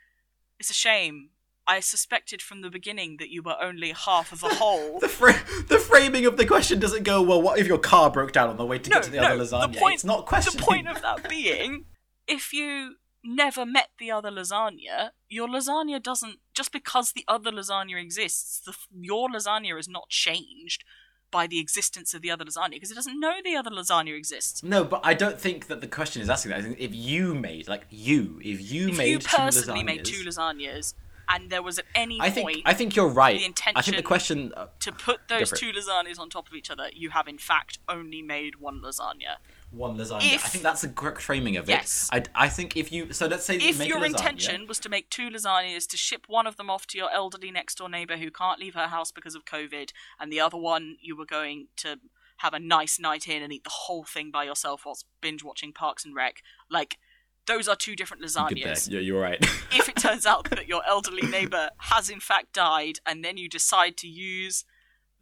it's 0.59 0.69
a 0.69 0.73
shame. 0.73 1.29
I 1.65 1.79
suspected 1.79 2.41
from 2.41 2.61
the 2.61 2.69
beginning 2.69 3.17
that 3.19 3.29
you 3.29 3.41
were 3.41 3.55
only 3.61 3.91
half 3.91 4.31
of 4.31 4.43
a 4.43 4.49
whole. 4.55 4.99
The 4.99 5.07
fra- 5.07 5.43
the 5.69 5.79
framing 5.79 6.25
of 6.25 6.37
the 6.37 6.45
question 6.45 6.79
doesn't 6.79 7.03
go 7.03 7.21
well. 7.21 7.41
What 7.41 7.59
if 7.59 7.67
your 7.67 7.77
car 7.77 8.09
broke 8.11 8.33
down 8.33 8.49
on 8.49 8.57
the 8.57 8.65
way 8.65 8.79
to 8.79 8.89
no, 8.89 8.97
get 8.97 9.03
to 9.03 9.11
the 9.11 9.21
no, 9.21 9.27
other 9.27 9.43
lasagna? 9.43 9.73
the 9.73 9.79
point, 9.79 9.93
it's 9.95 10.03
not 10.03 10.25
questioning. 10.25 10.57
The 10.57 10.63
point 10.63 10.87
of 10.89 11.01
that 11.01 11.29
being, 11.29 11.85
if 12.27 12.51
you 12.51 12.95
never 13.23 13.65
met 13.65 13.89
the 13.97 14.11
other 14.11 14.29
lasagna, 14.29 15.11
your 15.29 15.47
lasagna 15.47 16.01
doesn't. 16.01 16.39
Just 16.53 16.71
because 16.71 17.11
the 17.13 17.25
other 17.27 17.51
lasagna 17.51 18.01
exists, 18.01 18.59
the, 18.59 18.73
your 18.99 19.29
lasagna 19.29 19.79
is 19.79 19.87
not 19.87 20.09
changed 20.09 20.83
by 21.31 21.47
the 21.47 21.59
existence 21.59 22.13
of 22.13 22.21
the 22.21 22.29
other 22.29 22.45
lasagna 22.45 22.71
because 22.71 22.91
it 22.91 22.95
doesn't 22.95 23.19
know 23.19 23.37
the 23.43 23.55
other 23.55 23.71
lasagna 23.71 24.15
exists. 24.15 24.61
No, 24.63 24.83
but 24.83 25.01
I 25.03 25.15
don't 25.15 25.39
think 25.39 25.67
that 25.67 25.81
the 25.81 25.87
question 25.87 26.21
is 26.21 26.29
asking 26.29 26.51
that. 26.51 26.59
I 26.59 26.61
think 26.61 26.79
if 26.79 26.93
you 26.93 27.33
made 27.33 27.67
like 27.67 27.85
you, 27.89 28.39
if 28.43 28.71
you 28.71 28.89
If 28.89 28.97
made 28.97 29.09
you 29.09 29.19
two 29.19 29.35
personally 29.35 29.81
lasagnas, 29.81 29.85
made 29.85 30.05
two 30.05 30.23
lasagnas 30.23 30.93
and 31.29 31.49
there 31.49 31.63
was 31.63 31.79
at 31.79 31.85
any 31.95 32.19
I 32.19 32.29
think 32.29 32.45
point 32.45 32.61
I 32.65 32.73
think 32.73 32.95
you're 32.95 33.07
right. 33.07 33.37
the 33.37 33.45
intention, 33.45 33.77
I 33.77 33.81
think 33.81 33.97
the 33.97 34.03
question. 34.03 34.53
Uh, 34.55 34.67
to 34.81 34.91
put 34.91 35.27
those 35.27 35.51
two 35.51 35.71
lasagnas 35.71 36.19
on 36.19 36.29
top 36.29 36.47
of 36.47 36.53
each 36.53 36.69
other, 36.69 36.89
you 36.93 37.09
have 37.11 37.27
in 37.27 37.37
fact 37.37 37.79
only 37.87 38.21
made 38.21 38.59
one 38.59 38.81
lasagna. 38.81 39.37
One 39.73 39.97
lasagna. 39.97 40.33
If- 40.33 40.45
I 40.45 40.47
think 40.49 40.63
that's 40.63 40.81
the 40.81 40.89
correct 40.89 41.21
framing 41.21 41.57
of 41.57 41.65
it. 41.65 41.71
Yes. 41.71 42.09
I, 42.11 42.23
I 42.35 42.49
think 42.49 42.77
if 42.77 42.91
you 42.91 43.11
so 43.13 43.25
let's 43.27 43.45
say 43.45 43.55
if 43.57 43.85
your 43.85 43.99
lasagna, 43.99 44.05
intention 44.05 44.67
was 44.67 44.79
to 44.79 44.89
make 44.89 45.09
two 45.09 45.29
lasagnas 45.29 45.87
to 45.87 45.97
ship 45.97 46.25
one 46.27 46.47
of 46.47 46.57
them 46.57 46.69
off 46.69 46.85
to 46.87 46.97
your 46.97 47.11
elderly 47.11 47.51
next 47.51 47.79
door 47.79 47.89
neighbor 47.89 48.17
who 48.17 48.29
can't 48.31 48.59
leave 48.59 48.75
her 48.75 48.87
house 48.87 49.11
because 49.11 49.35
of 49.35 49.45
covid 49.45 49.91
and 50.19 50.31
the 50.31 50.39
other 50.39 50.57
one 50.57 50.97
you 51.01 51.17
were 51.17 51.25
going 51.25 51.67
to 51.77 51.97
have 52.37 52.53
a 52.53 52.59
nice 52.59 52.99
night 52.99 53.27
in 53.27 53.41
and 53.41 53.51
eat 53.53 53.63
the 53.63 53.69
whole 53.69 54.03
thing 54.03 54.29
by 54.31 54.43
yourself 54.43 54.83
whilst 54.85 55.05
binge 55.21 55.43
watching 55.43 55.73
parks 55.73 56.05
and 56.05 56.15
rec 56.15 56.37
like 56.69 56.97
those 57.45 57.67
are 57.67 57.75
two 57.75 57.95
different 57.95 58.23
lasagnas 58.23 58.89
You're, 58.89 59.01
you're 59.01 59.21
right. 59.21 59.41
if 59.71 59.89
it 59.89 59.95
turns 59.97 60.25
out 60.25 60.49
that 60.49 60.67
your 60.67 60.81
elderly 60.87 61.27
neighbor 61.27 61.69
has 61.77 62.09
in 62.09 62.19
fact 62.19 62.53
died 62.53 62.99
and 63.05 63.23
then 63.23 63.37
you 63.37 63.49
decide 63.49 63.97
to 63.97 64.07
use 64.07 64.65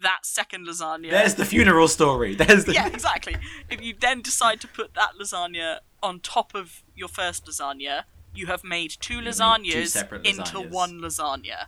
that 0.02 0.26
second 0.26 0.68
lasagna 0.68 1.10
There's 1.12 1.36
the 1.36 1.46
funeral 1.46 1.88
story. 1.88 2.36
There's 2.42 2.66
the 2.66 2.74
yeah, 2.74 2.88
exactly. 2.88 3.36
If 3.70 3.82
you 3.82 3.94
then 4.00 4.22
decide 4.22 4.60
to 4.62 4.68
put 4.68 4.94
that 4.96 5.12
lasagna 5.20 5.80
on 6.04 6.20
top 6.20 6.54
of 6.56 6.84
your 6.96 7.08
first 7.08 7.46
lasagna, 7.46 8.04
you 8.34 8.48
have 8.48 8.64
made 8.64 8.92
two 9.00 9.22
made 9.22 9.26
two 9.26 9.30
lasagnas 9.42 10.26
into 10.26 10.42
lasagnas. 10.58 10.70
one 10.70 11.02
lasagna. 11.02 11.66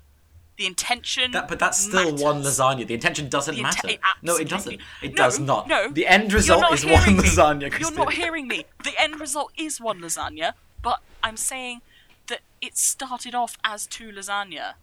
The 0.58 0.68
intention. 0.68 1.32
That, 1.32 1.48
but 1.48 1.58
that's 1.58 1.80
still 1.80 2.06
matters. 2.12 2.22
one 2.22 2.44
lasagna. 2.44 2.86
The 2.86 2.94
intention 2.94 3.28
doesn't 3.28 3.56
The 3.56 3.62
inte- 3.62 3.64
matter. 3.64 3.88
it 3.90 4.00
no, 4.22 4.36
it 4.36 4.48
doesn't. 4.50 4.80
It 5.02 5.12
No, 5.12 5.16
does 5.16 5.40
not. 5.40 5.68
no. 5.68 5.90
The 5.90 6.06
end 6.08 6.32
result 6.32 6.72
is 6.74 6.86
one 6.86 7.18
me. 7.18 7.24
lasagna. 7.24 7.80
You're 7.80 7.92
not 7.94 8.14
hearing 8.14 8.48
me. 8.48 8.66
The 8.84 8.94
end 9.02 9.20
result 9.20 9.52
is 9.58 9.82
one 9.82 10.00
lasagna, 10.02 10.54
but 10.82 11.00
I'm 11.24 11.38
saying 11.38 11.82
that 12.28 12.42
it 12.62 12.78
started 12.78 13.34
off 13.36 13.58
as 13.64 13.88
two 13.88 14.12
lasagna. 14.12 14.76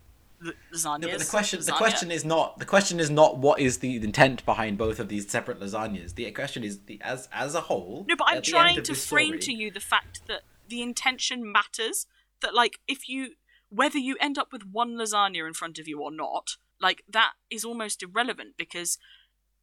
Lasagnas. 0.42 1.00
No, 1.00 1.09
but 1.09 1.18
the 1.18 1.26
question 1.26 1.61
the 1.61 1.72
question 1.72 2.11
is 2.11 2.24
not 2.24 2.59
the 2.59 2.64
question 2.64 2.98
is 2.98 3.11
not 3.11 3.38
what 3.38 3.61
is 3.61 3.79
the 3.79 3.96
intent 3.96 4.44
behind 4.46 4.79
both 4.79 4.98
of 4.98 5.09
these 5.09 5.31
separate 5.31 5.61
lasagnas. 5.61 6.14
The 6.14 6.31
question 6.31 6.64
is 6.64 6.81
the 6.87 7.00
as 7.03 7.29
as 7.33 7.55
a 7.55 7.61
whole. 7.62 8.07
No, 8.09 8.16
but 8.16 8.26
I'm 8.29 8.37
the 8.37 8.42
trying 8.42 8.83
to 8.83 8.94
frame 8.94 9.29
story- 9.29 9.38
to 9.40 9.53
you 9.53 9.70
the 9.70 9.81
fact 9.81 10.26
that 10.29 10.42
the 10.68 10.81
intention 10.83 11.50
matters. 11.50 12.07
That 12.40 12.55
like 12.55 12.79
if 12.88 13.09
you 13.09 13.35
whether 13.68 13.98
you 13.98 14.16
end 14.20 14.38
up 14.38 14.50
with 14.53 14.62
one 14.64 14.94
lasagna 14.96 15.46
in 15.46 15.53
front 15.53 15.79
of 15.79 15.87
you 15.87 16.00
or 16.00 16.11
not, 16.11 16.57
like 16.81 17.03
that 17.09 17.33
is 17.50 17.64
almost 17.64 18.03
irrelevant 18.03 18.55
because 18.57 18.96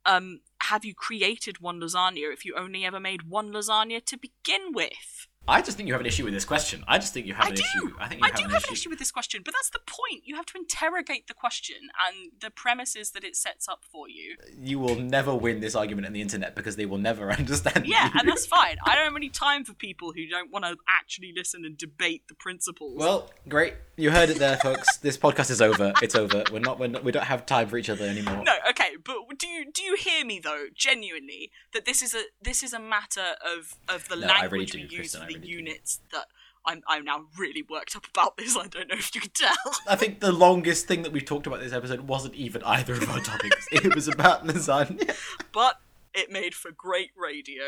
um 0.06 0.42
have 0.62 0.86
you 0.86 0.94
created 0.94 1.60
one 1.60 1.80
lasagna 1.82 2.32
if 2.32 2.46
you 2.46 2.56
only 2.56 2.86
ever 2.86 3.00
made 3.00 3.24
one 3.24 3.52
lasagna 3.52 4.04
to 4.06 4.18
begin 4.18 4.74
with? 4.74 5.28
I 5.48 5.62
just 5.62 5.78
think 5.78 5.88
you 5.88 5.94
have 5.94 6.02
an 6.02 6.08
issue 6.08 6.26
with 6.26 6.34
this 6.34 6.46
question. 6.46 6.84
I 6.88 6.98
just 6.98 7.14
think 7.14 7.26
you 7.26 7.34
have 7.34 7.46
I 7.46 7.50
an 7.50 7.56
do. 7.56 7.62
issue. 7.62 7.96
I 8.00 8.08
think 8.08 8.22
you 8.22 8.26
I 8.26 8.28
have, 8.30 8.36
do 8.38 8.44
an, 8.44 8.50
have 8.50 8.64
issue. 8.64 8.68
an 8.70 8.74
issue 8.74 8.90
with 8.90 9.00
this 9.00 9.12
question, 9.12 9.42
but 9.46 9.54
that's 9.54 9.70
the 9.70 9.80
point. 9.86 10.24
You 10.26 10.36
have 10.36 10.46
to 10.48 10.58
interrogate 10.58 11.28
the 11.28 11.34
question 11.34 11.78
and 12.08 12.32
the 12.42 12.50
premises 12.52 13.12
that 13.12 13.24
it 13.24 13.36
sets 13.36 13.68
up 13.68 13.84
for 13.90 14.10
you. 14.10 14.36
You 14.60 14.80
will 14.80 14.96
never 14.96 15.34
win 15.34 15.60
this 15.62 15.76
argument 15.76 16.06
on 16.08 16.14
the 16.14 16.22
internet 16.22 16.56
because 16.56 16.76
they 16.76 16.86
will 16.86 16.98
never 16.98 17.32
understand. 17.40 17.88
Yeah, 17.88 18.06
you. 18.14 18.20
and 18.20 18.28
that's 18.30 18.46
fine. 18.46 18.78
I 18.86 18.96
don't 18.96 19.06
have 19.06 19.16
any 19.16 19.30
time 19.30 19.64
for 19.64 19.74
people 19.74 20.12
who 20.14 20.28
don't 20.28 20.52
want 20.52 20.66
to 20.66 20.76
actually 20.90 21.34
listen 21.36 21.64
and 21.66 21.78
debate 21.78 22.24
the 22.28 22.36
principles. 22.36 22.98
Well, 22.98 23.30
great. 23.48 23.76
You 23.96 24.12
heard 24.12 24.30
it 24.30 24.38
there, 24.38 24.58
folks. 24.58 24.98
This 24.98 25.18
podcast 25.18 25.50
is 25.50 25.62
over. 25.62 25.94
It's 26.02 26.14
over. 26.16 26.44
We're 26.52 26.60
not. 26.60 26.78
We're 26.80 26.88
not 26.88 27.04
we 27.04 27.12
don't 27.12 27.26
have 27.26 27.46
time 27.46 27.68
for 27.68 27.78
each 27.78 27.90
other 27.90 28.06
anymore. 28.06 28.44
No, 28.44 28.54
okay, 28.70 28.77
but 29.04 29.38
do 29.38 29.48
you 29.48 29.72
do 29.72 29.84
you 29.84 29.96
hear 29.96 30.26
me 30.26 30.40
though, 30.40 30.66
genuinely, 30.76 31.52
that 31.74 31.86
this 31.86 32.02
is 32.02 32.14
a 32.14 32.24
this 32.42 32.64
is 32.64 32.74
a 32.74 32.80
matter 32.80 33.36
of 33.46 33.76
of 33.88 34.08
the 34.10 34.16
No, 34.16 34.28
language 34.28 34.74
really 34.74 34.88
do, 34.88 34.88
we 34.92 34.98
use 34.98 35.14
Kristin, 35.16 35.20
for 35.20 35.28
the 35.28 35.34
really 35.36 35.48
do. 35.48 35.54
units 35.54 36.00
that 36.12 36.26
I'm 36.66 36.82
I'm 36.88 37.06
now 37.06 37.26
really 37.38 37.62
worked 37.62 37.96
up 37.96 38.06
about 38.08 38.38
this. 38.38 38.58
I 38.58 38.68
don't 38.68 38.90
know 38.90 38.96
if 38.98 39.14
you 39.16 39.22
can 39.22 39.32
tell. 39.32 39.56
I 39.88 39.96
think 39.96 40.20
the 40.20 40.32
longest 40.32 40.88
thing 40.88 41.04
that 41.04 41.12
we've 41.12 41.26
talked 41.26 41.48
about 41.48 41.62
this 41.62 41.74
episode 41.74 42.02
wasn't 42.02 42.36
even 42.36 42.62
either 42.64 42.94
of 42.94 43.10
our 43.10 43.20
topics. 43.20 43.68
it 43.72 43.96
was 43.96 44.08
about 44.08 44.46
lasagna. 44.46 45.16
but 45.54 45.80
it 46.14 46.32
made 46.32 46.54
for 46.56 46.72
great 46.72 47.12
radio. 47.16 47.64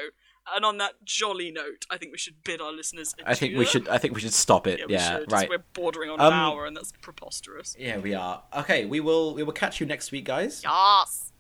And 0.56 0.66
on 0.66 0.78
that 0.80 0.94
jolly 1.06 1.52
note, 1.52 1.86
I 1.92 1.98
think 1.98 2.12
we 2.12 2.18
should 2.18 2.44
bid 2.44 2.60
our 2.62 2.72
listeners 2.72 3.14
adieu. 3.14 3.26
I 3.28 3.36
think 3.36 3.56
we 3.58 3.66
should. 3.66 3.88
I 3.88 3.98
think 4.00 4.16
we 4.16 4.22
should 4.22 4.34
stop 4.34 4.66
it. 4.68 4.80
Yeah, 4.80 4.86
Yeah, 4.90 5.14
we 5.16 5.22
should. 5.24 5.32
right. 5.32 5.50
We're 5.50 5.64
bordering 5.74 6.10
on 6.10 6.20
Um, 6.20 6.28
an 6.28 6.34
hour, 6.34 6.66
and 6.66 6.76
that's 6.76 6.92
preposterous. 7.02 7.76
Yeah, 7.78 7.98
we 8.00 8.14
are. 8.16 8.44
Okay, 8.58 8.86
we 8.86 9.00
will. 9.00 9.36
We 9.36 9.44
will 9.44 9.54
catch 9.54 9.80
you 9.80 9.86
next 9.86 10.12
week, 10.12 10.26
guys. 10.26 10.62
Yes. 10.64 11.32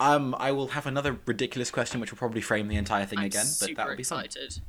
Um, 0.00 0.34
I 0.38 0.50
will 0.52 0.68
have 0.68 0.86
another 0.86 1.18
ridiculous 1.26 1.70
question, 1.70 2.00
which 2.00 2.10
will 2.10 2.18
probably 2.18 2.40
frame 2.40 2.68
the 2.68 2.76
entire 2.76 3.06
thing 3.06 3.20
I'm 3.20 3.26
again, 3.26 3.46
but 3.60 3.74
that 3.76 3.86
would 3.86 3.96
be 3.96 4.02
fun. 4.02 4.24
excited. 4.24 4.60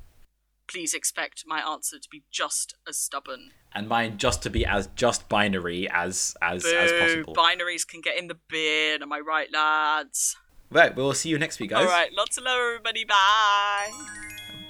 Please 0.67 0.93
expect 0.93 1.43
my 1.45 1.59
answer 1.59 1.99
to 1.99 2.07
be 2.09 2.23
just 2.31 2.75
as 2.87 2.97
stubborn. 2.97 3.51
And 3.75 3.89
mine 3.89 4.17
just 4.17 4.41
to 4.43 4.49
be 4.49 4.65
as 4.65 4.87
just 4.95 5.27
binary 5.27 5.89
as 5.89 6.35
as 6.41 6.63
as 6.63 6.91
possible. 6.93 7.33
Binaries 7.35 7.85
can 7.85 7.99
get 7.99 8.17
in 8.17 8.27
the 8.27 8.37
bin. 8.47 9.01
Am 9.01 9.11
I 9.11 9.19
right, 9.19 9.51
lads? 9.51 10.37
Right, 10.73 10.95
we'll 10.95 11.13
see 11.13 11.29
you 11.29 11.37
next 11.37 11.59
week, 11.59 11.69
guys. 11.69 11.85
All 11.85 11.91
right, 11.91 12.11
lots 12.11 12.35
of 12.39 12.45
love, 12.45 12.59
everybody. 12.59 13.05
Bye. 13.05 13.91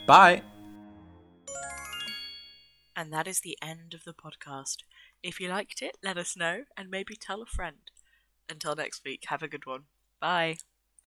Bye. 0.06 0.42
And 2.94 3.14
that 3.14 3.26
is 3.26 3.40
the 3.40 3.58
end 3.62 3.94
of 3.94 4.04
the 4.04 4.14
podcast. 4.14 4.80
If 5.24 5.40
you 5.40 5.48
liked 5.48 5.82
it, 5.82 5.98
let 6.04 6.18
us 6.18 6.36
know 6.36 6.64
and 6.76 6.90
maybe 6.90 7.16
tell 7.16 7.42
a 7.42 7.46
friend. 7.46 7.78
Until 8.50 8.76
next 8.76 9.06
week, 9.06 9.24
have 9.28 9.42
a 9.42 9.48
good 9.48 9.66
one. 9.66 9.84
Bye. 10.20 10.58